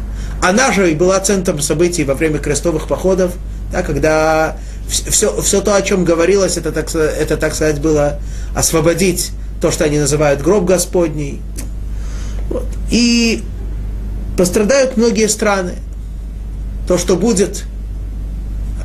Она 0.41 0.72
же 0.72 0.91
и 0.91 0.95
была 0.95 1.20
центром 1.20 1.61
событий 1.61 2.03
во 2.03 2.13
время 2.13 2.39
крестовых 2.39 2.88
походов, 2.88 3.34
да, 3.72 3.82
когда 3.84 4.57
все, 4.88 5.39
все 5.41 5.61
то, 5.61 5.76
о 5.76 5.82
чем 5.82 6.05
говорилось, 6.05 6.57
это 6.57 6.72
так, 6.72 6.93
это, 6.95 7.38
так 7.38 7.53
сказать, 7.53 7.80
было 7.82 8.20
освободить 8.55 9.32
то, 9.61 9.72
что 9.72 9.84
они 9.84 9.99
называют 9.99 10.41
гроб 10.41 10.65
Господний. 10.65 11.41
Вот. 12.49 12.65
И 12.89 13.43
пострадают 14.38 14.97
многие 14.97 15.28
страны. 15.28 15.74
То, 16.88 16.97
что 16.97 17.15
будет, 17.15 17.65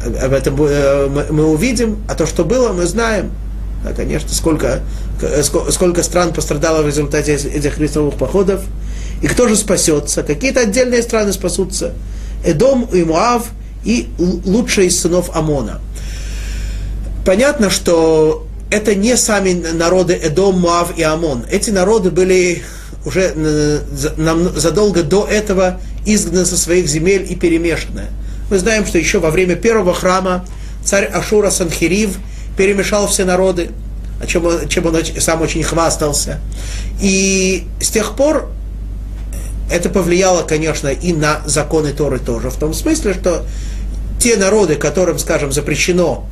об 0.04 0.32
этом 0.32 0.56
э, 0.60 1.26
мы 1.30 1.46
увидим, 1.46 1.98
а 2.08 2.14
то, 2.14 2.26
что 2.26 2.44
было, 2.44 2.72
мы 2.72 2.86
знаем. 2.86 3.30
Да, 3.84 3.92
конечно, 3.92 4.30
сколько 4.32 4.80
сколько 5.70 6.02
стран 6.02 6.32
пострадало 6.32 6.82
в 6.82 6.86
результате 6.86 7.34
этих 7.34 7.76
крестовых 7.76 8.14
походов, 8.14 8.62
и 9.22 9.26
кто 9.26 9.48
же 9.48 9.56
спасется. 9.56 10.22
Какие-то 10.22 10.60
отдельные 10.60 11.02
страны 11.02 11.32
спасутся. 11.32 11.92
Эдом 12.44 12.88
и 12.92 13.04
Муав 13.04 13.46
и 13.84 14.08
лучшие 14.18 14.88
из 14.88 15.00
сынов 15.00 15.34
Амона. 15.34 15.80
Понятно, 17.24 17.70
что 17.70 18.46
это 18.70 18.94
не 18.94 19.16
сами 19.16 19.52
народы 19.52 20.14
Эдом, 20.14 20.60
Муав 20.60 20.96
и 20.98 21.02
Амон. 21.02 21.44
Эти 21.50 21.70
народы 21.70 22.10
были 22.10 22.62
уже 23.04 23.32
э, 23.34 23.80
задолго 24.56 25.02
до 25.02 25.26
этого 25.26 25.80
изгнаны 26.06 26.44
со 26.44 26.56
своих 26.56 26.86
земель 26.88 27.26
и 27.30 27.36
перемешаны. 27.36 28.08
Мы 28.50 28.58
знаем, 28.58 28.86
что 28.86 28.98
еще 28.98 29.18
во 29.20 29.30
время 29.30 29.56
первого 29.56 29.94
храма 29.94 30.44
царь 30.84 31.06
Ашура 31.06 31.50
Санхирив 31.50 32.18
перемешал 32.56 33.08
все 33.08 33.24
народы, 33.24 33.70
чем 34.26 34.68
чем 34.68 34.86
он 34.86 34.96
сам 35.18 35.42
очень 35.42 35.62
хвастался. 35.62 36.40
И 37.00 37.66
с 37.80 37.88
тех 37.88 38.14
пор 38.16 38.50
это 39.70 39.88
повлияло, 39.88 40.42
конечно, 40.42 40.88
и 40.88 41.12
на 41.12 41.40
законы 41.46 41.92
Торы 41.92 42.18
тоже, 42.18 42.50
в 42.50 42.56
том 42.56 42.74
смысле, 42.74 43.14
что 43.14 43.46
те 44.18 44.36
народы, 44.36 44.76
которым, 44.76 45.18
скажем, 45.18 45.52
запрещено 45.52 46.26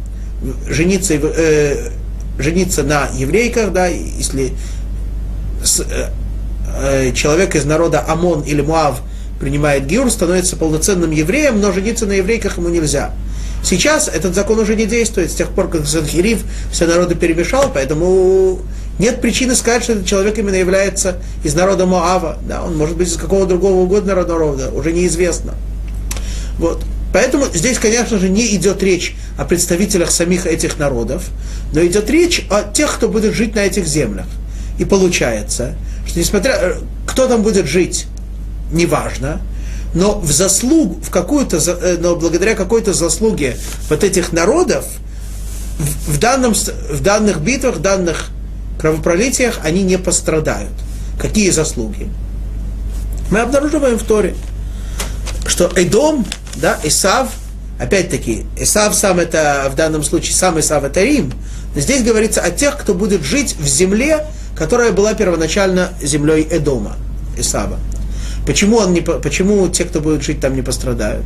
жениться, 0.68 1.14
э, 1.14 1.90
жениться 2.38 2.82
на 2.82 3.08
еврейках, 3.14 3.72
да, 3.72 3.86
если 3.86 4.52
с, 5.64 5.80
э, 5.80 6.10
э, 6.80 7.12
человек 7.12 7.54
из 7.54 7.64
народа 7.64 8.04
Амон 8.06 8.42
или 8.42 8.60
Муав 8.60 9.00
принимает 9.43 9.86
гиур, 9.86 10.09
становится 10.09 10.57
полноценным 10.57 11.11
евреем, 11.11 11.61
но 11.61 11.72
жениться 11.72 12.07
на 12.07 12.12
еврейках 12.12 12.59
ему 12.59 12.68
нельзя. 12.68 13.11
Сейчас 13.64 14.07
этот 14.07 14.36
закон 14.36 14.61
уже 14.61 14.76
не 14.76 14.86
действует, 14.86 15.32
с 15.32 15.34
тех 15.34 15.51
пор, 15.51 15.68
как 15.68 15.84
Санхирив 15.84 16.45
все 16.70 16.86
народы 16.86 17.16
перемешал, 17.16 17.68
поэтому 17.74 18.61
нет 19.01 19.20
причины 19.20 19.57
сказать, 19.57 19.82
что 19.82 19.95
этот 19.95 20.07
человек 20.07 20.38
именно 20.38 20.55
является 20.55 21.16
из 21.43 21.55
народа 21.55 21.86
Моава. 21.86 22.38
Да, 22.47 22.62
он 22.62 22.76
может 22.76 22.97
быть 22.97 23.09
из 23.09 23.16
какого 23.16 23.45
другого 23.45 23.80
угодно 23.80 24.14
народа, 24.14 24.70
уже 24.70 24.93
неизвестно. 24.93 25.55
Вот. 26.59 26.84
Поэтому 27.12 27.47
здесь, 27.53 27.80
конечно 27.80 28.18
же, 28.18 28.28
не 28.28 28.55
идет 28.55 28.80
речь 28.80 29.16
о 29.36 29.45
представителях 29.45 30.12
самих 30.12 30.47
этих 30.47 30.78
народов, 30.78 31.30
но 31.72 31.84
идет 31.84 32.09
речь 32.11 32.47
о 32.49 32.62
тех, 32.62 32.95
кто 32.95 33.09
будет 33.09 33.34
жить 33.34 33.57
на 33.57 33.61
этих 33.61 33.86
землях. 33.86 34.26
И 34.78 34.84
получается, 34.84 35.74
что 36.07 36.20
несмотря, 36.20 36.53
э, 36.53 36.74
кто 37.07 37.26
там 37.26 37.43
будет 37.43 37.66
жить, 37.66 38.07
неважно, 38.72 39.40
но 39.94 40.18
в 40.18 40.30
заслугу, 40.30 41.00
в 41.02 41.10
какую-то, 41.10 41.58
э, 41.58 41.98
но 42.00 42.16
благодаря 42.16 42.54
какой-то 42.54 42.92
заслуге 42.92 43.56
вот 43.88 44.02
этих 44.04 44.32
народов, 44.32 44.84
в, 46.06 46.18
данном, 46.18 46.54
в 46.54 47.00
данных 47.02 47.40
битвах, 47.40 47.76
в 47.76 47.80
данных 47.80 48.30
кровопролитиях 48.78 49.60
они 49.62 49.82
не 49.82 49.98
пострадают. 49.98 50.72
Какие 51.18 51.50
заслуги? 51.50 52.08
Мы 53.30 53.40
обнаруживаем 53.40 53.98
в 53.98 54.02
Торе, 54.02 54.34
что 55.46 55.70
Эдом, 55.76 56.26
да, 56.56 56.78
Исав, 56.84 57.28
опять-таки, 57.78 58.44
Исав 58.58 58.94
сам 58.94 59.18
это, 59.18 59.68
в 59.70 59.76
данном 59.76 60.02
случае, 60.02 60.34
сам 60.34 60.58
Исав 60.60 60.84
это 60.84 61.02
Рим, 61.02 61.32
но 61.74 61.80
здесь 61.80 62.02
говорится 62.02 62.40
о 62.40 62.50
тех, 62.50 62.78
кто 62.78 62.94
будет 62.94 63.22
жить 63.22 63.56
в 63.58 63.66
земле, 63.66 64.26
которая 64.56 64.92
была 64.92 65.14
первоначально 65.14 65.90
землей 66.02 66.46
Эдома, 66.50 66.96
Исава. 67.36 67.78
Почему, 68.47 68.78
он 68.78 68.93
не, 68.93 69.01
почему 69.01 69.68
те, 69.68 69.84
кто 69.84 70.01
будет 70.01 70.22
жить 70.22 70.40
там, 70.40 70.55
не 70.55 70.62
пострадают? 70.62 71.24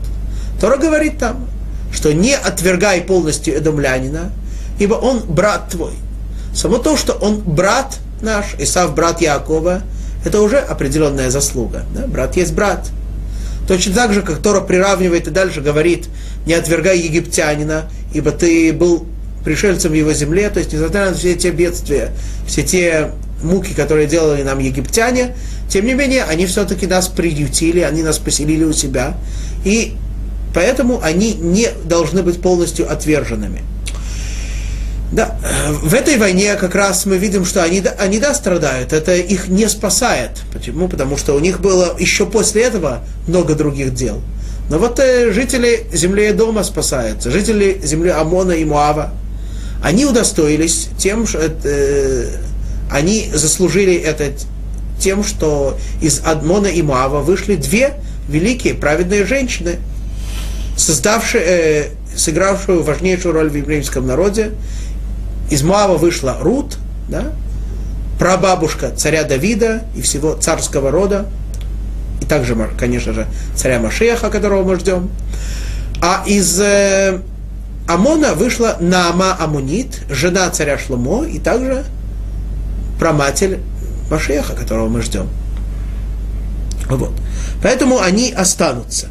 Тора 0.60 0.76
говорит 0.76 1.18
там, 1.18 1.48
что 1.92 2.12
не 2.12 2.34
отвергай 2.34 3.00
полностью 3.00 3.56
эдомлянина, 3.56 4.32
ибо 4.78 4.94
он 4.94 5.20
брат 5.20 5.68
твой. 5.70 5.92
Само 6.54 6.78
то, 6.78 6.96
что 6.96 7.14
он 7.14 7.40
брат 7.40 7.98
наш, 8.20 8.54
Исав 8.58 8.94
брат 8.94 9.20
Якова, 9.20 9.82
это 10.24 10.40
уже 10.40 10.58
определенная 10.58 11.30
заслуга. 11.30 11.84
Да? 11.94 12.06
Брат 12.06 12.36
есть 12.36 12.52
брат. 12.52 12.88
Точно 13.68 13.94
так 13.94 14.12
же, 14.12 14.22
как 14.22 14.38
Тора 14.38 14.60
приравнивает 14.60 15.26
и 15.26 15.30
дальше 15.30 15.60
говорит, 15.60 16.08
не 16.46 16.54
отвергай 16.54 16.98
египтянина, 16.98 17.90
ибо 18.12 18.30
ты 18.30 18.72
был 18.72 19.06
пришельцем 19.44 19.92
в 19.92 19.94
его 19.94 20.12
земле, 20.12 20.50
то 20.50 20.58
есть 20.58 20.72
несмотря 20.72 21.10
на 21.10 21.14
все 21.14 21.34
те 21.34 21.50
бедствия, 21.50 22.10
все 22.46 22.62
те 22.62 23.10
муки, 23.42 23.74
которые 23.74 24.06
делали 24.06 24.42
нам 24.42 24.58
египтяне, 24.58 25.36
тем 25.68 25.86
не 25.86 25.94
менее, 25.94 26.24
они 26.24 26.46
все-таки 26.46 26.86
нас 26.86 27.08
приютили, 27.08 27.80
они 27.80 28.02
нас 28.02 28.18
поселили 28.18 28.64
у 28.64 28.72
себя, 28.72 29.16
и 29.64 29.94
поэтому 30.54 31.00
они 31.02 31.34
не 31.34 31.68
должны 31.84 32.22
быть 32.22 32.40
полностью 32.40 32.90
отверженными. 32.90 33.62
Да, 35.12 35.38
в 35.82 35.94
этой 35.94 36.18
войне 36.18 36.54
как 36.56 36.74
раз 36.74 37.06
мы 37.06 37.16
видим, 37.16 37.44
что 37.44 37.62
они, 37.62 37.82
они 37.98 38.18
да, 38.18 38.34
страдают, 38.34 38.92
это 38.92 39.14
их 39.14 39.48
не 39.48 39.68
спасает. 39.68 40.30
Почему? 40.52 40.88
Потому 40.88 41.16
что 41.16 41.34
у 41.34 41.38
них 41.38 41.60
было 41.60 41.96
еще 41.98 42.26
после 42.26 42.62
этого 42.62 43.04
много 43.28 43.54
других 43.54 43.94
дел. 43.94 44.20
Но 44.68 44.78
вот 44.78 44.98
э, 44.98 45.30
жители 45.32 45.86
земли 45.92 46.32
дома 46.32 46.64
спасаются, 46.64 47.30
жители 47.30 47.80
земли 47.84 48.10
Амона 48.10 48.52
и 48.52 48.64
Муава, 48.64 49.12
они 49.82 50.06
удостоились 50.06 50.88
тем, 50.98 51.26
что 51.26 51.38
э, 51.38 52.28
они 52.90 53.30
заслужили 53.32 53.94
это 53.94 54.32
тем, 54.98 55.24
что 55.24 55.76
из 56.00 56.22
Адмона 56.24 56.66
и 56.66 56.82
Муава 56.82 57.20
вышли 57.20 57.56
две 57.56 57.94
великие 58.28 58.74
праведные 58.74 59.24
женщины, 59.24 59.76
создавшие, 60.76 61.42
э, 61.44 61.88
сыгравшие 62.16 62.82
важнейшую 62.82 63.34
роль 63.34 63.50
в 63.50 63.54
еврейском 63.54 64.06
народе. 64.06 64.52
Из 65.50 65.62
Муава 65.62 65.96
вышла 65.96 66.38
Рут, 66.40 66.78
да, 67.08 67.32
прабабушка 68.18 68.90
царя 68.90 69.24
Давида 69.24 69.84
и 69.94 70.02
всего 70.02 70.34
царского 70.34 70.90
рода, 70.90 71.26
и 72.20 72.24
также, 72.24 72.56
конечно 72.78 73.12
же, 73.12 73.26
царя 73.54 73.78
Машеха, 73.78 74.30
которого 74.30 74.64
мы 74.64 74.76
ждем. 74.76 75.10
А 76.00 76.24
из 76.26 76.60
э, 76.60 77.20
Амона 77.88 78.34
вышла 78.34 78.76
Наама 78.80 79.36
Амунит, 79.38 80.00
жена 80.10 80.50
царя 80.50 80.78
Шломо, 80.78 81.24
и 81.24 81.38
также 81.38 81.84
проматель 82.98 83.60
Машеха, 84.10 84.54
которого 84.54 84.88
мы 84.88 85.02
ждем. 85.02 85.28
Вот. 86.88 87.12
Поэтому 87.62 88.00
они 88.00 88.32
останутся. 88.32 89.08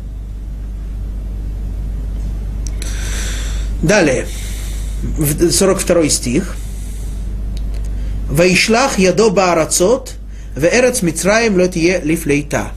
Далее, 3.82 4.28
42 5.52 6.10
стих. 6.10 6.56
Ваишлах 8.30 8.98
ядо 8.98 9.30
баарацот, 9.30 10.14
веэрец 10.56 11.02
Мицраем 11.02 11.56
лотие 11.56 12.02
лифлейта. 12.04 12.72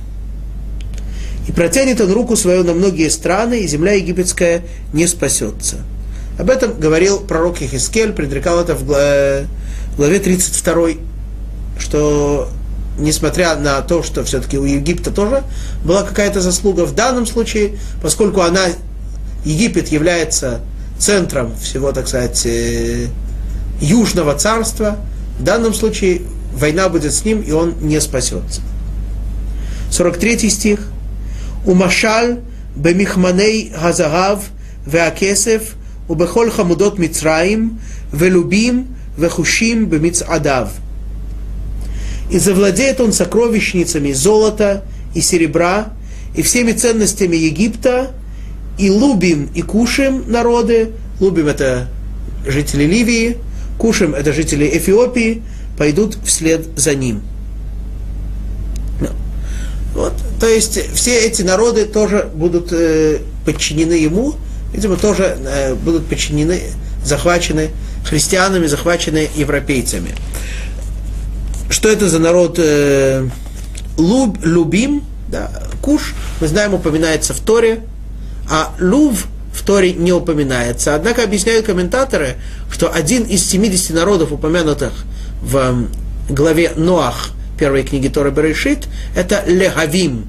И 1.49 1.53
протянет 1.53 2.01
он 2.01 2.13
руку 2.13 2.37
свою 2.37 2.65
на 2.65 2.75
многие 2.75 3.09
страны, 3.09 3.61
и 3.61 3.67
земля 3.67 3.93
египетская 3.93 4.63
не 4.93 5.07
спасется. 5.07 5.79
Об 6.39 6.51
этом 6.51 6.79
говорил 6.79 7.21
пророк 7.21 7.63
Ехискель, 7.63 8.13
предрекал 8.13 8.61
это 8.61 8.75
в 8.75 8.85
главе 9.97 10.19
32 10.19 10.89
что 11.79 12.49
несмотря 12.99 13.57
на 13.57 13.81
то, 13.81 14.03
что 14.03 14.25
все-таки 14.25 14.59
у 14.59 14.65
Египта 14.65 15.11
тоже 15.11 15.45
была 15.85 16.03
какая-то 16.03 16.41
заслуга, 16.41 16.85
в 16.85 16.95
данном 16.95 17.27
случае, 17.27 17.79
поскольку 18.03 18.41
она, 18.43 18.67
Египет 19.45 19.89
является 19.89 20.61
центром 20.99 21.55
всего, 21.57 21.93
так 21.93 22.09
сказать, 22.09 22.45
э, 22.45 23.07
Южного 23.81 24.35
царства, 24.35 24.97
в 25.39 25.45
данном 25.45 25.73
случае 25.73 26.23
война 26.53 26.89
будет 26.89 27.15
с 27.15 27.25
ним, 27.25 27.41
и 27.41 27.53
он 27.53 27.75
не 27.81 28.01
спасется. 28.01 28.61
43 29.93 30.51
стих. 30.51 30.81
Умашаль 31.65 32.41
бемихманей 32.75 33.73
газагав 33.81 34.43
веакесев 34.87 35.75
убехол 36.09 36.51
хамудот 36.51 36.99
Мицраим 36.99 37.81
велубим 38.13 38.97
вехушим 39.17 39.87
бемицадав– 39.87 40.71
и 42.31 42.39
завладеет 42.39 43.01
он 43.01 43.13
сокровищницами 43.13 44.13
золота 44.13 44.85
и 45.15 45.21
серебра, 45.21 45.93
и 46.35 46.43
всеми 46.43 46.73
ценностями 46.73 47.37
Египта, 47.37 48.11
и 48.79 48.91
Лубим 48.91 49.51
и 49.55 49.63
Кушим 49.63 50.25
народы, 50.31 50.91
Лубим 51.21 51.49
это 51.49 51.89
жители 52.47 52.85
Ливии, 52.85 53.39
Кушим 53.79 54.15
это 54.15 54.33
жители 54.33 54.69
Эфиопии, 54.73 55.43
пойдут 55.77 56.19
вслед 56.25 56.67
за 56.77 56.95
ним. 56.95 57.23
Вот, 59.95 60.13
то 60.39 60.47
есть 60.47 60.95
все 60.95 61.19
эти 61.19 61.43
народы 61.43 61.85
тоже 61.85 62.31
будут 62.33 62.69
э, 62.73 63.19
подчинены 63.45 63.95
ему, 63.95 64.35
видимо, 64.73 64.97
тоже 64.97 65.37
э, 65.45 65.75
будут 65.75 66.07
подчинены, 66.07 66.61
захвачены 67.05 67.71
христианами, 68.05 68.67
захвачены 68.67 69.29
европейцами. 69.35 70.15
Что 71.69 71.89
это 71.89 72.09
за 72.09 72.19
народ 72.19 72.59
э, 72.59 73.29
Луб, 73.97 74.39
Любим? 74.43 75.05
Да, 75.29 75.51
Куш, 75.83 76.15
мы 76.41 76.49
знаем, 76.49 76.75
упоминается 76.75 77.35
в 77.35 77.41
Торе, 77.41 77.81
а 78.51 78.75
Лув 78.81 79.27
в 79.53 79.63
Торе 79.63 79.93
не 79.93 80.13
упоминается. 80.13 80.95
Однако 80.95 81.23
объясняют 81.23 81.67
комментаторы, 81.67 82.37
что 82.71 82.91
один 82.91 83.25
из 83.25 83.47
70 83.47 83.95
народов, 83.95 84.33
упомянутых 84.33 84.93
в 85.43 85.89
главе 86.31 86.73
Ноах 86.77 87.31
первой 87.59 87.83
книги 87.83 88.09
Торы 88.09 88.31
Берешит, 88.31 88.89
это 89.15 89.43
легавим. 89.47 90.27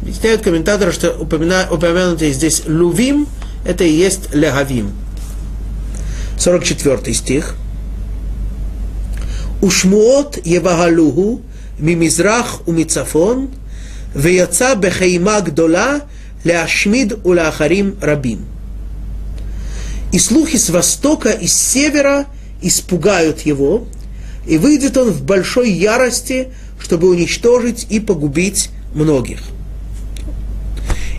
Объясняют 0.00 0.42
комментаторы, 0.42 0.92
что 0.92 1.10
упомянутые 1.12 2.32
здесь 2.32 2.62
лувим, 2.66 3.26
это 3.64 3.84
и 3.84 3.90
есть 3.90 4.32
легавим. 4.34 4.92
44 6.38 7.14
стих. 7.14 7.56
Ушмуот 9.61 10.39
ебагалуху 10.45 11.41
мимизрах 11.79 12.67
умицафон, 12.67 13.47
ויצא 14.15 14.73
בחיימה 14.73 15.39
גדולה 15.39 15.97
להשמיד 16.45 17.13
ולאחרים 17.25 17.93
רבים. 18.01 18.37
И 20.13 20.19
слухи 20.19 20.57
с 20.57 20.69
востока 20.69 21.29
и 21.29 21.47
с 21.47 21.53
севера 21.53 22.25
испугают 22.61 23.41
его, 23.41 23.87
и 24.45 24.57
выйдет 24.57 24.97
он 24.97 25.11
в 25.11 25.23
большой 25.23 25.71
ярости, 25.71 26.49
чтобы 26.81 27.07
уничтожить 27.07 27.87
и 27.89 28.01
погубить 28.01 28.71
многих. 28.93 29.39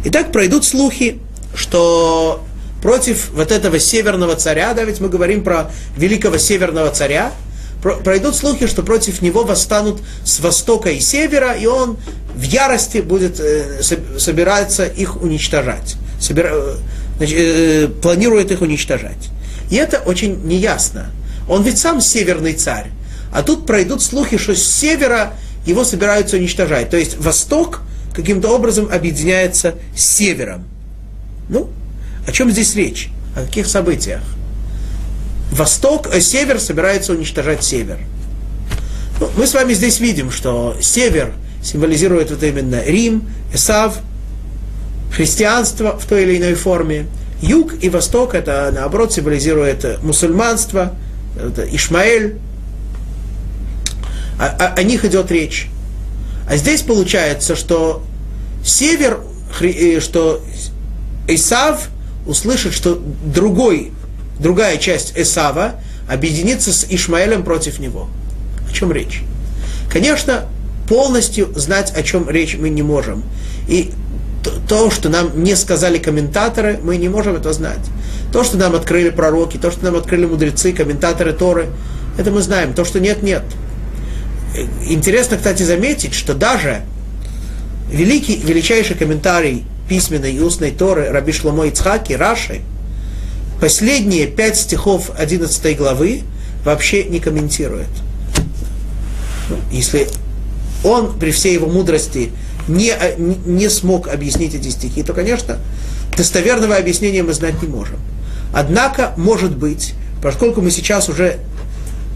Итак, 0.05 0.31
пройдут 0.31 0.67
слухи, 0.67 1.21
что 1.55 2.45
против 2.83 3.31
вот 3.31 3.51
этого 3.51 3.79
северного 3.79 4.37
царя, 4.37 4.75
да, 4.75 4.85
ведь 4.85 5.01
мы 5.01 5.09
говорим 5.09 5.43
про 5.43 5.71
великого 5.97 6.37
северного 6.37 6.91
царя, 6.91 7.33
пройдут 7.82 8.36
слухи, 8.36 8.68
что 8.68 8.84
против 8.84 9.22
него 9.22 9.44
восстанут 9.44 10.02
с 10.24 10.40
востока 10.40 10.90
и 10.90 11.00
севера, 11.00 11.54
и 11.54 11.66
он 11.66 11.98
в 12.36 12.42
ярости 12.42 13.00
будет 13.00 13.40
э, 13.40 13.82
собираться 14.18 14.86
их 14.86 15.22
уничтожать, 15.22 15.96
собира, 16.20 16.50
э, 16.52 16.76
значит, 17.18 17.38
э, 17.38 17.88
планирует 18.02 18.52
их 18.52 18.62
уничтожать. 18.62 19.30
И 19.70 19.76
это 19.76 20.00
очень 20.00 20.44
неясно. 20.46 21.12
Он 21.50 21.64
ведь 21.64 21.78
сам 21.78 22.02
северный 22.02 22.54
царь. 22.54 22.88
А 23.32 23.44
тут 23.44 23.66
пройдут 23.66 24.02
слухи, 24.02 24.38
что 24.38 24.56
с 24.56 24.64
севера 24.64 25.34
его 25.66 25.84
собираются 25.84 26.38
уничтожать. 26.38 26.90
То 26.90 26.98
есть 26.98 27.18
восток 27.18 27.82
каким-то 28.14 28.50
образом 28.50 28.90
объединяется 28.92 29.76
с 29.96 30.04
севером. 30.04 30.66
Ну, 31.50 31.70
о 32.26 32.32
чем 32.32 32.52
здесь 32.52 32.76
речь? 32.76 33.10
О 33.36 33.46
каких 33.46 33.68
событиях? 33.68 34.22
Восток, 35.52 36.08
э, 36.14 36.20
север 36.20 36.60
собирается 36.60 37.14
уничтожать 37.14 37.64
север. 37.64 38.00
Ну, 39.20 39.30
мы 39.38 39.48
с 39.48 39.54
вами 39.54 39.74
здесь 39.74 40.00
видим, 40.00 40.32
что 40.32 40.76
север 40.82 41.34
символизирует 41.64 42.30
вот 42.32 42.44
именно 42.44 42.84
Рим, 42.84 43.24
Исав, 43.54 44.00
христианство 45.12 45.98
в 45.98 46.06
той 46.06 46.24
или 46.24 46.38
иной 46.38 46.54
форме. 46.54 47.08
Юг 47.42 47.74
и 47.82 47.90
восток 47.90 48.36
это 48.36 48.72
наоборот 48.74 49.14
символизирует 49.14 50.02
мусульманство, 50.04 50.94
это 51.40 51.64
Ишмаэль, 51.64 52.38
о, 54.40 54.46
о, 54.46 54.74
о 54.74 54.84
них 54.84 55.06
идет 55.06 55.32
речь. 55.32 55.68
А 56.50 56.56
здесь 56.58 56.82
получается, 56.82 57.56
что 57.56 58.04
север, 58.64 59.20
э, 59.62 60.00
что 60.00 60.42
Исав 61.28 61.90
услышит, 62.26 62.74
что 62.74 63.02
другой, 63.26 63.92
другая 64.40 64.78
часть 64.78 65.14
Исава 65.16 65.76
объединится 66.10 66.72
с 66.72 66.86
Ишмаэлем 66.90 67.44
против 67.44 67.80
него. 67.80 68.08
О 68.70 68.74
чем 68.74 68.92
речь? 68.92 69.24
Конечно, 69.92 70.46
полностью 70.88 71.52
знать, 71.56 71.92
о 71.96 72.04
чем 72.04 72.30
речь 72.30 72.56
мы 72.56 72.70
не 72.70 72.82
можем. 72.82 73.24
И 73.68 73.92
то, 74.68 74.90
что 74.92 75.10
нам 75.10 75.44
не 75.44 75.56
сказали 75.56 75.98
комментаторы, 75.98 76.80
мы 76.82 76.98
не 76.98 77.10
можем 77.10 77.36
это 77.36 77.52
знать. 77.54 77.80
То, 78.32 78.44
что 78.44 78.58
нам 78.58 78.76
открыли 78.76 79.10
пророки, 79.10 79.58
то, 79.58 79.72
что 79.72 79.86
нам 79.86 79.96
открыли 79.96 80.26
мудрецы, 80.26 80.72
комментаторы 80.72 81.34
Торы, 81.34 81.68
это 82.18 82.32
мы 82.32 82.42
знаем. 82.42 82.74
То, 82.74 82.86
что 82.86 83.00
нет, 83.00 83.24
нет. 83.24 83.44
Интересно, 84.86 85.38
кстати, 85.38 85.64
заметить, 85.64 86.14
что 86.14 86.34
даже 86.34 86.82
великий, 87.92 88.38
величайший 88.38 88.96
комментарий 88.96 89.66
письменной 89.88 90.34
и 90.34 90.40
устной 90.40 90.72
Торы 90.72 91.10
Раби 91.10 91.32
Шломо 91.32 91.68
Ицхаки, 91.68 92.14
Раши, 92.14 92.62
последние 93.60 94.28
пять 94.28 94.58
стихов 94.58 95.12
11 95.18 95.78
главы 95.78 96.24
вообще 96.64 97.06
не 97.06 97.20
комментирует. 97.20 97.88
Если 99.72 100.08
он 100.84 101.18
при 101.18 101.32
всей 101.32 101.54
его 101.54 101.68
мудрости 101.68 102.32
не, 102.68 102.94
не 103.18 103.70
смог 103.70 104.08
объяснить 104.08 104.54
эти 104.54 104.70
стихи, 104.70 105.04
то, 105.04 105.14
конечно, 105.14 105.58
достоверного 106.16 106.76
объяснения 106.76 107.24
мы 107.24 107.34
знать 107.34 107.62
не 107.62 107.68
можем. 107.68 107.98
Однако, 108.54 109.14
может 109.18 109.56
быть, 109.56 109.94
поскольку 110.22 110.62
мы 110.62 110.72
сейчас 110.72 111.10
уже 111.10 111.38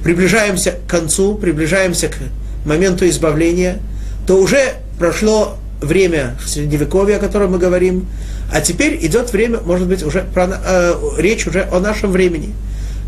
приближаемся 0.04 0.72
к 0.72 0.90
концу, 0.90 1.36
приближаемся 1.36 2.10
к 2.10 2.18
моменту 2.66 3.08
избавления, 3.08 3.80
то 4.28 4.38
уже 4.38 4.76
прошло 5.00 5.58
время 5.82 6.38
Средневековья, 6.46 7.18
о 7.18 7.20
котором 7.20 7.52
мы 7.52 7.58
говорим, 7.58 8.08
а 8.54 8.62
теперь 8.62 9.04
идет 9.06 9.34
время, 9.34 9.60
может 9.62 9.88
быть, 9.88 10.04
уже 10.04 10.22
про, 10.34 10.48
э, 10.64 10.94
речь 11.18 11.48
уже 11.48 11.68
о 11.72 11.80
нашем 11.80 12.12
времени, 12.12 12.54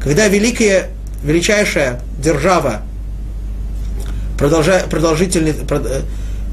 когда 0.02 0.28
великая, 0.28 0.90
величайшая 1.24 2.02
держава, 2.20 2.82
продолжительница, 4.38 6.04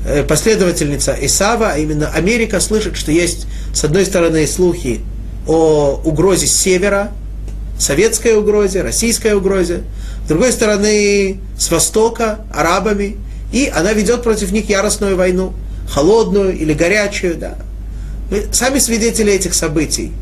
э, 0.04 0.24
последовательница 0.24 1.16
Исава, 1.20 1.72
а 1.72 1.78
именно 1.78 2.08
Америка, 2.08 2.60
слышит, 2.60 2.96
что 2.96 3.10
есть, 3.10 3.46
с 3.74 3.84
одной 3.84 4.04
стороны, 4.04 4.46
слухи 4.46 5.00
о 5.46 6.00
угрозе 6.04 6.46
с 6.46 6.52
севера, 6.52 7.12
советской 7.78 8.34
угрозе, 8.34 8.82
российской 8.82 9.32
угрозе, 9.32 9.84
с 10.24 10.28
другой 10.28 10.52
стороны, 10.52 11.40
с 11.58 11.70
востока, 11.70 12.40
арабами, 12.54 13.16
и 13.52 13.72
она 13.74 13.92
ведет 13.92 14.22
против 14.22 14.52
них 14.52 14.68
яростную 14.68 15.16
войну, 15.16 15.54
холодную 15.90 16.56
или 16.56 16.72
горячую, 16.72 17.36
да. 17.36 17.56
Мы 18.30 18.46
сами 18.52 18.78
свидетели 18.78 19.32
этих 19.32 19.54
событий. 19.54 20.12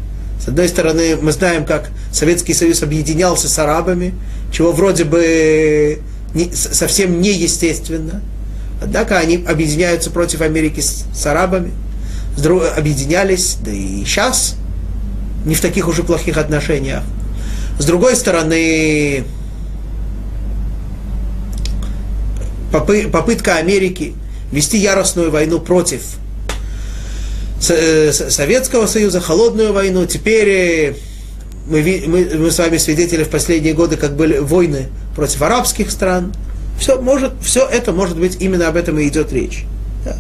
С 0.42 0.48
одной 0.48 0.68
стороны, 0.68 1.16
мы 1.20 1.32
знаем, 1.32 1.64
как 1.64 1.90
Советский 2.12 2.54
Союз 2.54 2.82
объединялся 2.82 3.48
с 3.48 3.58
арабами, 3.58 4.14
чего 4.50 4.72
вроде 4.72 5.04
бы 5.04 6.00
не, 6.34 6.50
совсем 6.52 7.20
неестественно. 7.20 8.22
Однако 8.80 9.18
они 9.18 9.44
объединяются 9.46 10.10
против 10.10 10.40
Америки 10.40 10.80
с, 10.80 11.04
с 11.12 11.26
арабами, 11.26 11.72
объединялись, 12.76 13.56
да 13.62 13.72
и 13.72 14.04
сейчас 14.04 14.54
не 15.44 15.54
в 15.54 15.60
таких 15.60 15.88
уже 15.88 16.02
плохих 16.02 16.38
отношениях. 16.38 17.02
С 17.78 17.84
другой 17.84 18.16
стороны, 18.16 19.24
попытка 22.70 23.56
Америки 23.56 24.14
вести 24.53 24.78
яростную 24.78 25.30
войну 25.30 25.61
против 25.61 26.03
э, 27.68 28.12
Советского 28.12 28.86
Союза, 28.86 29.20
холодную 29.20 29.72
войну. 29.72 30.07
Теперь 30.07 30.49
э, 30.49 30.94
мы, 31.66 32.05
мы, 32.07 32.30
мы 32.36 32.51
с 32.51 32.59
вами 32.59 32.78
свидетели 32.78 33.24
в 33.24 33.28
последние 33.28 33.74
годы, 33.74 33.96
как 33.96 34.16
были 34.16 34.38
войны 34.38 34.88
против 35.14 35.42
арабских 35.42 35.90
стран. 35.90 36.32
Все, 36.78 37.01
может, 37.01 37.32
все 37.42 37.66
это 37.66 37.92
может 37.92 38.18
быть 38.18 38.38
именно 38.40 38.68
об 38.68 38.76
этом 38.76 38.99
и 38.99 39.09
идет 39.09 39.32
речь. 39.32 39.64
Да. 40.05 40.16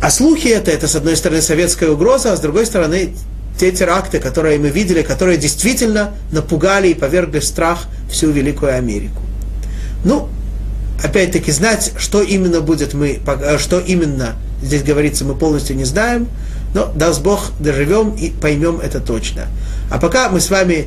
А 0.00 0.10
слухи 0.10 0.48
это, 0.48 0.70
это 0.70 0.88
с 0.88 0.96
одной 0.96 1.16
стороны 1.16 1.42
советская 1.42 1.90
угроза, 1.90 2.32
а 2.32 2.36
с 2.36 2.40
другой 2.40 2.66
стороны 2.66 3.14
те 3.58 3.70
теракты, 3.70 4.18
которые 4.18 4.58
мы 4.58 4.70
видели, 4.70 5.02
которые 5.02 5.36
действительно 5.36 6.14
напугали 6.32 6.88
и 6.88 6.94
повергли 6.94 7.38
в 7.38 7.44
страх 7.44 7.86
всю 8.10 8.30
Великую 8.30 8.76
Америку. 8.76 9.22
Ну, 10.04 10.28
опять-таки, 11.02 11.50
знать, 11.50 11.92
что 11.98 12.22
именно 12.22 12.60
будет 12.60 12.94
мы, 12.94 13.20
э, 13.24 13.58
что 13.58 13.80
именно 13.80 14.36
здесь 14.62 14.82
говорится, 14.82 15.24
мы 15.24 15.34
полностью 15.34 15.76
не 15.76 15.84
знаем, 15.84 16.28
но 16.74 16.90
даст 16.94 17.22
Бог, 17.22 17.52
доживем 17.60 18.14
и 18.14 18.30
поймем 18.30 18.80
это 18.80 19.00
точно. 19.00 19.46
А 19.90 19.98
пока 19.98 20.28
мы 20.30 20.40
с 20.40 20.50
вами 20.50 20.86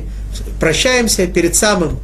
прощаемся 0.58 1.26
перед 1.26 1.54
самым 1.54 1.98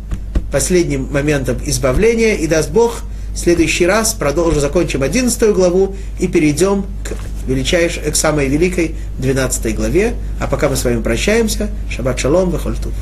последним 0.52 1.08
моментом 1.10 1.58
избавления, 1.64 2.34
и 2.34 2.46
даст 2.46 2.70
Бог, 2.70 3.02
в 3.34 3.38
следующий 3.38 3.86
раз 3.86 4.12
продолжим, 4.12 4.60
закончим 4.60 5.02
11 5.02 5.54
главу 5.54 5.96
и 6.20 6.28
перейдем 6.28 6.84
к 7.02 7.48
величайшей, 7.48 8.12
к 8.12 8.16
самой 8.16 8.48
великой 8.48 8.94
12 9.18 9.74
главе. 9.74 10.14
А 10.38 10.46
пока 10.46 10.68
мы 10.68 10.76
с 10.76 10.84
вами 10.84 11.00
прощаемся, 11.00 11.70
шаббат 11.90 12.18
шалом, 12.18 12.50
вахольтув. 12.50 12.92